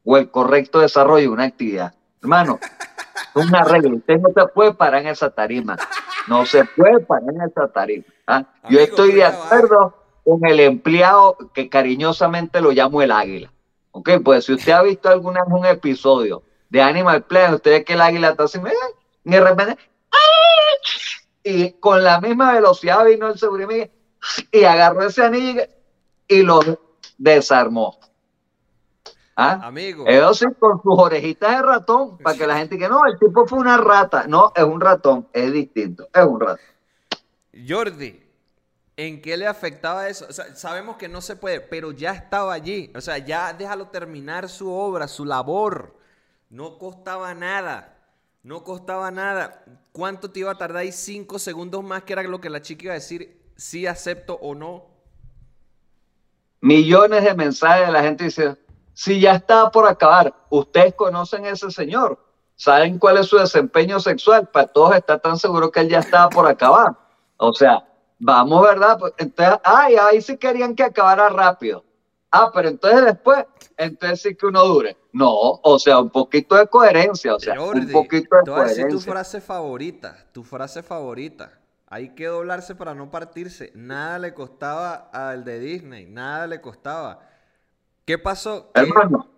o 0.03 0.17
el 0.17 0.31
correcto 0.31 0.81
desarrollo 0.81 1.29
de 1.29 1.29
una 1.29 1.45
actividad. 1.45 1.95
Hermano, 2.23 2.59
una 3.35 3.63
regla, 3.65 3.95
usted 3.95 4.19
no 4.19 4.31
se 4.35 4.49
puede 4.49 4.73
parar 4.73 5.03
en 5.03 5.09
esa 5.09 5.31
tarima, 5.31 5.77
no 6.27 6.47
se 6.47 6.65
puede 6.65 7.01
parar 7.01 7.35
en 7.35 7.43
esa 7.43 7.69
tarima. 7.69 8.05
¿ah? 8.27 8.45
Yo 8.71 8.81
estoy 8.81 9.13
de 9.13 9.25
acuerdo 9.25 9.95
con 10.25 10.45
el 10.47 10.59
empleado 10.59 11.37
que 11.53 11.69
cariñosamente 11.69 12.63
lo 12.63 12.73
llamo 12.73 13.03
el 13.03 13.13
águila. 13.13 13.53
Ok, 13.93 14.11
pues 14.25 14.47
si 14.47 14.55
usted 14.55 14.73
ha 14.73 14.83
visto 14.83 15.11
alguna 15.11 15.45
vez 15.45 15.53
un 15.53 15.67
episodio 15.67 16.43
de 16.71 16.81
Animal 16.81 17.25
Planet, 17.25 17.57
usted 17.57 17.71
ve 17.73 17.85
que 17.85 17.93
el 17.93 18.01
águila 18.01 18.31
está 18.31 18.45
así, 18.45 18.59
y 19.25 19.31
de 19.31 19.41
repente, 19.41 19.77
y 21.43 21.73
con 21.73 22.03
la 22.03 22.21
misma 22.21 22.53
velocidad 22.53 23.05
vino 23.05 23.29
el 23.29 23.39
seguridad 23.39 23.89
y 24.53 24.65
agarró 24.65 25.03
ese 25.05 25.25
anillo 25.25 25.63
y 26.29 26.43
lo 26.43 26.61
desarmó. 27.19 27.99
¿Ah? 29.37 29.61
Amigo. 29.63 30.07
Eso 30.07 30.35
sí, 30.35 30.47
con 30.59 30.83
sus 30.83 30.99
orejitas 30.99 31.57
de 31.57 31.63
ratón, 31.63 32.19
para 32.19 32.37
que 32.37 32.47
la 32.47 32.59
gente 32.59 32.77
que 32.77 32.89
no, 32.89 33.07
el 33.07 33.19
tipo 33.19 33.47
fue 33.47 33.59
una 33.59 33.79
rata. 33.79 34.27
No, 34.29 34.53
es 34.55 34.65
un 34.65 34.81
ratón, 34.81 35.29
es 35.33 35.51
distinto, 35.53 36.09
es 36.13 36.25
un 36.25 36.41
ratón. 36.41 36.59
Jordi, 37.67 38.23
¿en 38.97 39.23
qué 39.23 39.37
le 39.39 39.47
afectaba 39.47 40.09
eso? 40.09 40.27
sabemos 40.55 40.97
que 40.97 41.09
no 41.09 41.23
se 41.23 41.37
puede, 41.37 41.61
pero 41.61 41.93
ya 41.93 42.13
estaba 42.13 42.53
allí. 42.53 42.93
O 42.95 43.01
sea, 43.01 43.17
ya 43.17 43.53
déjalo 43.55 43.89
terminar 43.89 44.49
su 44.49 44.71
obra, 44.71 45.09
su 45.09 45.25
labor. 45.25 45.97
No 46.51 46.77
costaba 46.79 47.33
nada. 47.33 47.97
No 48.43 48.63
costaba 48.63 49.11
nada. 49.11 49.65
¿Cuánto 50.01 50.31
te 50.31 50.41
iba 50.41 50.51
a 50.51 50.55
tardar 50.55 50.79
ahí? 50.79 50.93
Cinco 50.93 51.39
segundos 51.39 51.85
más, 51.85 52.05
que 52.05 52.15
era 52.15 52.23
lo 52.23 52.41
que 52.41 52.49
la 52.49 52.63
chica 52.63 52.85
iba 52.85 52.93
a 52.93 52.95
decir, 52.95 53.53
si 53.55 53.87
acepto 53.87 54.33
o 54.41 54.55
no. 54.55 54.87
Millones 56.63 57.23
de 57.23 57.35
mensajes 57.35 57.87
de 57.87 57.93
la 57.93 58.03
gente 58.03 58.25
dice, 58.25 58.57
si 58.95 59.21
ya 59.21 59.33
está 59.33 59.71
por 59.71 59.87
acabar, 59.87 60.35
ustedes 60.49 60.95
conocen 60.95 61.45
a 61.45 61.51
ese 61.51 61.71
señor, 61.71 62.19
saben 62.57 62.99
cuál 62.99 63.19
es 63.19 63.27
su 63.27 63.37
desempeño 63.37 64.01
sexual, 64.01 64.49
para 64.49 64.69
todos 64.69 64.97
está 64.97 65.19
tan 65.19 65.39
seguro 65.39 65.71
que 65.71 65.81
él 65.81 65.91
ya 65.91 65.99
estaba 65.99 66.31
por 66.31 66.49
acabar. 66.49 66.97
O 67.37 67.53
sea, 67.53 67.87
vamos, 68.19 68.63
¿verdad? 68.63 68.99
Pues, 68.99 69.13
entonces, 69.19 69.61
ay, 69.65 69.97
ahí 69.97 70.23
sí 70.23 70.39
querían 70.39 70.75
que 70.75 70.85
acabara 70.85 71.29
rápido. 71.29 71.85
Ah, 72.31 72.51
pero 72.55 72.71
entonces 72.71 73.05
después, 73.05 73.45
entonces 73.85 74.23
sí 74.23 74.35
que 74.35 74.47
uno 74.47 74.65
dure. 74.65 74.97
No, 75.13 75.33
o 75.63 75.79
sea, 75.79 75.99
un 75.99 76.11
poquito 76.11 76.55
de 76.57 76.67
coherencia, 76.69 77.35
o 77.35 77.41
sea, 77.41 77.55
un 77.61 77.91
poquito 77.91 78.37
de 78.37 78.43
coherencia. 78.53 78.89
tu 78.89 79.01
frase 79.01 79.41
favorita, 79.41 80.27
tu 80.33 80.43
frase 80.45 80.83
favorita. 80.83 81.59
Hay 81.87 82.15
que 82.15 82.27
doblarse 82.27 82.75
para 82.77 82.95
no 82.95 83.11
partirse. 83.11 83.73
Nada 83.75 84.19
le 84.19 84.33
costaba 84.35 85.11
al 85.13 85.45
de 85.45 85.59
Disney, 85.59 86.07
nada 86.07 86.47
le 86.47 86.61
costaba. 86.61 87.21
¿Qué 88.05 88.19
pasó? 88.19 88.71
Hermano, 88.75 89.29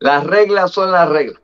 las 0.00 0.24
reglas 0.24 0.72
son 0.72 0.92
las 0.92 1.08
reglas. 1.08 1.40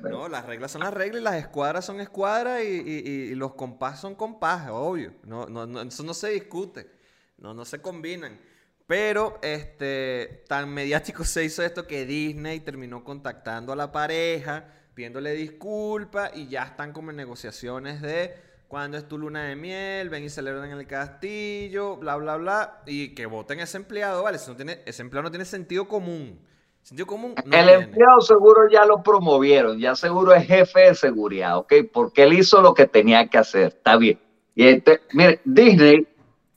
No, 0.00 0.26
las 0.28 0.46
reglas 0.46 0.70
son 0.72 0.82
las 0.82 0.94
reglas 0.94 1.20
y 1.20 1.24
las 1.24 1.34
escuadras 1.34 1.84
son 1.84 2.00
escuadras 2.00 2.62
y, 2.64 2.66
y- 2.66 3.08
y 3.32 3.34
los 3.34 3.54
compás 3.54 4.00
son 4.00 4.14
compás, 4.14 4.68
obvio. 4.70 5.12
No, 5.24 5.46
no, 5.46 5.66
no, 5.66 5.82
eso 5.82 6.02
no 6.02 6.14
se 6.14 6.30
discute. 6.30 6.90
No, 7.38 7.52
no 7.54 7.64
se 7.66 7.80
combinan. 7.82 8.40
Pero 8.86 9.38
este, 9.42 10.44
tan 10.48 10.68
mediático 10.68 11.24
se 11.24 11.44
hizo 11.44 11.62
esto 11.62 11.86
que 11.86 12.04
Disney 12.04 12.60
terminó 12.60 13.04
contactando 13.04 13.72
a 13.72 13.76
la 13.76 13.92
pareja, 13.92 14.64
pidiéndole 14.94 15.32
disculpas 15.32 16.32
y 16.34 16.48
ya 16.48 16.64
están 16.64 16.92
como 16.92 17.10
en 17.10 17.16
negociaciones 17.16 18.02
de 18.02 18.34
cuándo 18.72 18.96
es 18.96 19.06
tu 19.06 19.18
luna 19.18 19.44
de 19.44 19.54
miel, 19.54 20.08
ven 20.08 20.24
y 20.24 20.30
celebran 20.30 20.70
en 20.70 20.78
el 20.78 20.86
castillo, 20.86 21.96
bla, 21.96 22.16
bla, 22.16 22.36
bla, 22.36 22.82
y 22.86 23.14
que 23.14 23.26
voten 23.26 23.60
ese 23.60 23.76
empleado, 23.76 24.22
¿vale? 24.22 24.36
Eso 24.36 24.50
no 24.52 24.56
tiene, 24.56 24.80
ese 24.86 25.02
empleado 25.02 25.24
no 25.24 25.30
tiene 25.30 25.44
sentido 25.44 25.86
común. 25.86 26.40
Sentido 26.80 27.06
común 27.06 27.34
no 27.44 27.58
el 27.58 27.66
tiene. 27.66 27.72
empleado 27.74 28.20
seguro 28.22 28.70
ya 28.70 28.86
lo 28.86 29.02
promovieron, 29.02 29.78
ya 29.78 29.94
seguro 29.94 30.34
es 30.34 30.46
jefe 30.46 30.80
de 30.80 30.94
seguridad, 30.94 31.58
¿ok? 31.58 31.72
Porque 31.92 32.22
él 32.22 32.32
hizo 32.32 32.62
lo 32.62 32.72
que 32.72 32.86
tenía 32.86 33.28
que 33.28 33.36
hacer, 33.36 33.68
está 33.68 33.98
bien. 33.98 34.18
Y 34.54 34.66
este, 34.66 35.02
mire, 35.12 35.40
Disney, 35.44 36.08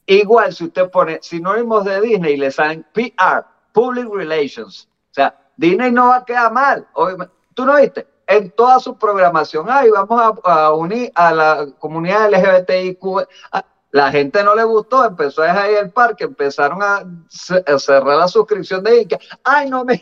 igual 0.07 0.53
si 0.53 0.65
usted 0.65 0.89
pone 0.89 1.19
sinónimos 1.21 1.83
de 1.85 2.01
Disney, 2.01 2.37
le 2.37 2.51
salen 2.51 2.85
PR, 2.93 3.45
Public 3.73 4.07
Relations. 4.11 4.87
O 5.11 5.13
sea, 5.13 5.35
Disney 5.57 5.91
no 5.91 6.09
va 6.09 6.17
a 6.17 6.25
quedar 6.25 6.51
mal. 6.51 6.87
¿Tú 7.53 7.65
no 7.65 7.75
viste? 7.75 8.07
En 8.27 8.51
toda 8.51 8.79
su 8.79 8.97
programación, 8.97 9.67
ay, 9.69 9.89
vamos 9.91 10.39
a, 10.43 10.73
unir 10.73 11.11
a 11.15 11.31
la 11.33 11.67
comunidad 11.79 12.29
LGBTIQ. 12.33 13.27
Ah, 13.51 13.63
La 13.91 14.11
gente 14.11 14.43
no 14.43 14.55
le 14.55 14.63
gustó, 14.63 15.05
empezó 15.05 15.41
a 15.43 15.45
dejar 15.45 15.65
ahí 15.65 15.75
el 15.75 15.91
parque, 15.91 16.23
empezaron 16.25 16.81
a, 16.81 17.03
ce- 17.29 17.63
a 17.65 17.79
cerrar 17.79 18.17
la 18.17 18.27
suscripción 18.27 18.83
de 18.83 18.91
Disney. 18.99 19.19
Ay, 19.43 19.69
no, 19.69 19.85
me, 19.85 20.01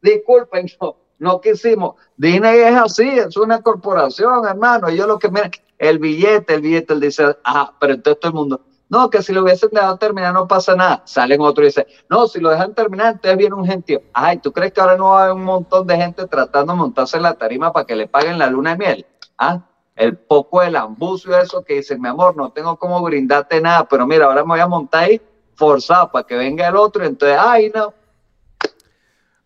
disculpen, 0.00 0.66
no, 0.80 0.96
no 1.18 1.40
quisimos. 1.40 1.96
Disney 2.16 2.60
es 2.60 2.74
así, 2.76 3.08
es 3.08 3.36
una 3.36 3.60
corporación, 3.62 4.46
hermano. 4.46 4.88
Ellos 4.88 5.06
lo 5.06 5.18
que 5.18 5.28
miran, 5.30 5.50
el 5.78 5.98
billete, 5.98 6.54
el 6.54 6.60
billete, 6.62 6.94
él 6.94 7.00
dice, 7.00 7.36
ah, 7.44 7.74
pero 7.78 7.94
entonces 7.94 8.20
todo 8.20 8.30
el 8.30 8.34
mundo, 8.36 8.60
no, 8.92 9.08
que 9.08 9.22
si 9.22 9.32
lo 9.32 9.42
hubiesen 9.42 9.70
dejado 9.72 9.96
terminar 9.96 10.34
no 10.34 10.46
pasa 10.46 10.76
nada. 10.76 11.00
Salen 11.06 11.40
otros 11.40 11.64
y 11.64 11.68
dicen, 11.68 11.86
no, 12.10 12.26
si 12.28 12.40
lo 12.40 12.50
dejan 12.50 12.74
terminar, 12.74 13.14
entonces 13.14 13.38
viene 13.38 13.54
un 13.54 13.64
gentío. 13.64 14.02
Ay, 14.12 14.36
¿tú 14.36 14.52
crees 14.52 14.70
que 14.70 14.82
ahora 14.82 14.98
no 14.98 15.12
va 15.12 15.20
a 15.20 15.24
haber 15.24 15.36
un 15.36 15.44
montón 15.44 15.86
de 15.86 15.96
gente 15.96 16.26
tratando 16.26 16.74
de 16.74 16.78
montarse 16.78 17.16
en 17.16 17.22
la 17.22 17.32
tarima 17.32 17.72
para 17.72 17.86
que 17.86 17.96
le 17.96 18.06
paguen 18.06 18.38
la 18.38 18.48
luna 18.48 18.72
de 18.72 18.76
miel? 18.76 19.06
Ah, 19.38 19.64
el 19.96 20.18
poco 20.18 20.60
del 20.60 20.76
ambucio 20.76 21.34
eso 21.38 21.64
que 21.64 21.76
dicen, 21.76 22.02
mi 22.02 22.08
amor, 22.08 22.36
no 22.36 22.50
tengo 22.52 22.76
cómo 22.76 23.00
brindarte 23.02 23.62
nada, 23.62 23.88
pero 23.88 24.06
mira, 24.06 24.26
ahora 24.26 24.42
me 24.42 24.48
voy 24.50 24.60
a 24.60 24.66
montar 24.66 25.04
ahí 25.04 25.22
forzado 25.54 26.12
para 26.12 26.26
que 26.26 26.36
venga 26.36 26.68
el 26.68 26.76
otro, 26.76 27.02
entonces, 27.02 27.38
ay, 27.40 27.72
no, 27.74 27.94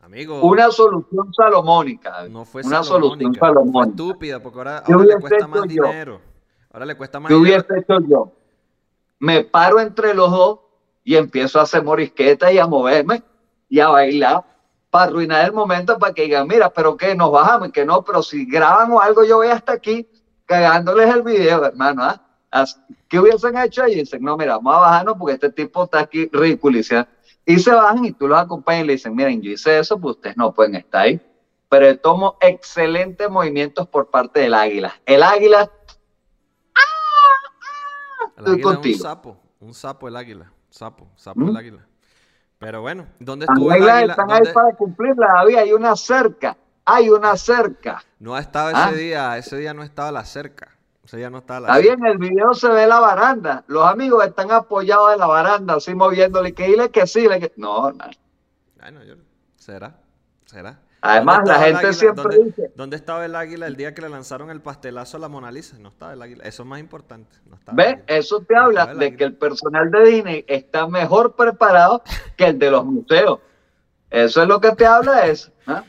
Amigo, 0.00 0.40
una 0.42 0.72
solución 0.72 1.32
salomónica. 1.34 2.26
no 2.28 2.44
fue 2.44 2.62
una 2.62 2.82
salomónica, 2.82 2.84
solución 2.84 3.34
fue 3.36 3.48
salomónica. 3.48 3.90
estúpida, 3.90 4.42
porque 4.42 4.58
ahora, 4.58 4.82
¿Qué 4.84 4.92
ahora 4.92 5.04
le 5.04 5.16
cuesta 5.20 5.46
más 5.46 5.60
yo? 5.62 5.66
dinero. 5.84 6.20
Ahora 6.72 6.86
le 6.86 6.96
cuesta 6.96 7.20
más 7.20 7.28
¿Qué 7.28 7.34
dinero. 7.36 7.64
hubiese 7.68 7.80
hecho 7.80 8.06
yo? 8.08 8.32
Me 9.18 9.44
paro 9.44 9.80
entre 9.80 10.14
los 10.14 10.30
dos 10.30 10.60
y 11.04 11.16
empiezo 11.16 11.58
a 11.58 11.62
hacer 11.62 11.82
morisqueta 11.82 12.52
y 12.52 12.58
a 12.58 12.66
moverme 12.66 13.22
y 13.68 13.80
a 13.80 13.88
bailar 13.88 14.44
para 14.90 15.06
arruinar 15.06 15.44
el 15.44 15.52
momento 15.52 15.98
para 15.98 16.12
que 16.12 16.22
digan, 16.22 16.46
mira, 16.46 16.70
pero 16.70 16.96
que 16.96 17.14
nos 17.14 17.30
bajamos 17.30 17.68
y 17.68 17.72
que 17.72 17.84
no, 17.84 18.02
pero 18.02 18.22
si 18.22 18.46
graban 18.46 18.90
o 18.92 19.00
algo, 19.00 19.24
yo 19.24 19.36
voy 19.36 19.48
hasta 19.48 19.72
aquí 19.72 20.08
cagándoles 20.46 21.14
el 21.14 21.22
video, 21.22 21.64
hermano. 21.64 22.02
¿ah? 22.02 22.66
¿Qué 23.08 23.20
hubiesen 23.20 23.56
hecho? 23.58 23.86
Y 23.86 23.96
dicen, 23.96 24.22
no, 24.22 24.36
mira, 24.36 24.56
vamos 24.56 24.74
a 24.76 24.80
bajarnos 24.80 25.16
porque 25.18 25.34
este 25.34 25.50
tipo 25.50 25.84
está 25.84 26.00
aquí 26.00 26.28
ridiculizando. 26.32 27.08
Y 27.44 27.58
se 27.58 27.70
bajan 27.70 28.04
y 28.04 28.12
tú 28.12 28.26
los 28.26 28.38
acompañas 28.38 28.84
y 28.84 28.86
le 28.86 28.92
dicen, 28.94 29.14
miren, 29.14 29.40
yo 29.40 29.52
hice 29.52 29.78
eso, 29.78 30.00
pues 30.00 30.16
ustedes 30.16 30.36
no 30.36 30.52
pueden 30.52 30.74
estar 30.74 31.02
ahí. 31.02 31.20
Pero 31.68 31.98
tomo 31.98 32.36
excelentes 32.40 33.28
movimientos 33.28 33.86
por 33.88 34.10
parte 34.10 34.40
del 34.40 34.54
águila. 34.54 34.94
El 35.04 35.22
águila 35.22 35.70
El 38.36 38.60
es 38.60 38.64
un 38.66 38.94
sapo, 38.98 39.36
un 39.60 39.74
sapo 39.74 40.08
el 40.08 40.16
águila, 40.16 40.52
sapo, 40.70 41.08
sapo 41.16 41.40
¿Mm? 41.40 41.48
el 41.50 41.56
águila. 41.56 41.86
Pero 42.58 42.80
bueno, 42.80 43.06
¿dónde 43.18 43.46
estuvo 43.46 43.72
el 43.72 43.88
águila? 43.88 44.12
están 44.12 44.28
¿Dónde- 44.28 44.48
ahí 44.48 44.54
para 44.54 44.74
cumplirlas, 44.76 45.28
David. 45.34 45.56
Hay 45.56 45.72
una 45.72 45.96
cerca. 45.96 46.56
Hay 46.84 47.10
una 47.10 47.36
cerca. 47.36 48.02
No 48.20 48.34
ha 48.34 48.40
estado 48.40 48.70
Ah. 48.74 48.90
ese 48.90 48.98
día, 48.98 49.36
ese 49.38 49.56
día 49.56 49.74
no 49.74 49.82
estaba 49.82 50.12
la 50.12 50.24
cerca. 50.24 50.68
Ese 51.04 51.16
día 51.18 51.30
no 51.30 51.38
estaba 51.38 51.60
la 51.60 51.66
Está 51.68 51.82
cerca. 51.82 51.96
bien, 51.96 52.06
el 52.12 52.18
video 52.18 52.54
se 52.54 52.68
ve 52.68 52.86
la 52.86 53.00
baranda. 53.00 53.64
Los 53.66 53.84
amigos 53.86 54.24
están 54.26 54.50
apoyados 54.52 55.12
en 55.12 55.18
la 55.20 55.26
baranda, 55.26 55.74
así 55.74 55.94
moviéndole. 55.94 56.52
Que 56.54 56.66
dile 56.66 56.90
que 56.90 57.06
sí. 57.06 57.28
le 57.28 57.40
que- 57.40 57.52
No, 57.56 57.90
no. 57.92 58.04
Bueno, 58.80 59.02
yo- 59.04 59.14
¿será? 59.56 59.98
¿Será? 60.44 60.78
Además, 61.08 61.36
¿Dónde 61.38 61.50
la 61.52 61.58
gente 61.60 61.92
siempre 61.92 62.22
¿Dónde, 62.24 62.44
dice- 62.44 62.72
dónde 62.74 62.96
estaba 62.96 63.24
el 63.24 63.34
águila 63.36 63.66
el 63.66 63.76
día 63.76 63.94
que 63.94 64.02
le 64.02 64.08
lanzaron 64.08 64.50
el 64.50 64.60
pastelazo 64.60 65.16
a 65.16 65.20
la 65.20 65.28
Mona 65.28 65.50
Lisa? 65.52 65.78
No 65.78 65.88
estaba 65.88 66.12
el 66.12 66.22
águila. 66.22 66.44
Eso 66.44 66.62
es 66.62 66.68
más 66.68 66.80
importante. 66.80 67.36
No 67.46 67.58
¿Ves? 67.72 67.98
Eso 68.06 68.40
te 68.40 68.54
No 68.54 68.60
habla 68.62 68.86
de 68.86 68.90
águila. 69.06 69.16
que 69.16 69.24
el 69.24 69.34
personal 69.34 69.90
de 69.90 70.04
Disney 70.04 70.44
está 70.48 70.86
mejor 70.88 71.36
preparado 71.36 72.02
que 72.36 72.46
el 72.46 72.58
de 72.58 72.70
los 72.70 72.84
museos. 72.84 73.40
Eso 74.10 74.42
es 74.42 74.48
lo 74.48 74.60
que 74.60 74.70
te 74.72 74.86
habla 74.86 75.26
eso. 75.26 75.50
¿ah? 75.66 75.84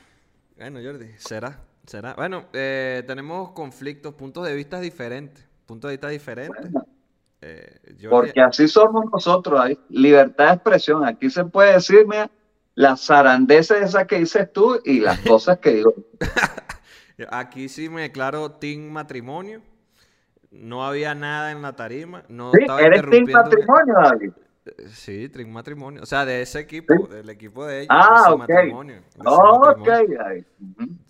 Bueno, 0.58 0.80
Jordi, 0.84 1.10
será, 1.18 1.60
será. 1.86 2.14
Bueno, 2.16 2.46
eh, 2.54 3.04
tenemos 3.06 3.52
conflictos, 3.52 4.14
puntos 4.16 4.46
de 4.46 4.56
vista 4.56 4.80
diferentes. 4.80 5.46
Puntos 5.66 5.90
de 5.90 5.94
vista 5.98 6.08
diferentes. 6.10 6.72
Bueno, 6.72 6.86
Eh, 7.40 7.80
Jordi- 8.02 8.10
Porque 8.10 8.42
así 8.42 8.68
somos 8.68 9.06
nosotros, 9.12 9.62
libertad 9.90 10.48
de 10.48 10.54
expresión. 10.56 11.06
Aquí 11.06 11.30
se 11.30 11.46
puede 11.46 11.74
decir, 11.74 12.04
mira, 12.08 12.32
las 12.78 13.02
zarandeces 13.08 13.82
esas 13.82 14.06
que 14.06 14.20
dices 14.20 14.54
tú 14.54 14.80
y 14.86 15.00
las 15.00 15.20
cosas 15.22 15.58
que 15.58 15.72
digo. 15.74 15.96
Aquí 17.32 17.70
sí 17.70 17.90
me 17.90 18.04
declaro 18.04 18.52
team 18.52 18.92
matrimonio. 18.92 19.64
No 20.52 20.86
había 20.86 21.16
nada 21.16 21.52
en 21.52 21.64
la 21.64 21.76
tarima. 21.76 22.24
No 22.30 22.52
Sí, 22.52 22.60
estaba 22.62 22.80
eres 22.82 23.02
team 23.10 23.26
matrimonio, 23.32 23.96
David. 23.96 24.32
Eh, 24.66 24.90
Sí, 24.90 25.28
team 25.30 25.50
matrimonio. 25.50 26.04
O 26.04 26.06
sea, 26.06 26.24
de 26.24 26.44
ese 26.44 26.60
equipo, 26.60 26.94
Sí. 26.94 27.16
del 27.16 27.30
equipo 27.32 27.66
de 27.66 27.80
ellos. 27.82 27.88
Ah, 27.90 28.32
ok. 28.32 28.40
matrimonio. 28.42 29.02
Ok, 29.26 29.66
matrimonio. 29.80 30.18
David. 30.20 30.44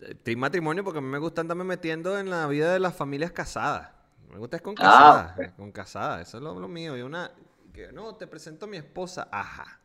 Eh, 0.03 0.15
Team 0.24 0.39
matrimonio 0.39 0.84
porque 0.86 0.99
a 0.99 1.01
mí 1.01 1.09
me 1.09 1.18
gusta 1.20 1.41
andarme 1.41 1.65
metiendo 1.65 2.18
en 2.18 2.30
la 2.30 2.47
vida 2.47 2.72
de 2.72 2.80
las 2.80 2.95
familias 2.95 3.32
casadas. 3.34 3.89
Me 4.32 4.38
gusta 4.38 4.55
es 4.55 4.61
con 4.61 4.76
Ah, 4.80 5.34
casadas. 5.36 5.53
Con 5.57 5.72
casadas. 5.74 6.30
Eso 6.30 6.38
es 6.38 6.43
lo, 6.43 6.57
lo 6.57 6.70
mío. 6.70 6.95
Y 6.95 7.01
una. 7.01 7.30
Que, 7.74 7.91
no, 7.91 8.15
te 8.15 8.26
presento 8.26 8.68
a 8.68 8.70
mi 8.70 8.78
esposa. 8.78 9.28
Ajá. 9.34 9.82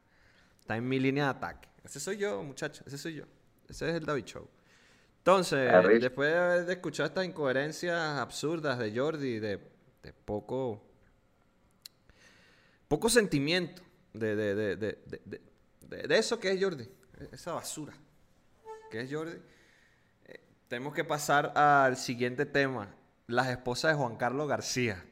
Está 0.60 0.76
en 0.76 0.88
mi 0.88 1.00
línea 1.00 1.24
de 1.24 1.30
ataque. 1.30 1.68
Ese 1.84 2.00
soy 2.00 2.16
yo, 2.18 2.42
muchachos. 2.42 2.86
Ese 2.86 2.98
soy 2.98 3.14
yo. 3.14 3.24
Ese 3.68 3.88
es 3.88 3.94
el 3.96 4.04
David 4.04 4.24
Show. 4.24 4.48
Entonces, 5.18 5.70
risa. 5.84 6.00
después 6.08 6.32
de 6.32 6.38
haber 6.38 6.70
escuchado 6.70 7.06
estas 7.08 7.24
incoherencias 7.24 8.18
absurdas 8.18 8.78
de 8.78 8.96
Jordi, 8.96 9.38
de, 9.38 9.58
de 10.02 10.12
poco. 10.12 10.82
poco 12.88 13.08
sentimiento 13.08 13.82
de, 14.12 14.34
de, 14.36 14.54
de, 14.54 14.76
de, 14.76 14.98
de- 15.06 15.20
de- 15.24 15.40
de- 15.88 16.08
de 16.08 16.18
eso 16.18 16.38
que 16.40 16.50
es 16.52 16.62
Jordi, 16.62 16.88
esa 17.32 17.52
basura 17.52 17.92
que 18.90 19.00
es 19.02 19.12
Jordi, 19.12 19.36
eh, 20.26 20.40
tenemos 20.68 20.92
que 20.94 21.04
pasar 21.04 21.52
al 21.56 21.96
siguiente 21.96 22.44
tema, 22.46 22.94
las 23.26 23.48
esposas 23.48 23.92
de 23.92 23.98
Juan 23.98 24.16
Carlos 24.16 24.48
García. 24.48 25.02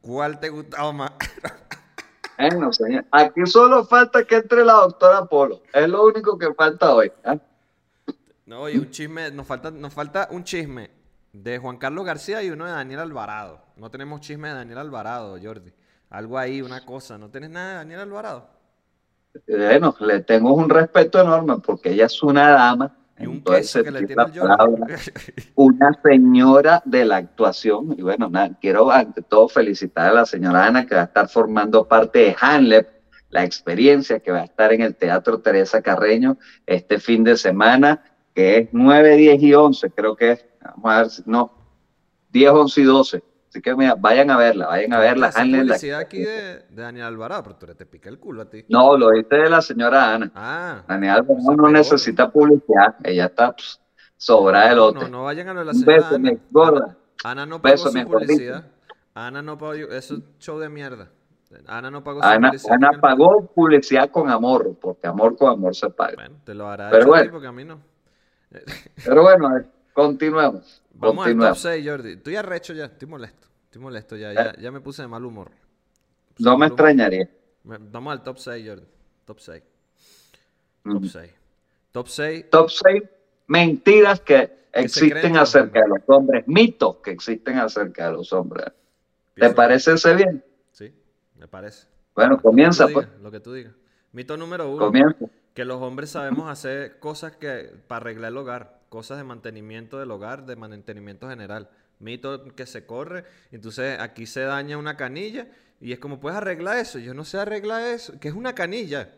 ¿Cuál 0.00 0.40
te 0.40 0.48
gustaba 0.48 0.92
más? 0.92 1.12
Bueno, 2.38 2.72
señor. 2.72 3.04
Aquí 3.10 3.46
solo 3.46 3.84
falta 3.84 4.24
que 4.24 4.36
entre 4.36 4.64
la 4.64 4.74
doctora 4.74 5.24
Polo. 5.24 5.62
Es 5.72 5.88
lo 5.88 6.04
único 6.06 6.36
que 6.38 6.52
falta 6.54 6.94
hoy. 6.94 7.10
¿ah? 7.24 7.36
No, 8.44 8.68
y 8.68 8.76
un 8.76 8.90
chisme, 8.90 9.30
nos 9.30 9.46
falta, 9.46 9.70
nos 9.70 9.92
falta 9.92 10.28
un 10.30 10.44
chisme 10.44 10.90
de 11.32 11.58
Juan 11.58 11.76
Carlos 11.78 12.04
García 12.04 12.42
y 12.42 12.50
uno 12.50 12.64
de 12.64 12.72
Daniel 12.72 13.00
Alvarado. 13.00 13.60
No 13.76 13.90
tenemos 13.90 14.20
chisme 14.20 14.48
de 14.48 14.54
Daniel 14.54 14.78
Alvarado, 14.78 15.36
Jordi. 15.42 15.72
Algo 16.10 16.38
ahí, 16.38 16.62
una 16.62 16.84
cosa. 16.84 17.18
¿No 17.18 17.28
tienes 17.30 17.50
nada 17.50 17.70
de 17.70 17.74
Daniel 17.76 18.00
Alvarado? 18.00 18.48
Bueno, 19.46 19.94
le 20.00 20.20
tengo 20.20 20.54
un 20.54 20.70
respeto 20.70 21.20
enorme 21.20 21.56
porque 21.58 21.90
ella 21.90 22.06
es 22.06 22.22
una 22.22 22.50
dama. 22.50 22.96
Y 23.18 23.26
un 23.26 23.36
en 23.36 23.42
todo 23.42 23.54
el 23.54 23.62
queso 23.62 23.82
que 23.82 23.90
le 23.90 24.06
tiene 24.06 24.24
palabra, 24.24 24.96
una 25.54 25.98
señora 26.02 26.82
de 26.84 27.04
la 27.04 27.16
actuación. 27.16 27.94
Y 27.96 28.02
bueno, 28.02 28.28
nada, 28.28 28.50
quiero 28.60 28.90
ante 28.90 29.22
todo 29.22 29.48
felicitar 29.48 30.10
a 30.10 30.12
la 30.12 30.26
señora 30.26 30.66
Ana 30.66 30.86
que 30.86 30.94
va 30.94 31.02
a 31.02 31.04
estar 31.04 31.28
formando 31.28 31.88
parte 31.88 32.18
de 32.18 32.36
Hanlep, 32.38 32.88
la 33.30 33.44
experiencia 33.44 34.20
que 34.20 34.32
va 34.32 34.40
a 34.40 34.44
estar 34.44 34.72
en 34.72 34.82
el 34.82 34.94
Teatro 34.94 35.40
Teresa 35.40 35.80
Carreño 35.82 36.36
este 36.66 36.98
fin 36.98 37.24
de 37.24 37.36
semana, 37.36 38.02
que 38.34 38.58
es 38.58 38.68
9, 38.72 39.16
10 39.16 39.42
y 39.42 39.54
11, 39.54 39.90
creo 39.90 40.14
que 40.14 40.32
es. 40.32 40.46
Vamos 40.62 40.92
a 40.92 41.02
ver 41.02 41.10
no, 41.26 41.52
10, 42.32 42.50
11 42.50 42.80
y 42.80 42.84
12. 42.84 43.22
Así 43.56 43.62
que 43.62 43.74
mira, 43.74 43.94
vayan 43.98 44.30
a 44.30 44.36
verla, 44.36 44.66
vayan 44.66 44.92
a 44.92 44.98
verla. 44.98 45.30
Hanlep, 45.34 45.60
la- 45.60 45.66
publicidad 45.68 46.00
aquí 46.00 46.18
de, 46.18 46.58
de 46.68 46.82
Daniel 46.82 47.06
Alvarado, 47.06 47.42
pero 47.44 47.56
tú 47.56 47.66
te 47.74 47.86
pica 47.86 48.10
el 48.10 48.18
culo 48.18 48.42
a 48.42 48.50
ti. 48.50 48.66
No, 48.68 48.98
lo 48.98 49.08
dice 49.12 49.34
de 49.34 49.48
la 49.48 49.62
señora 49.62 50.12
Ana. 50.14 50.30
Ah. 50.34 50.82
Daniel 50.86 51.12
Alvarado 51.14 51.40
no 51.42 51.56
pegó. 51.56 51.68
necesita 51.70 52.30
publicidad, 52.30 52.96
ella 53.02 53.24
está 53.24 53.52
pues, 53.52 53.80
sobrada 54.18 54.68
de 54.68 54.74
No, 54.74 54.76
lote. 54.88 55.00
no, 55.04 55.08
no 55.08 55.24
vayan 55.24 55.48
a 55.48 55.54
lo 55.54 55.60
de 55.60 55.66
la 55.66 55.72
señora 55.72 55.96
beso, 55.96 56.18
mi 56.18 56.28
Ana. 56.28 56.38
gorda. 56.50 56.96
Ana, 57.24 57.46
no 57.46 57.62
pagó 57.62 57.72
Beso, 57.72 57.88
su 57.88 57.94
mi 57.94 58.02
gordita. 58.04 58.26
publicidad. 58.26 58.64
Ana 59.14 59.40
no 59.40 59.56
pagó, 59.56 59.72
eso 59.72 60.14
es 60.16 60.20
show 60.38 60.58
de 60.58 60.68
mierda. 60.68 61.08
Ana 61.66 61.90
no 61.90 62.04
pagó 62.04 62.20
su 62.20 62.28
Ana, 62.28 62.48
publicidad. 62.50 62.74
Ana 62.74 62.90
el- 62.92 63.00
pagó 63.00 63.46
publicidad 63.54 64.10
con 64.10 64.28
amor, 64.28 64.76
porque 64.82 65.06
amor 65.06 65.34
con 65.38 65.48
amor 65.50 65.74
se 65.74 65.88
paga. 65.88 66.12
Bueno, 66.16 66.36
te 66.44 66.52
lo 66.52 66.68
hará 66.68 66.90
Pero 66.90 67.06
bueno. 67.06 67.32
porque 67.32 67.46
a 67.46 67.52
mí 67.52 67.64
no. 67.64 67.80
Pero 69.02 69.22
bueno, 69.22 69.48
continuemos. 69.94 70.82
Vamos 70.98 71.26
al 71.26 71.32
top 71.32 71.40
continuemos. 71.42 71.58
6, 71.58 71.86
Jordi. 71.88 72.12
Estoy 72.12 72.36
arrecho 72.36 72.72
ya, 72.72 72.86
estoy 72.86 73.06
molesto. 73.08 73.45
Estoy 73.76 73.84
molesto 73.84 74.16
ya, 74.16 74.32
ya, 74.32 74.56
ya 74.58 74.72
me 74.72 74.80
puse 74.80 75.02
de 75.02 75.08
mal 75.08 75.22
humor. 75.22 75.50
Puse 76.34 76.48
No 76.48 76.56
me 76.56 76.64
extrañaría. 76.64 77.28
Vamos 77.62 78.10
al 78.10 78.22
top 78.22 78.38
6, 78.38 78.66
Jordi. 78.66 78.86
Top 79.26 79.38
6. 79.38 79.62
Top 80.82 80.94
Ujú. 80.94 81.06
6. 81.08 81.32
Top 81.92 82.08
6. 82.08 82.50
Top 82.50 82.70
6 82.70 83.02
mentiras 83.48 84.20
que 84.20 84.50
existen 84.72 85.36
acerca 85.36 85.82
de 85.82 85.88
los 85.88 85.98
hombres, 86.06 86.48
mitos 86.48 86.96
que 87.04 87.10
existen 87.10 87.58
acerca 87.58 88.06
de 88.06 88.12
los 88.12 88.32
hombres. 88.32 88.64
¿Te 89.34 89.50
parece 89.50 89.92
ese 89.92 90.14
bien? 90.14 90.42
Sí, 90.72 90.94
me 91.34 91.46
parece. 91.46 91.86
Bueno, 92.14 92.36
Lo 92.36 92.40
comienza 92.40 92.88
pues, 92.88 93.06
digas, 93.06 93.20
Lo 93.20 93.30
que 93.30 93.40
tú 93.40 93.52
digas. 93.52 93.74
Mito 94.12 94.38
número 94.38 94.70
uno. 94.70 94.86
comienza. 94.86 95.26
Que 95.52 95.66
los 95.66 95.82
hombres 95.82 96.08
sabemos 96.08 96.50
hacer 96.50 96.98
cosas 96.98 97.36
que 97.36 97.74
para 97.88 97.98
arreglar 98.00 98.32
el 98.32 98.38
hogar, 98.38 98.80
cosas 98.88 99.18
de 99.18 99.24
mantenimiento 99.24 99.98
del 99.98 100.10
hogar, 100.12 100.46
de 100.46 100.56
mantenimiento 100.56 101.28
general. 101.28 101.68
Mito 101.98 102.44
que 102.54 102.66
se 102.66 102.84
corre, 102.86 103.24
entonces 103.50 103.98
aquí 104.00 104.26
se 104.26 104.40
daña 104.42 104.76
una 104.78 104.96
canilla 104.96 105.46
y 105.80 105.92
es 105.92 105.98
como, 105.98 106.20
¿puedes 106.20 106.36
arreglar 106.36 106.78
eso? 106.78 106.98
Yo 106.98 107.14
no 107.14 107.24
sé 107.24 107.38
arreglar 107.38 107.82
eso, 107.82 108.18
que 108.20 108.28
es 108.28 108.34
una 108.34 108.54
canilla. 108.54 109.10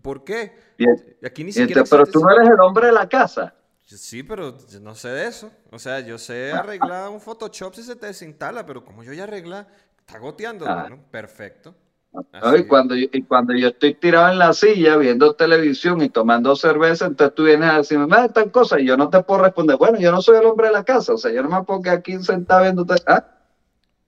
¿Por 0.00 0.24
qué? 0.24 0.52
Y- 0.78 0.86
Aquí 1.26 1.44
ni 1.44 1.52
siquiera 1.52 1.82
entonces, 1.82 1.90
pero 1.90 2.06
tú 2.06 2.20
no 2.20 2.30
eres 2.34 2.48
el 2.48 2.60
hombre 2.60 2.86
de 2.86 2.92
la 2.92 3.08
casa. 3.08 3.54
Sí, 3.84 4.22
pero 4.22 4.56
yo 4.68 4.80
no 4.80 4.94
sé 4.94 5.08
de 5.08 5.26
eso. 5.26 5.50
O 5.70 5.78
sea, 5.78 6.00
yo 6.00 6.16
sé 6.16 6.52
arreglar 6.52 7.10
un 7.10 7.20
Photoshop 7.20 7.74
si 7.74 7.82
se 7.82 7.96
te 7.96 8.06
desinstala, 8.06 8.64
pero 8.64 8.84
como 8.84 9.02
yo 9.02 9.12
ya 9.12 9.24
arregla, 9.24 9.66
está 9.98 10.18
goteando. 10.18 10.66
Ah. 10.66 10.80
Bueno, 10.82 11.04
perfecto. 11.10 11.74
¿No? 12.12 12.56
Y 12.56 12.66
cuando, 12.66 12.94
yo, 12.94 13.06
y 13.12 13.22
cuando 13.22 13.54
yo 13.54 13.68
estoy 13.68 13.94
tirado 13.94 14.30
en 14.30 14.38
la 14.38 14.52
silla 14.52 14.96
viendo 14.96 15.34
televisión 15.34 16.02
y 16.02 16.08
tomando 16.10 16.54
cerveza, 16.56 17.06
entonces 17.06 17.34
tú 17.34 17.44
vienes 17.44 17.70
a 17.70 17.78
decirme, 17.78 18.06
"Ah, 18.10 18.28
tal 18.28 18.50
cosa, 18.50 18.80
y 18.80 18.86
yo 18.86 18.96
no 18.96 19.08
te 19.08 19.22
puedo 19.22 19.42
responder, 19.42 19.76
bueno, 19.76 19.98
yo 19.98 20.10
no 20.12 20.20
soy 20.20 20.38
el 20.38 20.46
hombre 20.46 20.66
de 20.68 20.72
la 20.74 20.84
casa, 20.84 21.14
o 21.14 21.18
sea, 21.18 21.32
yo 21.32 21.42
no 21.42 21.48
me 21.48 21.82
quedar 21.82 21.98
aquí 21.98 22.18
sentado 22.22 22.62
viendo... 22.62 22.84
te- 22.84 23.02
¿Ah? 23.06 23.24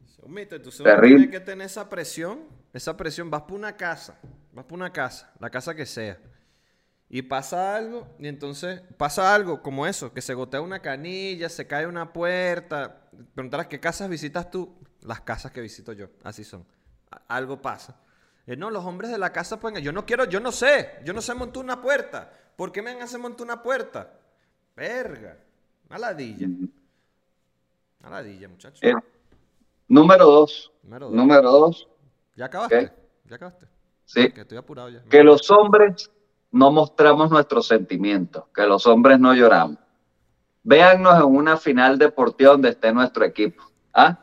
Es 0.06 0.18
un 0.18 0.32
mito, 0.32 0.54
entonces 0.56 0.80
uno 0.80 0.90
Terrible. 0.90 1.18
tiene 1.18 1.30
que 1.30 1.40
tener 1.40 1.66
esa 1.66 1.88
presión, 1.88 2.40
esa 2.72 2.96
presión, 2.96 3.30
vas 3.30 3.42
por 3.42 3.56
una 3.56 3.76
casa, 3.76 4.18
vas 4.52 4.64
por 4.64 4.74
una 4.78 4.92
casa, 4.92 5.32
la 5.40 5.50
casa 5.50 5.74
que 5.74 5.86
sea, 5.86 6.18
y 7.08 7.22
pasa 7.22 7.76
algo, 7.76 8.08
y 8.18 8.28
entonces 8.28 8.82
pasa 8.98 9.34
algo 9.34 9.62
como 9.62 9.86
eso, 9.86 10.12
que 10.12 10.22
se 10.22 10.34
gotea 10.34 10.60
una 10.60 10.80
canilla, 10.80 11.48
se 11.48 11.66
cae 11.66 11.86
una 11.86 12.12
puerta, 12.12 13.08
preguntarás 13.34 13.68
qué 13.68 13.80
casas 13.80 14.08
visitas 14.08 14.50
tú, 14.50 14.74
las 15.02 15.20
casas 15.22 15.52
que 15.52 15.60
visito 15.60 15.92
yo, 15.92 16.08
así 16.24 16.44
son, 16.44 16.66
algo 17.28 17.60
pasa. 17.60 17.96
Eh, 18.46 18.56
no, 18.56 18.70
los 18.70 18.84
hombres 18.84 19.10
de 19.10 19.18
la 19.18 19.32
casa 19.32 19.58
pueden, 19.58 19.82
yo 19.82 19.92
no 19.92 20.04
quiero, 20.04 20.24
yo 20.26 20.38
no 20.40 20.52
sé, 20.52 20.90
yo 21.04 21.12
no 21.12 21.22
sé 21.22 21.34
montar 21.34 21.62
una 21.64 21.80
puerta, 21.80 22.30
¿por 22.56 22.72
qué 22.72 22.82
me 22.82 22.90
hacer 23.00 23.18
montar 23.20 23.44
una 23.46 23.62
puerta? 23.62 24.12
Verga, 24.76 25.38
maladilla, 25.88 26.46
maladilla 28.00 28.48
muchachos. 28.48 28.80
Eh, 28.82 28.92
número 29.88 30.26
dos, 30.26 30.72
Número 30.82 31.06
dos. 31.06 31.14
número 31.14 31.50
dos, 31.50 31.88
¿Ya 32.36 32.46
acabaste? 32.46 32.92
¿Ya 33.24 33.36
acabaste? 33.36 33.66
sí, 34.04 34.30
Que 34.32 34.42
estoy 34.42 34.58
apurado 34.58 34.88
ya. 34.90 35.02
que 35.04 35.22
los 35.22 35.50
hombres 35.50 36.10
no 36.50 36.70
mostramos 36.70 37.30
nuestros 37.30 37.66
sentimientos, 37.66 38.44
que 38.54 38.66
los 38.66 38.86
hombres 38.86 39.18
no 39.18 39.34
lloramos. 39.34 39.78
Véannos 40.62 41.16
en 41.18 41.24
una 41.24 41.56
final 41.56 41.98
deportiva 41.98 42.52
donde 42.52 42.70
esté 42.70 42.92
nuestro 42.92 43.24
equipo. 43.24 43.62
¿ah? 43.92 44.18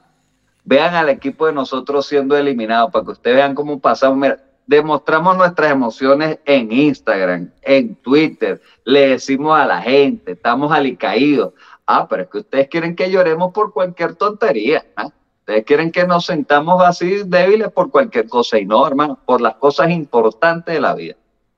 Vean 0.64 0.96
al 0.96 1.10
equipo 1.10 1.48
de 1.48 1.54
nosotros 1.54 2.06
siendo 2.06 2.38
eliminado 2.38 2.92
para 2.92 3.06
que 3.06 3.12
ustedes 3.12 3.36
vean 3.38 3.56
cómo 3.56 3.80
pasamos. 3.80 4.18
Mira, 4.18 4.40
demostramos 4.68 5.36
nuestras 5.38 5.72
emociones 5.72 6.40
en 6.46 6.72
Instagram, 6.72 7.52
en 7.62 7.96
Twitter, 7.96 8.62
le 8.86 9.10
decimos 9.10 9.60
a 9.60 9.66
la 9.66 9.82
gente, 9.82 10.32
estamos 10.32 10.72
alicaídos. 10.72 11.54
Ah, 11.86 12.08
pero 12.08 12.24
es 12.24 12.30
que 12.30 12.38
ustedes 12.38 12.70
quieren 12.70 12.96
que 12.96 13.12
lloremos 13.12 13.52
por 13.52 13.74
cualquier 13.74 14.16
tontería. 14.16 14.86
¿ah? 14.96 15.10
Ustedes 15.40 15.66
quieren 15.66 15.92
que 15.92 16.08
nos 16.08 16.26
sentamos 16.26 16.82
así 16.84 17.24
débiles 17.26 17.70
por 17.72 17.92
cualquier 17.92 18.30
cosa. 18.30 18.60
Y 18.60 18.66
no, 18.66 18.88
hermano, 18.88 19.20
por 19.26 19.42
las 19.42 19.56
cosas 19.56 19.90
importantes 19.90 20.74
de 20.74 20.80
la 20.80 20.94
vida. 20.94 21.16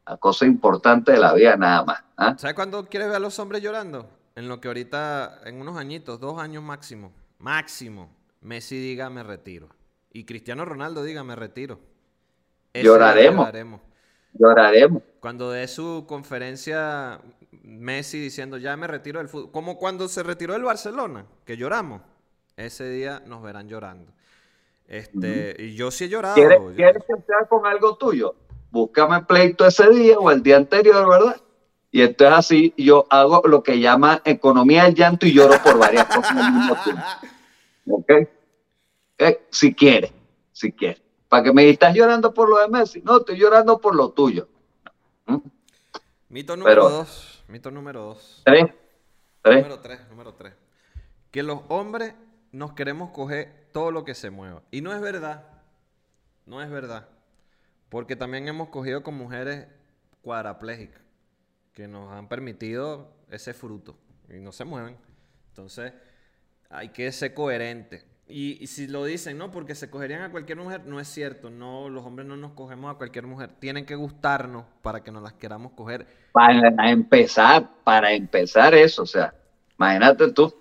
Las 0.08 0.18
cosas 0.18 0.48
importantes 0.48 1.14
de 1.14 1.22
la 1.22 1.34
vida 1.34 1.56
nada 1.56 1.84
más. 1.84 2.04
¿ah? 2.18 2.34
¿Sabes 2.38 2.56
cuándo 2.56 2.84
quieres 2.86 3.10
ver 3.10 3.18
a 3.18 3.20
los 3.20 3.38
hombres 3.38 3.62
llorando? 3.62 4.08
En 4.36 4.50
lo 4.50 4.60
que 4.60 4.70
ahorita, 4.70 5.42
en 5.46 5.62
unos 5.62 5.78
añitos, 5.78 6.20
dos 6.20 6.40
años 6.40 6.64
máximo, 6.64 7.12
máximo, 7.38 8.10
Messi 8.44 8.78
diga 8.80 9.10
me 9.10 9.24
retiro. 9.24 9.70
Y 10.12 10.26
Cristiano 10.26 10.64
Ronaldo 10.66 11.04
diga 11.04 11.24
me 11.24 11.36
retiro. 11.36 11.80
Ese 12.74 12.86
Lloraremos. 12.86 13.46
lloraremos. 13.46 13.82
Lloraremos. 14.34 15.04
Cuando 15.20 15.52
dé 15.52 15.68
su 15.68 16.06
conferencia 16.08 17.20
Messi 17.64 18.20
diciendo 18.20 18.58
ya 18.58 18.76
me 18.78 18.88
retiro 18.88 19.20
del 19.20 19.30
fútbol, 19.30 19.52
como 19.52 19.78
cuando 19.78 20.08
se 20.08 20.24
retiró 20.24 20.54
del 20.54 20.64
Barcelona, 20.64 21.26
que 21.46 21.56
lloramos, 21.58 22.02
ese 22.58 22.90
día 22.90 23.22
nos 23.26 23.42
verán 23.44 23.68
llorando. 23.70 24.12
Este, 24.88 25.56
y 25.60 25.76
yo 25.76 25.92
sí 25.92 26.06
he 26.06 26.10
llorado. 26.10 26.36
¿Quieres, 26.36 26.60
yo- 26.60 26.76
¿Quieres 26.76 27.04
que 27.08 27.14
sea 27.26 27.48
con 27.48 27.66
algo 27.66 27.96
tuyo? 27.98 28.36
Búscame 28.72 29.22
pleito 29.24 29.66
ese 29.66 29.90
día 29.92 30.18
o 30.20 30.30
el 30.32 30.42
día 30.44 30.58
anterior, 30.58 31.08
¿verdad? 31.08 31.40
Y 31.92 32.02
entonces 32.02 32.38
así 32.38 32.74
yo 32.76 33.06
hago 33.10 33.44
lo 33.48 33.62
que 33.62 33.80
llama 33.80 34.22
economía 34.26 34.86
del 34.86 34.96
llanto 34.96 35.28
y 35.28 35.34
lloro 35.34 35.62
por 35.64 35.78
varias 35.78 36.06
cosas 36.08 36.32
al 36.36 36.52
mismo 36.54 36.76
tiempo. 36.84 37.02
¿Ok? 37.90 38.12
Eh, 39.20 39.48
si 39.50 39.74
quieres, 39.74 40.12
si 40.52 40.72
quieres. 40.72 41.02
Para 41.30 41.44
que 41.44 41.54
me 41.54 41.68
¿estás 41.70 41.94
llorando 41.96 42.34
por 42.34 42.50
lo 42.50 42.60
de 42.60 42.68
Messi? 42.68 43.02
No, 43.02 43.18
estoy 43.18 43.38
llorando 43.38 43.80
por 43.80 43.96
lo 43.96 44.10
tuyo. 44.12 44.48
¿Mm? 45.26 45.38
Mito 46.30 46.56
número 46.56 46.84
Pero- 46.84 46.90
dos. 46.90 47.44
Mito 47.48 47.72
número 47.72 48.04
dos. 48.04 48.42
¿Tres? 48.46 48.66
¿Tres? 49.42 49.58
Número 49.64 49.80
tres, 49.82 50.00
número 50.10 50.34
tres. 50.34 50.54
Que 51.32 51.44
los 51.44 51.62
hombres 51.68 52.14
nos 52.52 52.74
queremos 52.74 53.12
coger 53.12 53.68
todo 53.72 53.92
lo 53.92 54.06
que 54.06 54.14
se 54.16 54.30
mueva. 54.30 54.62
Y 54.72 54.82
no 54.82 54.94
es 54.94 55.02
verdad. 55.02 55.46
No 56.46 56.62
es 56.62 56.70
verdad. 56.70 57.08
Porque 57.90 58.16
también 58.16 58.48
hemos 58.48 58.70
cogido 58.70 59.04
con 59.04 59.16
mujeres 59.16 59.68
cuadraplégicas 60.22 61.02
que 61.74 61.88
nos 61.88 62.12
han 62.12 62.28
permitido 62.30 63.12
ese 63.30 63.54
fruto 63.54 63.98
y 64.30 64.40
no 64.40 64.52
se 64.52 64.64
mueven. 64.66 64.98
Entonces, 65.50 65.94
hay 66.74 66.90
que 66.90 67.12
ser 67.12 67.34
coherente. 67.34 68.04
Y, 68.28 68.66
si 68.68 68.88
lo 68.88 69.06
dicen, 69.06 69.38
no, 69.38 69.52
porque 69.52 69.76
se 69.76 69.90
cogerían 69.90 70.24
a 70.24 70.32
cualquier 70.32 70.58
mujer, 70.58 70.82
no 70.86 71.00
es 71.00 71.08
cierto. 71.08 71.50
No, 71.50 71.90
los 71.90 72.04
hombres 72.06 72.28
no 72.28 72.36
nos 72.36 72.54
cogemos 72.54 72.94
a 72.94 72.98
cualquier 72.98 73.28
mujer. 73.28 73.52
Tienen 73.60 73.86
que 73.86 73.96
gustarnos 73.96 74.66
para 74.82 75.04
que 75.04 75.12
nos 75.12 75.22
las 75.22 75.34
queramos 75.34 75.74
coger. 75.74 76.08
Para 76.32 76.90
empezar, 76.90 77.70
para 77.84 78.12
empezar 78.12 78.74
eso, 78.74 79.04
o 79.04 79.06
sea, 79.06 79.34
imagínate 79.78 80.32
tú, 80.32 80.52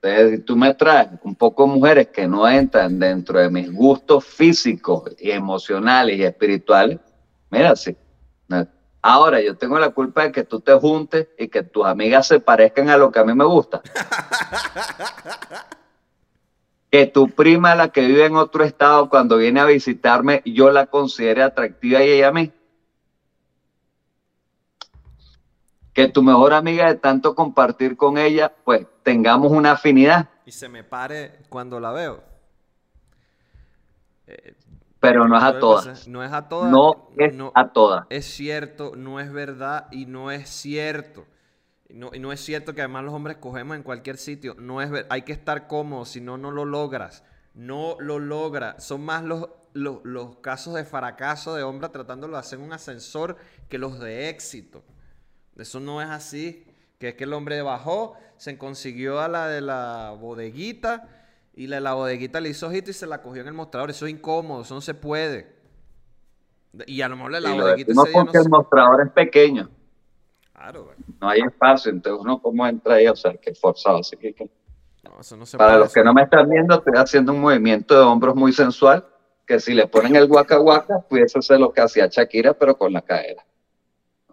eh, 0.00 0.38
tú 0.38 0.56
me 0.56 0.72
traes 0.72 1.08
un 1.22 1.34
poco 1.34 1.66
de 1.66 1.74
mujeres 1.74 2.08
que 2.08 2.26
no 2.26 2.48
entran 2.48 2.98
dentro 2.98 3.38
de 3.38 3.50
mis 3.50 3.70
gustos 3.70 4.24
físicos 4.24 5.14
y 5.18 5.30
emocionales 5.30 6.18
y 6.18 6.22
espirituales, 6.22 6.98
mira, 7.50 7.76
sí. 7.76 7.94
Ahora 9.08 9.40
yo 9.40 9.56
tengo 9.56 9.78
la 9.78 9.88
culpa 9.88 10.24
de 10.24 10.32
que 10.32 10.44
tú 10.44 10.60
te 10.60 10.74
juntes 10.74 11.28
y 11.38 11.48
que 11.48 11.62
tus 11.62 11.86
amigas 11.86 12.26
se 12.26 12.40
parezcan 12.40 12.90
a 12.90 12.98
lo 12.98 13.10
que 13.10 13.18
a 13.18 13.24
mí 13.24 13.32
me 13.32 13.46
gusta. 13.46 13.80
que 16.90 17.06
tu 17.06 17.30
prima, 17.30 17.74
la 17.74 17.88
que 17.88 18.02
vive 18.02 18.26
en 18.26 18.36
otro 18.36 18.64
estado, 18.64 19.08
cuando 19.08 19.38
viene 19.38 19.60
a 19.60 19.64
visitarme, 19.64 20.42
yo 20.44 20.70
la 20.70 20.88
considere 20.88 21.42
atractiva 21.42 22.04
y 22.04 22.10
ella 22.10 22.28
a 22.28 22.32
mí. 22.32 22.52
que 25.94 26.08
tu 26.08 26.22
mejor 26.22 26.52
amiga 26.52 26.86
de 26.86 26.96
tanto 26.96 27.34
compartir 27.34 27.96
con 27.96 28.18
ella, 28.18 28.54
pues 28.62 28.86
tengamos 29.02 29.50
una 29.50 29.72
afinidad, 29.72 30.28
Y 30.44 30.52
se 30.52 30.68
me 30.68 30.84
pare 30.84 31.38
cuando 31.48 31.80
la 31.80 31.92
veo. 31.92 32.22
Eh, 34.26 34.54
pero 35.00 35.28
no 35.28 35.36
es 35.36 35.42
¿sabes 35.42 35.56
a 35.56 35.60
todas. 35.60 36.08
No 36.08 36.24
es 36.24 36.32
a 36.32 36.48
todas. 36.48 36.70
No 36.70 37.10
es 37.16 37.34
no- 37.34 37.52
a 37.54 37.72
todas. 37.72 38.06
es 38.10 38.26
cierto, 38.26 38.92
no 38.96 39.20
es 39.20 39.32
verdad 39.32 39.86
y 39.90 40.06
no 40.06 40.30
es 40.30 40.48
cierto. 40.48 41.26
Y 41.88 41.94
no, 41.94 42.10
y 42.12 42.18
no 42.18 42.32
es 42.32 42.40
cierto 42.40 42.74
que 42.74 42.82
además 42.82 43.04
los 43.04 43.14
hombres 43.14 43.38
cogemos 43.38 43.76
en 43.76 43.82
cualquier 43.82 44.18
sitio. 44.18 44.54
No 44.58 44.82
es 44.82 44.90
hay 45.08 45.22
que 45.22 45.32
estar 45.32 45.66
cómodo, 45.66 46.04
si 46.04 46.20
no, 46.20 46.36
no 46.36 46.50
lo 46.50 46.64
logras. 46.64 47.24
No 47.54 47.96
lo 47.98 48.18
logra. 48.18 48.78
Son 48.78 49.02
más 49.04 49.22
los, 49.24 49.48
los, 49.72 50.00
los 50.04 50.36
casos 50.36 50.74
de 50.74 50.84
fracaso 50.84 51.54
de 51.54 51.62
hombre 51.62 51.88
tratándolo 51.88 52.34
de 52.34 52.40
hacer 52.40 52.58
un 52.58 52.72
ascensor 52.72 53.36
que 53.68 53.78
los 53.78 53.98
de 53.98 54.28
éxito. 54.28 54.84
Eso 55.56 55.80
no 55.80 56.02
es 56.02 56.08
así. 56.08 56.64
Que 56.98 57.10
es 57.10 57.14
que 57.14 57.24
el 57.24 57.32
hombre 57.32 57.62
bajó, 57.62 58.16
se 58.36 58.58
consiguió 58.58 59.20
a 59.20 59.28
la 59.28 59.46
de 59.46 59.60
la 59.60 60.16
bodeguita 60.18 61.08
y 61.58 61.66
la 61.66 61.80
la 61.80 61.94
bodeguita 61.94 62.40
le 62.40 62.50
hizo 62.50 62.68
ojito 62.68 62.90
y 62.90 62.94
se 62.94 63.04
la 63.04 63.20
cogió 63.20 63.42
en 63.42 63.48
el 63.48 63.52
mostrador. 63.54 63.90
Eso 63.90 64.06
es 64.06 64.12
incómodo, 64.12 64.62
eso 64.62 64.74
no 64.76 64.80
se 64.80 64.94
puede. 64.94 65.58
Y 66.86 67.00
a 67.02 67.08
lo 67.08 67.16
mejor 67.16 67.32
la 67.32 67.40
la 67.40 67.50
lo 67.50 67.56
bodeguita 67.64 67.88
decimos 67.88 68.04
ese 68.04 68.12
día 68.12 68.20
no 68.20 68.24
porque 68.26 68.38
el 68.38 68.48
mostrador 68.48 69.00
es 69.06 69.12
pequeño, 69.12 69.68
Claro, 70.52 70.84
güey. 70.84 70.96
no 71.20 71.28
hay 71.28 71.40
espacio, 71.40 71.90
entonces 71.90 72.20
uno 72.22 72.40
cómo 72.40 72.64
entra 72.64 72.94
ahí, 72.94 73.08
o 73.08 73.16
sea, 73.16 73.34
que 73.34 73.52
forzado. 73.56 73.98
Así 73.98 74.16
que, 74.16 74.32
que- 74.34 74.48
No, 75.02 75.18
eso 75.20 75.36
no 75.36 75.44
se 75.46 75.58
para 75.58 75.70
puede 75.72 75.80
los 75.84 75.92
que 75.92 76.04
no 76.04 76.14
me 76.14 76.22
están 76.22 76.48
viendo, 76.48 76.76
estoy 76.76 76.92
haciendo 76.96 77.32
un 77.32 77.40
movimiento 77.40 77.94
de 77.94 78.00
hombros 78.02 78.36
muy 78.36 78.52
sensual, 78.52 79.04
que 79.44 79.58
si 79.58 79.74
le 79.74 79.88
ponen 79.88 80.14
el 80.14 80.28
guaca 80.28 80.58
guaca, 80.58 81.00
pudiese 81.08 81.42
ser 81.42 81.58
lo 81.58 81.72
que 81.72 81.80
hacía 81.80 82.06
Shakira, 82.06 82.54
pero 82.54 82.78
con 82.78 82.92
la 82.92 83.02
cadera. 83.02 83.44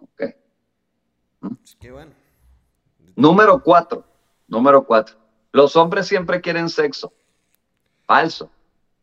Ok. 0.00 0.22
Qué 1.80 1.90
bueno. 1.90 2.12
Número 3.16 3.60
cuatro. 3.64 4.04
Número 4.46 4.84
cuatro. 4.86 5.16
Los 5.52 5.74
hombres 5.74 6.06
siempre 6.06 6.40
quieren 6.42 6.68
sexo. 6.68 7.14
Falso. 8.06 8.50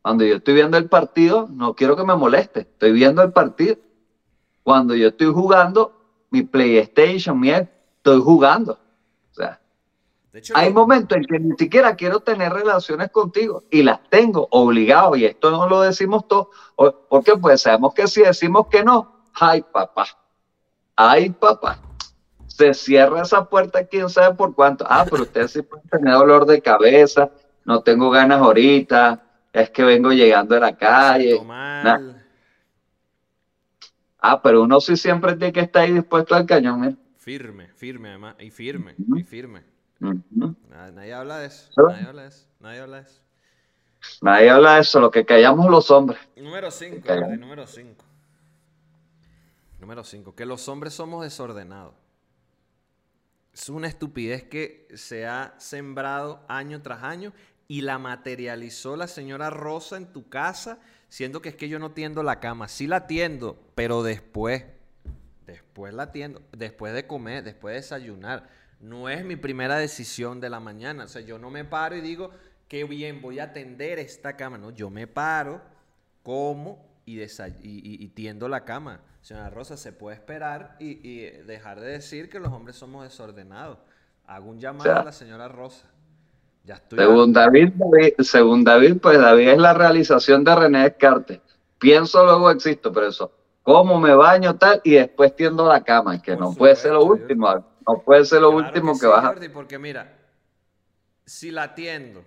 Cuando 0.01 0.25
yo 0.25 0.35
estoy 0.35 0.53
viendo 0.55 0.77
el 0.77 0.89
partido, 0.89 1.47
no 1.49 1.75
quiero 1.75 1.95
que 1.95 2.03
me 2.03 2.15
moleste. 2.15 2.61
Estoy 2.61 2.91
viendo 2.91 3.21
el 3.21 3.31
partido. 3.31 3.77
Cuando 4.63 4.95
yo 4.95 5.09
estoy 5.09 5.27
jugando, 5.27 5.93
mi 6.29 6.43
PlayStation, 6.43 7.39
mi 7.39 7.51
estoy 7.51 8.21
jugando. 8.21 8.73
O 9.31 9.35
sea, 9.35 9.61
hay 10.55 10.73
momentos 10.73 11.17
en 11.17 11.25
que 11.25 11.39
ni 11.39 11.55
siquiera 11.57 11.95
quiero 11.95 12.19
tener 12.21 12.51
relaciones 12.51 13.11
contigo 13.11 13.63
y 13.69 13.83
las 13.83 14.01
tengo 14.09 14.47
obligado. 14.51 15.15
Y 15.15 15.25
esto 15.25 15.51
no 15.51 15.69
lo 15.69 15.81
decimos 15.81 16.27
todos. 16.27 16.47
Porque 17.09 17.37
pues 17.37 17.61
sabemos 17.61 17.93
que 17.93 18.07
si 18.07 18.21
decimos 18.21 18.67
que 18.67 18.83
no, 18.83 19.23
ay 19.33 19.61
papá, 19.61 20.07
ay 20.95 21.29
papá, 21.29 21.79
se 22.47 22.73
cierra 22.73 23.21
esa 23.21 23.47
puerta 23.47 23.85
quién 23.85 24.09
sabe 24.09 24.35
por 24.35 24.53
cuánto. 24.55 24.85
Ah, 24.89 25.05
pero 25.09 25.23
usted 25.23 25.47
sí 25.47 25.61
puede 25.61 25.83
tener 25.89 26.13
dolor 26.13 26.45
de 26.45 26.61
cabeza, 26.61 27.29
no 27.66 27.82
tengo 27.82 28.09
ganas 28.09 28.39
ahorita, 28.39 29.24
es 29.51 29.70
que 29.70 29.84
vengo 29.84 30.11
llegando 30.11 30.55
a 30.55 30.59
la 30.59 30.76
calle. 30.76 31.39
Ah, 34.20 34.41
pero 34.41 34.64
uno 34.64 34.80
sí 34.80 34.95
siempre 34.95 35.36
tiene 35.36 35.51
que 35.51 35.59
estar 35.59 35.84
ahí 35.84 35.93
dispuesto 35.93 36.34
al 36.36 36.45
cañón, 36.45 36.97
Firme, 37.18 37.70
firme 37.74 38.09
además, 38.09 38.36
y 38.39 38.49
firme, 38.49 38.95
y 39.16 39.24
firme. 39.24 39.64
nadie, 40.70 41.14
habla 41.14 41.39
de 41.39 41.47
eso, 41.47 41.72
nadie 41.88 42.07
habla 42.07 42.22
de 42.24 42.28
eso, 42.28 42.47
nadie 42.59 42.80
habla 42.82 42.97
de 42.97 43.03
eso. 43.03 43.22
Nadie 44.22 44.49
habla 44.49 44.76
de 44.76 44.82
eso, 44.82 44.99
lo 44.99 45.11
que 45.11 45.26
callamos 45.26 45.70
los 45.70 45.89
hombres. 45.91 46.20
Número 46.36 46.70
5, 46.70 47.16
número 47.38 47.66
5. 47.66 48.05
Número 49.80 50.03
5, 50.03 50.36
que 50.36 50.45
los 50.45 50.68
hombres 50.68 50.93
somos 50.93 51.24
desordenados. 51.24 51.93
Es 53.53 53.70
una 53.70 53.88
estupidez 53.88 54.43
que 54.43 54.88
se 54.95 55.28
ha 55.28 55.53
sembrado 55.57 56.43
año 56.47 56.82
tras 56.82 57.03
año 57.03 57.34
y 57.68 57.82
la 57.82 57.97
materializó 57.97 58.95
la 58.95 59.07
señora 59.07 59.49
Rosa 59.49 59.97
en 59.97 60.07
tu 60.07 60.30
casa, 60.30 60.80
siendo 61.09 61.41
que 61.41 61.49
es 61.49 61.55
que 61.55 61.70
yo 61.70 61.80
no 61.80 61.91
tiendo 61.91 62.24
la 62.24 62.39
cama. 62.39 62.68
Sí 62.68 62.88
la 62.88 63.07
tiendo, 63.07 63.57
pero 63.76 64.03
después, 64.03 64.66
después 65.45 65.93
la 65.93 66.11
tiendo, 66.11 66.41
después 66.51 66.93
de 66.93 67.07
comer, 67.07 67.43
después 67.43 67.74
de 67.74 67.82
desayunar. 67.82 68.49
No 68.80 69.09
es 69.09 69.24
mi 69.24 69.36
primera 69.36 69.78
decisión 69.78 70.41
de 70.41 70.49
la 70.49 70.59
mañana. 70.59 71.05
O 71.05 71.07
sea, 71.07 71.22
yo 71.22 71.39
no 71.39 71.49
me 71.49 71.64
paro 71.64 71.95
y 71.95 72.01
digo, 72.01 72.32
qué 72.68 72.84
bien, 72.84 73.22
voy 73.22 73.39
a 73.39 73.53
tender 73.53 73.99
esta 73.99 74.36
cama. 74.36 74.57
No, 74.57 74.72
yo 74.72 74.89
me 74.89 75.07
paro, 75.07 75.61
como 76.22 76.93
y, 77.05 77.22
y, 77.22 78.07
tiendo 78.09 78.47
la 78.47 78.66
cama. 78.66 79.01
Señora 79.22 79.49
Rosa, 79.49 79.78
se 79.78 79.93
puede 79.93 80.18
esperar 80.18 80.76
y, 80.80 81.20
dejar 81.43 81.80
de 81.80 81.91
decir 81.91 82.30
que 82.30 82.39
los 82.39 82.51
hombres 82.51 82.76
somos 82.76 83.03
desordenados. 83.03 83.80
Hago 84.26 84.49
un 84.49 84.59
llamado 84.59 84.99
a 84.99 85.03
la 85.03 85.11
señora 85.11 85.47
Rosa 85.47 85.92
según 86.89 87.34
David, 87.34 87.74
según 88.20 88.64
David, 88.64 88.97
pues 89.01 89.20
David 89.20 89.49
es 89.49 89.57
la 89.57 89.74
realización 89.74 90.43
de 90.43 90.55
René 90.55 90.84
Descartes. 90.84 91.41
Pienso, 91.78 92.24
luego 92.24 92.49
existo, 92.51 92.93
pero 92.93 93.07
eso, 93.07 93.32
cómo 93.61 93.99
me 93.99 94.16
baño 94.16 94.55
tal 94.55 94.80
y 94.84 94.93
después 94.93 95.36
tiendo 95.36 95.68
la 95.68 95.84
cama, 95.84 96.22
que 96.22 96.38
no 96.38 96.53
puede 96.53 96.76
ser 96.76 96.93
lo 96.93 97.03
último, 97.03 97.53
no 97.86 98.01
puede 98.05 98.24
ser 98.24 98.41
lo 98.41 98.51
último 98.51 98.97
que, 98.97 99.07
vas 99.07 99.26
a... 99.26 99.36
porque 99.51 99.78
mira, 99.78 100.14
si 101.26 101.51
la 101.51 101.76
tiendo, 101.76 102.24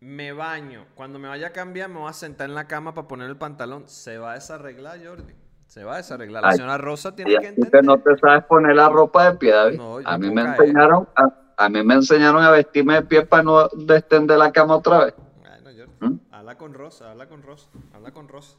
me 0.00 0.32
baño, 0.32 0.86
cuando 0.94 1.18
me 1.18 1.28
vaya 1.28 1.48
a 1.48 1.52
cambiar 1.52 1.90
me 1.90 1.98
voy 1.98 2.08
a 2.08 2.14
sentar 2.14 2.48
en 2.48 2.54
la 2.54 2.66
cama 2.66 2.94
para 2.94 3.08
poner 3.08 3.28
el 3.28 3.36
pantalón, 3.36 3.86
se 3.88 4.16
va 4.16 4.32
a 4.32 4.34
desarreglar, 4.34 4.98
Jordi. 5.04 5.34
Se 5.66 5.84
va 5.84 5.94
a 5.94 5.96
desarreglar. 5.98 6.42
La 6.42 6.52
señora 6.52 6.78
Rosa 6.78 7.14
tiene 7.14 7.36
que 7.38 7.48
entender. 7.48 7.84
no 7.84 7.98
te 7.98 8.16
sabes 8.16 8.42
poner 8.44 8.74
la 8.74 8.88
ropa 8.88 9.30
de 9.30 9.36
pie, 9.36 9.52
David. 9.52 9.80
a 10.06 10.16
mí 10.16 10.30
me 10.30 10.40
enseñaron... 10.40 11.06
A 11.14 11.47
a 11.58 11.68
mí 11.68 11.82
me 11.82 11.94
enseñaron 11.94 12.42
a 12.42 12.52
vestirme 12.52 12.94
de 12.94 13.02
pie 13.02 13.26
para 13.26 13.42
no 13.42 13.68
descender 13.68 14.38
la 14.38 14.52
cama 14.52 14.76
otra 14.76 15.06
vez. 15.06 15.14
Bueno, 15.40 15.70
yo, 15.72 15.86
¿Mm? 15.98 16.18
habla 16.30 16.56
con 16.56 16.72
Rosa, 16.72 17.10
habla 17.10 17.28
con 17.28 17.42
Rosa, 17.42 17.68
habla 17.92 18.12
con 18.12 18.28
Rosa. 18.28 18.56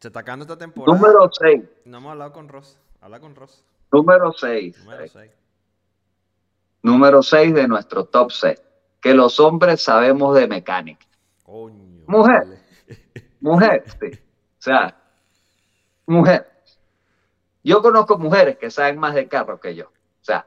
Se 0.00 0.08
está 0.08 0.20
acabando 0.20 0.42
esta 0.42 0.58
temporada. 0.58 0.98
Número 0.98 1.30
6. 1.32 1.62
No 1.84 1.98
hemos 1.98 2.10
hablado 2.10 2.32
con 2.32 2.48
Rosa. 2.48 2.76
Habla 3.00 3.20
con 3.20 3.36
Rosa. 3.36 3.62
Número 3.92 4.32
6. 4.32 4.78
Número 4.84 5.08
6. 5.08 5.32
Número 6.82 7.22
6 7.22 7.54
de 7.54 7.68
nuestro 7.68 8.04
top 8.04 8.32
6. 8.32 8.62
Que 9.00 9.14
los 9.14 9.38
hombres 9.38 9.80
sabemos 9.80 10.36
de 10.36 10.48
mecánica. 10.48 11.06
Coño. 11.44 12.04
Mujer. 12.08 12.58
Mujer, 13.40 13.84
sí. 14.00 14.18
O 14.58 14.60
sea, 14.62 14.96
mujer. 16.04 16.50
Yo 17.62 17.80
conozco 17.80 18.18
mujeres 18.18 18.58
que 18.58 18.70
saben 18.72 18.98
más 18.98 19.14
de 19.14 19.28
carro 19.28 19.60
que 19.60 19.76
yo. 19.76 19.86
O 19.86 20.24
sea, 20.24 20.44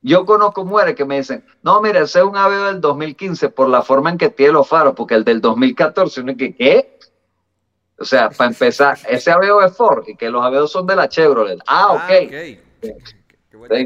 yo 0.00 0.24
conozco 0.24 0.64
mujeres 0.64 0.94
que 0.94 1.04
me 1.04 1.18
dicen, 1.18 1.44
no, 1.62 1.80
mire, 1.80 2.00
ese 2.00 2.20
es 2.20 2.24
un 2.24 2.36
Aveo 2.36 2.66
del 2.66 2.80
2015 2.80 3.50
por 3.50 3.68
la 3.68 3.82
forma 3.82 4.10
en 4.10 4.18
que 4.18 4.30
tiene 4.30 4.52
los 4.52 4.68
faros, 4.68 4.94
porque 4.94 5.14
el 5.14 5.24
del 5.24 5.40
2014, 5.40 6.20
uno 6.20 6.36
que, 6.36 6.54
¿qué? 6.54 6.98
O 7.98 8.04
sea, 8.04 8.30
para 8.30 8.50
empezar, 8.50 8.96
ese 9.08 9.30
Aveo 9.30 9.60
es 9.62 9.76
Ford 9.76 10.04
y 10.06 10.16
que 10.16 10.30
los 10.30 10.44
Aveos 10.44 10.70
son 10.70 10.86
de 10.86 10.94
la 10.94 11.08
Chevrolet. 11.08 11.58
Ah, 11.66 11.92
ok. 11.92 12.00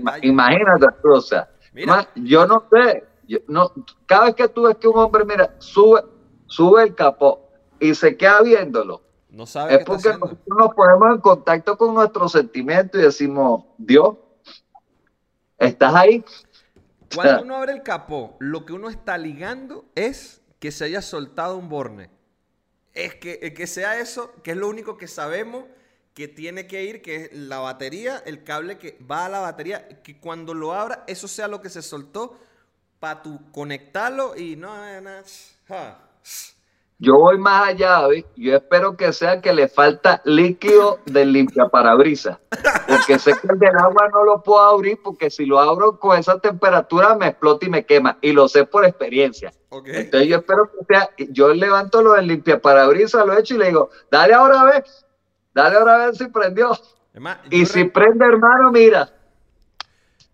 Ah, 0.05 0.19
imagínate 0.21 0.87
o 1.05 1.21
sea, 1.21 1.49
yo 2.17 2.47
no 2.47 2.65
sé, 2.71 3.05
no, 3.47 3.73
cada 4.05 4.27
vez 4.27 4.35
que 4.35 4.49
tú 4.49 4.63
ves 4.63 4.77
que 4.77 4.89
un 4.89 4.99
hombre, 4.99 5.25
mira, 5.25 5.55
sube, 5.59 6.03
sube 6.47 6.83
el 6.83 6.95
capó 6.95 7.49
y 7.81 7.95
se 7.95 8.17
queda 8.19 8.43
viéndolo, 8.43 9.03
no 9.31 9.47
sabe 9.47 9.77
es 9.77 9.85
porque 9.85 10.11
nosotros 10.11 10.59
nos 10.59 10.75
ponemos 10.75 11.15
en 11.15 11.21
contacto 11.23 11.79
con 11.79 11.95
nuestros 11.95 12.33
sentimientos 12.33 13.01
y 13.01 13.05
decimos, 13.05 13.65
Dios, 13.79 14.17
¿Estás 15.63 15.95
ahí? 15.95 16.25
Cuando 17.15 17.43
uno 17.43 17.57
abre 17.57 17.73
el 17.73 17.83
capó, 17.83 18.37
lo 18.41 18.65
que 18.65 18.73
uno 18.73 18.89
está 18.89 19.19
ligando 19.19 19.85
es 19.95 20.41
que 20.59 20.73
se 20.73 20.85
haya 20.85 21.03
soltado 21.03 21.57
un 21.57 21.69
borne. 21.69 22.11
Es 22.95 23.15
que, 23.15 23.39
que 23.55 23.67
sea 23.67 23.99
eso, 23.99 24.33
que 24.43 24.53
es 24.53 24.57
lo 24.57 24.69
único 24.69 24.97
que 24.97 25.09
sabemos 25.09 25.65
que 26.15 26.29
tiene 26.29 26.67
que 26.67 26.85
ir, 26.85 27.01
que 27.01 27.17
es 27.17 27.33
la 27.33 27.59
batería, 27.59 28.23
el 28.27 28.45
cable 28.45 28.79
que 28.79 28.99
va 29.11 29.27
a 29.27 29.29
la 29.29 29.41
batería, 29.41 29.89
que 30.03 30.19
cuando 30.19 30.53
lo 30.53 30.75
abra, 30.75 31.05
eso 31.07 31.27
sea 31.27 31.49
lo 31.49 31.63
que 31.63 31.71
se 31.71 31.81
soltó 31.81 32.39
para 33.01 33.23
tu 33.23 33.51
conectarlo 33.51 34.37
y 34.37 34.57
no, 34.57 35.01
no, 35.01 35.11
yo 37.03 37.19
voy 37.19 37.37
más 37.37 37.67
allá, 37.67 38.03
David. 38.03 38.25
Yo 38.37 38.55
espero 38.55 38.97
que 38.97 39.13
sea 39.13 39.41
que 39.41 39.53
le 39.53 39.67
falta 39.67 40.23
líquido 40.25 41.01
del 41.05 41.33
limpiaparabrisas. 41.33 42.39
Porque 42.87 43.19
sé 43.19 43.33
que 43.33 43.49
el 43.53 43.59
del 43.59 43.77
agua 43.77 44.09
no 44.13 44.23
lo 44.23 44.41
puedo 44.41 44.61
abrir 44.61 45.01
porque 45.03 45.29
si 45.29 45.45
lo 45.45 45.59
abro 45.59 45.99
con 45.99 46.17
esa 46.17 46.39
temperatura 46.39 47.17
me 47.17 47.27
explota 47.27 47.67
y 47.67 47.71
me 47.71 47.85
quema. 47.85 48.19
Y 48.21 48.31
lo 48.31 48.47
sé 48.47 48.67
por 48.67 48.85
experiencia. 48.85 49.53
Entonces 49.85 50.29
yo 50.29 50.37
espero 50.37 50.71
que 50.71 50.85
sea, 50.87 51.11
yo 51.31 51.53
levanto 51.53 52.03
lo 52.03 52.13
del 52.13 52.29
limpiaparabrisas, 52.29 53.27
lo 53.27 53.37
echo 53.37 53.57
y 53.57 53.59
le 53.59 53.67
digo, 53.67 53.91
dale 54.09 54.35
ahora 54.35 54.61
a 54.61 54.65
ver, 54.65 54.85
dale 55.53 55.79
ahora 55.79 55.95
a 55.95 56.07
ver 56.07 56.15
si 56.15 56.29
prendió. 56.29 56.71
y 57.51 57.67
si 57.67 57.83
prende, 57.83 58.27
hermano, 58.27 58.71
mira, 58.71 59.13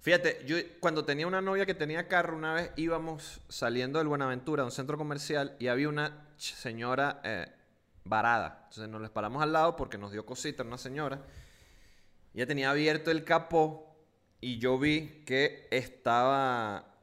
Fíjate, 0.01 0.45
yo 0.47 0.57
cuando 0.81 1.05
tenía 1.05 1.27
una 1.27 1.41
novia 1.41 1.67
que 1.67 1.75
tenía 1.75 2.07
carro, 2.07 2.37
una 2.37 2.55
vez 2.55 2.71
íbamos 2.77 3.41
saliendo 3.49 3.99
del 3.99 4.09
Buenaventura, 4.09 4.63
a 4.63 4.67
un 4.67 4.71
centro 4.71 4.97
comercial, 4.97 5.57
y 5.59 5.67
había 5.67 5.89
una 5.89 6.29
señora 6.37 7.21
eh, 7.25 7.47
varada. 8.05 8.61
Entonces 8.69 8.89
nos 8.89 9.01
les 9.01 9.11
paramos 9.11 9.43
al 9.43 9.53
lado 9.53 9.77
porque 9.77 9.99
nos 9.99 10.13
dio 10.13 10.25
cosita 10.25 10.63
una 10.63 10.79
señora. 10.79 11.21
Ella 12.33 12.47
tenía 12.47 12.71
abierto 12.71 13.11
el 13.11 13.25
capó 13.25 13.97
y 14.41 14.59
yo 14.59 14.79
vi 14.79 15.25
que 15.27 15.67
estaba 15.71 16.95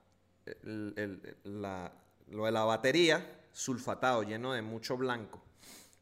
lo 0.63 2.45
de 2.45 2.51
la 2.51 2.63
batería 2.63 3.25
sulfatado, 3.51 4.23
lleno 4.23 4.53
de 4.53 4.61
mucho 4.61 4.97
blanco. 4.97 5.41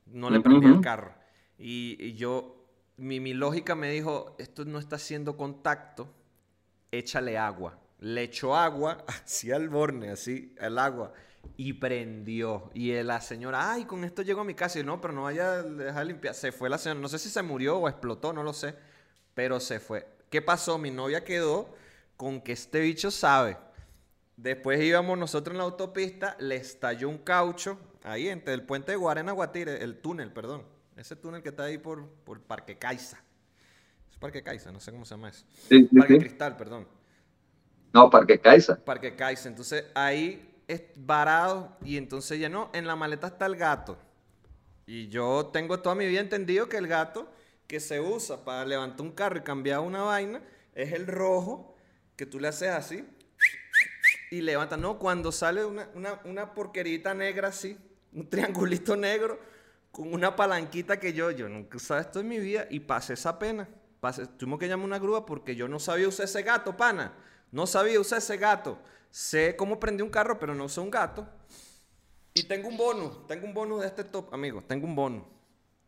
No 0.06 0.30
le 0.30 0.42
prendí 0.42 0.68
el 0.68 0.82
carro. 0.82 1.14
Y, 1.58 2.14
yo, 2.14 2.68
mi, 2.98 3.20
mi 3.20 3.34
lógica 3.34 3.74
me 3.76 3.90
dijo, 3.90 4.36
esto 4.38 4.66
no 4.66 4.80
está 4.80 4.98
haciendo 4.98 5.38
contacto, 5.38 6.14
échale 6.98 7.38
agua. 7.38 7.78
Le 8.00 8.24
echó 8.24 8.56
agua 8.56 9.04
hacia 9.08 9.56
el 9.56 9.70
borne, 9.70 10.12
así, 10.12 10.56
el 10.60 10.78
agua 10.78 11.14
y 11.58 11.74
prendió. 11.74 12.72
Y 12.74 12.92
la 13.04 13.22
señora, 13.22 13.72
ay, 13.72 13.86
con 13.86 14.04
esto 14.04 14.22
llego 14.22 14.42
a 14.42 14.46
mi 14.46 14.54
casa. 14.54 14.80
Y 14.80 14.84
no, 14.84 15.00
pero 15.02 15.14
no 15.14 15.24
vaya 15.24 15.54
a 15.54 15.64
dejar 15.64 16.06
limpiar. 16.06 16.34
Se 16.36 16.52
fue 16.52 16.70
la 16.70 16.78
señora. 16.78 17.02
No 17.02 17.10
sé 17.10 17.20
si 17.20 17.30
se 17.30 17.42
murió 17.42 17.78
o 17.78 17.90
explotó, 17.90 18.34
no 18.34 18.44
lo 18.44 18.54
sé. 18.54 18.76
Pero 19.34 19.60
se 19.60 19.80
fue. 19.80 20.08
¿Qué 20.30 20.42
pasó? 20.42 20.78
Mi 20.78 20.92
novia 20.92 21.24
quedó 21.24 21.76
con 22.18 22.42
que 22.42 22.54
este 22.54 22.80
bicho 22.80 23.12
sabe. 23.12 23.58
Después 24.36 24.82
íbamos 24.82 25.18
nosotros 25.18 25.54
en 25.54 25.60
la 25.60 25.64
autopista, 25.66 26.36
le 26.40 26.56
estalló 26.56 27.08
un 27.08 27.20
caucho 27.20 27.78
ahí 28.04 28.30
entre 28.30 28.56
el 28.56 28.64
puente 28.64 28.92
de 28.92 28.96
Guarena 28.98 29.32
Guatire, 29.32 29.84
el 29.84 30.00
túnel, 30.02 30.32
perdón. 30.32 30.64
Ese 30.96 31.16
túnel 31.16 31.44
que 31.44 31.50
está 31.50 31.64
ahí 31.64 31.78
por, 31.78 32.08
por 32.08 32.42
Parque 32.42 32.78
Caiza. 32.78 33.22
Parque 34.24 34.42
Caiza, 34.42 34.72
no 34.72 34.80
sé 34.80 34.90
cómo 34.90 35.04
se 35.04 35.16
llama 35.16 35.28
eso. 35.28 35.44
Parque 36.00 36.18
Cristal, 36.18 36.56
perdón. 36.56 36.88
No, 37.92 38.10
Parque 38.10 38.40
Caiza. 38.40 38.78
Parque 38.78 39.18
Caiza. 39.18 39.50
Entonces 39.50 39.84
ahí 39.94 40.62
es 40.66 40.82
varado 40.96 41.76
y 41.84 41.98
entonces 41.98 42.40
ya 42.40 42.48
no, 42.48 42.70
en 42.74 42.88
la 42.88 42.96
maleta 42.96 43.28
está 43.28 43.48
el 43.48 43.58
gato. 43.58 43.98
Y 44.86 45.10
yo 45.10 45.48
tengo 45.48 45.82
toda 45.82 45.96
mi 45.96 46.08
vida 46.08 46.22
entendido 46.22 46.70
que 46.70 46.78
el 46.78 46.88
gato 46.88 47.30
que 47.68 47.82
se 47.82 48.00
usa 48.00 48.46
para 48.46 48.64
levantar 48.64 49.02
un 49.02 49.12
carro 49.12 49.40
y 49.40 49.42
cambiar 49.42 49.82
una 49.82 50.04
vaina 50.04 50.42
es 50.74 50.94
el 50.94 51.06
rojo 51.06 51.76
que 52.16 52.26
tú 52.26 52.40
le 52.40 52.48
haces 52.48 52.70
así 52.70 53.06
y 54.32 54.40
levanta. 54.40 54.78
No, 54.78 55.00
cuando 55.00 55.34
sale 55.34 55.66
una, 55.66 55.90
una, 55.96 56.22
una 56.24 56.54
porquerita 56.54 57.14
negra 57.14 57.50
así, 57.50 57.78
un 58.14 58.30
triangulito 58.30 58.96
negro, 58.96 59.38
con 59.92 60.14
una 60.14 60.34
palanquita 60.34 60.98
que 60.98 61.12
yo, 61.12 61.30
yo 61.30 61.50
nunca 61.50 61.76
usaba 61.76 62.00
esto 62.00 62.22
en 62.22 62.30
mi 62.30 62.40
vida 62.40 62.68
y 62.70 62.80
pasé 62.80 63.16
esa 63.16 63.38
pena. 63.38 63.68
Pasé, 64.04 64.28
tuvimos 64.28 64.60
que 64.60 64.68
llamar 64.68 64.86
una 64.86 65.00
grúa 65.00 65.26
porque 65.26 65.56
yo 65.56 65.70
no 65.70 65.80
sabía 65.80 66.10
usar 66.10 66.26
ese 66.26 66.44
gato, 66.44 66.76
pana. 66.76 67.14
No 67.54 67.66
sabía 67.66 68.02
usar 68.02 68.18
ese 68.18 68.36
gato. 68.36 68.78
Sé 69.10 69.56
cómo 69.56 69.80
prendí 69.80 70.04
un 70.04 70.10
carro, 70.10 70.38
pero 70.40 70.54
no 70.54 70.66
usé 70.66 70.82
un 70.82 70.92
gato. 70.92 71.26
Y 72.34 72.44
tengo 72.44 72.68
un 72.68 72.76
bonus, 72.76 73.26
tengo 73.28 73.48
un 73.48 73.54
bonus 73.54 73.80
de 73.80 73.88
este 73.88 74.04
top, 74.04 74.34
amigo, 74.34 74.62
tengo 74.62 74.88
un. 74.88 75.24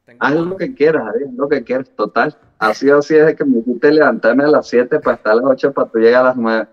Tengo 0.06 0.26
un 0.26 0.32
Haz 0.32 0.34
lo 0.34 0.56
que 0.56 0.74
quieras, 0.74 1.04
David, 1.04 1.34
lo 1.36 1.50
que 1.50 1.62
quieras, 1.66 1.90
total. 1.94 2.40
Así 2.58 2.90
o 2.90 3.00
así 3.00 3.18
es 3.18 3.26
de 3.26 3.36
que 3.36 3.44
me 3.44 3.60
hiciste 3.60 3.92
levantarme 3.92 4.46
a 4.46 4.48
las 4.48 4.70
7 4.70 5.02
para 5.02 5.18
estar 5.18 5.34
a 5.34 5.36
las 5.36 5.46
8 5.48 5.74
para 5.74 5.90
tú 5.90 5.98
llegar 5.98 6.22
a 6.22 6.30
las 6.30 6.38
9. 6.38 6.68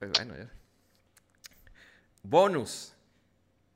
Pues 0.00 0.10
bueno, 0.16 0.34
ya. 0.36 0.50
Bonus. 2.24 2.92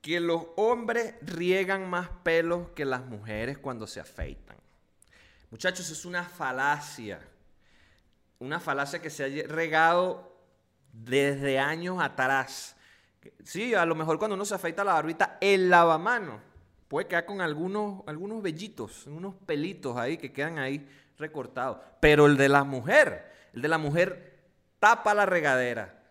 Que 0.00 0.18
los 0.18 0.46
hombres 0.56 1.14
riegan 1.22 1.88
más 1.88 2.08
pelos 2.24 2.70
que 2.74 2.84
las 2.84 3.06
mujeres 3.06 3.58
cuando 3.58 3.86
se 3.86 4.00
afeitan. 4.00 4.56
Muchachos, 5.52 5.90
es 5.90 6.06
una 6.06 6.24
falacia. 6.24 7.20
Una 8.38 8.58
falacia 8.58 9.02
que 9.02 9.10
se 9.10 9.22
ha 9.24 9.46
regado 9.46 10.34
desde 10.94 11.58
años 11.58 11.98
atrás. 12.02 12.74
Sí, 13.44 13.74
a 13.74 13.84
lo 13.84 13.94
mejor 13.94 14.18
cuando 14.18 14.34
uno 14.34 14.46
se 14.46 14.54
afeita 14.54 14.82
la 14.82 14.94
barbita, 14.94 15.36
el 15.42 15.68
lavamano 15.68 16.40
puede 16.88 17.06
quedar 17.06 17.26
con 17.26 17.42
algunos, 17.42 18.02
algunos 18.06 18.42
vellitos, 18.42 19.06
unos 19.06 19.34
pelitos 19.46 19.94
ahí 19.98 20.16
que 20.16 20.32
quedan 20.32 20.58
ahí 20.58 20.88
recortados. 21.18 21.78
Pero 22.00 22.24
el 22.24 22.38
de 22.38 22.48
la 22.48 22.64
mujer, 22.64 23.30
el 23.52 23.60
de 23.60 23.68
la 23.68 23.76
mujer 23.78 24.40
tapa 24.80 25.12
la 25.12 25.26
regadera, 25.26 26.02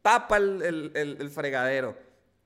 tapa 0.00 0.38
el, 0.38 0.62
el- 0.62 0.92
el- 0.94 1.16
el 1.20 1.30
fregadero, 1.30 1.96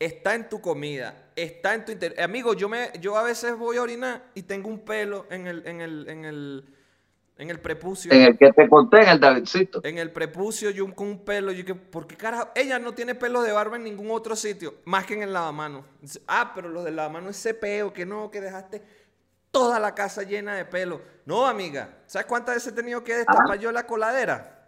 está 0.00 0.34
en 0.34 0.48
tu 0.48 0.60
comida, 0.60 1.14
está 1.36 1.74
en 1.74 1.84
tu 1.84 1.92
interior. 1.92 2.20
Amigo, 2.20 2.54
yo, 2.54 2.68
me, 2.68 2.90
yo 3.00 3.16
a 3.16 3.22
veces 3.22 3.56
voy 3.56 3.76
a 3.76 3.82
orinar 3.82 4.24
y 4.34 4.42
tengo 4.42 4.68
un 4.68 4.80
pelo 4.80 5.26
en 5.30 5.46
el, 5.46 5.62
en 5.66 5.80
el, 5.82 6.08
en 6.08 6.24
el, 6.24 6.64
en 7.36 7.50
el 7.50 7.60
prepucio. 7.60 8.10
En 8.10 8.22
el 8.22 8.38
que 8.38 8.50
te 8.50 8.66
conté, 8.68 9.02
en 9.02 9.08
el 9.10 9.20
Davidcito. 9.20 9.80
En 9.84 9.98
el 9.98 10.10
prepucio, 10.10 10.70
yo 10.70 10.92
con 10.94 11.06
un 11.06 11.24
pelo, 11.24 11.52
yo 11.52 11.66
que, 11.66 11.74
¿por 11.74 12.06
qué 12.06 12.16
carajo? 12.16 12.48
Ella 12.54 12.78
no 12.78 12.94
tiene 12.94 13.14
pelo 13.14 13.42
de 13.42 13.52
barba 13.52 13.76
en 13.76 13.84
ningún 13.84 14.10
otro 14.10 14.34
sitio, 14.34 14.76
más 14.86 15.04
que 15.04 15.14
en 15.14 15.22
el 15.22 15.34
lavamano. 15.34 15.84
Ah, 16.26 16.52
pero 16.54 16.70
los 16.70 16.82
del 16.84 16.96
lavamano 16.96 17.28
ese 17.28 17.52
peo, 17.52 17.92
que 17.92 18.06
no, 18.06 18.30
que 18.30 18.40
dejaste 18.40 18.82
toda 19.50 19.78
la 19.78 19.94
casa 19.94 20.22
llena 20.22 20.54
de 20.54 20.64
pelo. 20.64 21.02
No, 21.26 21.46
amiga, 21.46 21.98
¿sabes 22.06 22.26
cuántas 22.26 22.54
veces 22.54 22.72
he 22.72 22.76
tenido 22.76 23.04
que 23.04 23.16
destapar 23.16 23.58
yo 23.58 23.70
la 23.70 23.86
coladera? 23.86 24.59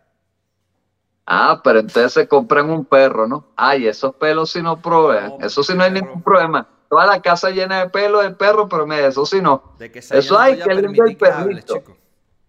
Ah, 1.26 1.60
pero 1.62 1.80
entonces 1.80 2.12
se 2.12 2.28
compran 2.28 2.68
un 2.70 2.84
perro, 2.84 3.26
¿no? 3.28 3.46
Ay, 3.56 3.86
esos 3.86 4.14
pelos 4.16 4.50
sí 4.50 4.62
no 4.62 4.80
proveen. 4.80 5.38
No, 5.38 5.46
eso 5.46 5.62
sí 5.62 5.74
no 5.74 5.84
hay 5.84 5.92
perro. 5.92 6.06
ningún 6.06 6.22
problema. 6.22 6.68
Toda 6.88 7.06
la 7.06 7.22
casa 7.22 7.50
llena 7.50 7.80
de 7.80 7.90
pelo 7.90 8.20
del 8.20 8.34
perro, 8.36 8.68
pero 8.68 8.90
eso 8.92 9.24
sí 9.24 9.40
no. 9.40 9.74
De 9.78 9.90
que 9.90 10.00
Eso 10.00 10.38
hay 10.38 10.58
que 10.58 10.74
lindo 10.74 11.04
el 11.04 11.16
perrito. 11.16 11.82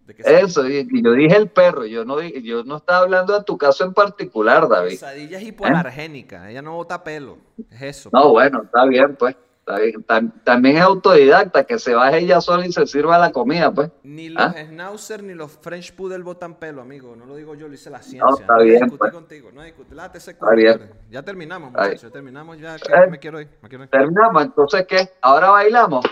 De 0.00 0.14
que 0.14 0.22
Eso, 0.22 0.68
y, 0.68 0.86
y 0.90 1.02
yo 1.02 1.12
dije 1.12 1.34
el 1.34 1.48
perro, 1.48 1.86
yo 1.86 2.04
no, 2.04 2.20
yo 2.20 2.62
no 2.64 2.76
estaba 2.76 2.98
hablando 2.98 3.38
de 3.38 3.42
tu 3.44 3.56
caso 3.56 3.84
en 3.84 3.94
particular, 3.94 4.68
David. 4.68 4.90
Quesadilla 4.90 5.38
es 5.38 5.44
hipoalergénica, 5.44 6.50
ella 6.50 6.60
no 6.60 6.74
bota 6.74 7.02
pelo. 7.02 7.38
Es 7.70 7.82
eso. 7.82 8.10
No, 8.12 8.30
bueno, 8.32 8.64
está 8.64 8.84
bien, 8.84 9.16
pues. 9.16 9.34
Está 9.66 10.22
también 10.44 10.76
es 10.76 10.82
autodidacta, 10.82 11.64
que 11.64 11.78
se 11.78 11.94
baje 11.94 12.18
ella 12.18 12.40
sola 12.42 12.66
y 12.66 12.72
se 12.72 12.86
sirva 12.86 13.16
la 13.18 13.32
comida, 13.32 13.72
pues. 13.72 13.90
Ni 14.02 14.28
los 14.28 14.42
¿Ah? 14.42 14.54
Schnauzer 14.54 15.22
ni 15.22 15.32
los 15.32 15.52
French 15.52 15.94
Poodle 15.94 16.22
botan 16.22 16.54
pelo, 16.56 16.82
amigo. 16.82 17.16
No 17.16 17.24
lo 17.24 17.34
digo 17.36 17.54
yo, 17.54 17.66
lo 17.66 17.72
dice 17.72 17.88
la 17.88 18.02
ciencia. 18.02 18.24
No, 18.28 18.36
está 18.38 18.54
voy 18.54 18.62
a 18.62 18.64
bien, 18.64 18.74
discutir 18.82 18.98
pues. 18.98 19.12
contigo, 19.12 19.50
no 19.52 19.62
discutir. 19.62 19.94
Late 19.96 20.18
ese 20.18 20.32
Está 20.32 20.44
culo, 20.46 20.56
bien. 20.56 20.74
brother. 20.76 20.94
Ya 21.10 21.22
terminamos, 21.22 21.68
Está 21.70 21.80
muchachos. 21.82 22.02
Ya 22.02 22.10
terminamos, 22.10 22.58
ya 22.58 22.76
que 22.76 22.92
Eh. 22.92 23.06
me 23.10 23.18
quiero 23.18 23.40
ir. 23.40 23.48
Me 23.62 23.68
quiero 23.70 23.84
ir. 23.84 23.90
Terminamos, 23.90 24.42
entonces, 24.44 24.86
¿qué? 24.86 25.08
¿Ahora 25.22 25.50
bailamos? 25.50 26.04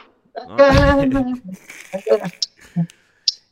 ¿no? 0.48 0.56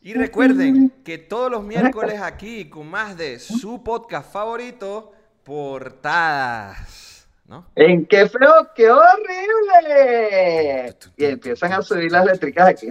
Y 0.02 0.14
recuerden 0.14 0.90
que 1.04 1.18
todos 1.18 1.50
los 1.50 1.62
miércoles 1.62 2.22
aquí 2.22 2.70
con 2.70 2.88
más 2.88 3.18
de 3.18 3.38
su 3.38 3.84
podcast 3.84 4.32
favorito, 4.32 5.12
Portadas. 5.44 7.09
¿No? 7.50 7.66
¡En 7.74 8.06
qué 8.06 8.28
feo, 8.28 8.70
qué 8.76 8.88
horrible! 8.88 10.96
Y 11.16 11.24
empiezan 11.24 11.72
a 11.72 11.82
subir 11.82 12.12
las 12.12 12.24
letricas 12.24 12.68
aquí. 12.68 12.86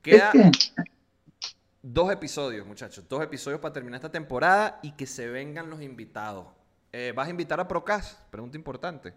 Queda 0.00 0.30
dos 1.82 2.12
episodios, 2.12 2.64
muchachos. 2.64 3.08
Dos 3.08 3.20
episodios 3.24 3.60
para 3.60 3.72
terminar 3.72 3.98
esta 3.98 4.12
temporada 4.12 4.78
y 4.84 4.92
que 4.92 5.08
se 5.08 5.28
vengan 5.28 5.68
los 5.68 5.82
invitados. 5.82 6.46
Eh, 6.92 7.12
¿Vas 7.12 7.26
a 7.26 7.30
invitar 7.30 7.58
a 7.58 7.66
Procas? 7.66 8.22
Pregunta 8.30 8.56
importante. 8.56 9.12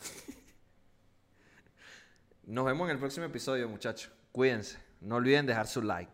Nos 2.46 2.64
vemos 2.64 2.86
en 2.86 2.92
el 2.92 2.98
próximo 2.98 3.26
episodio, 3.26 3.68
muchachos. 3.68 4.10
Cuídense. 4.32 4.78
No 5.02 5.16
olviden 5.16 5.44
dejar 5.44 5.66
su 5.66 5.82
like. 5.82 6.10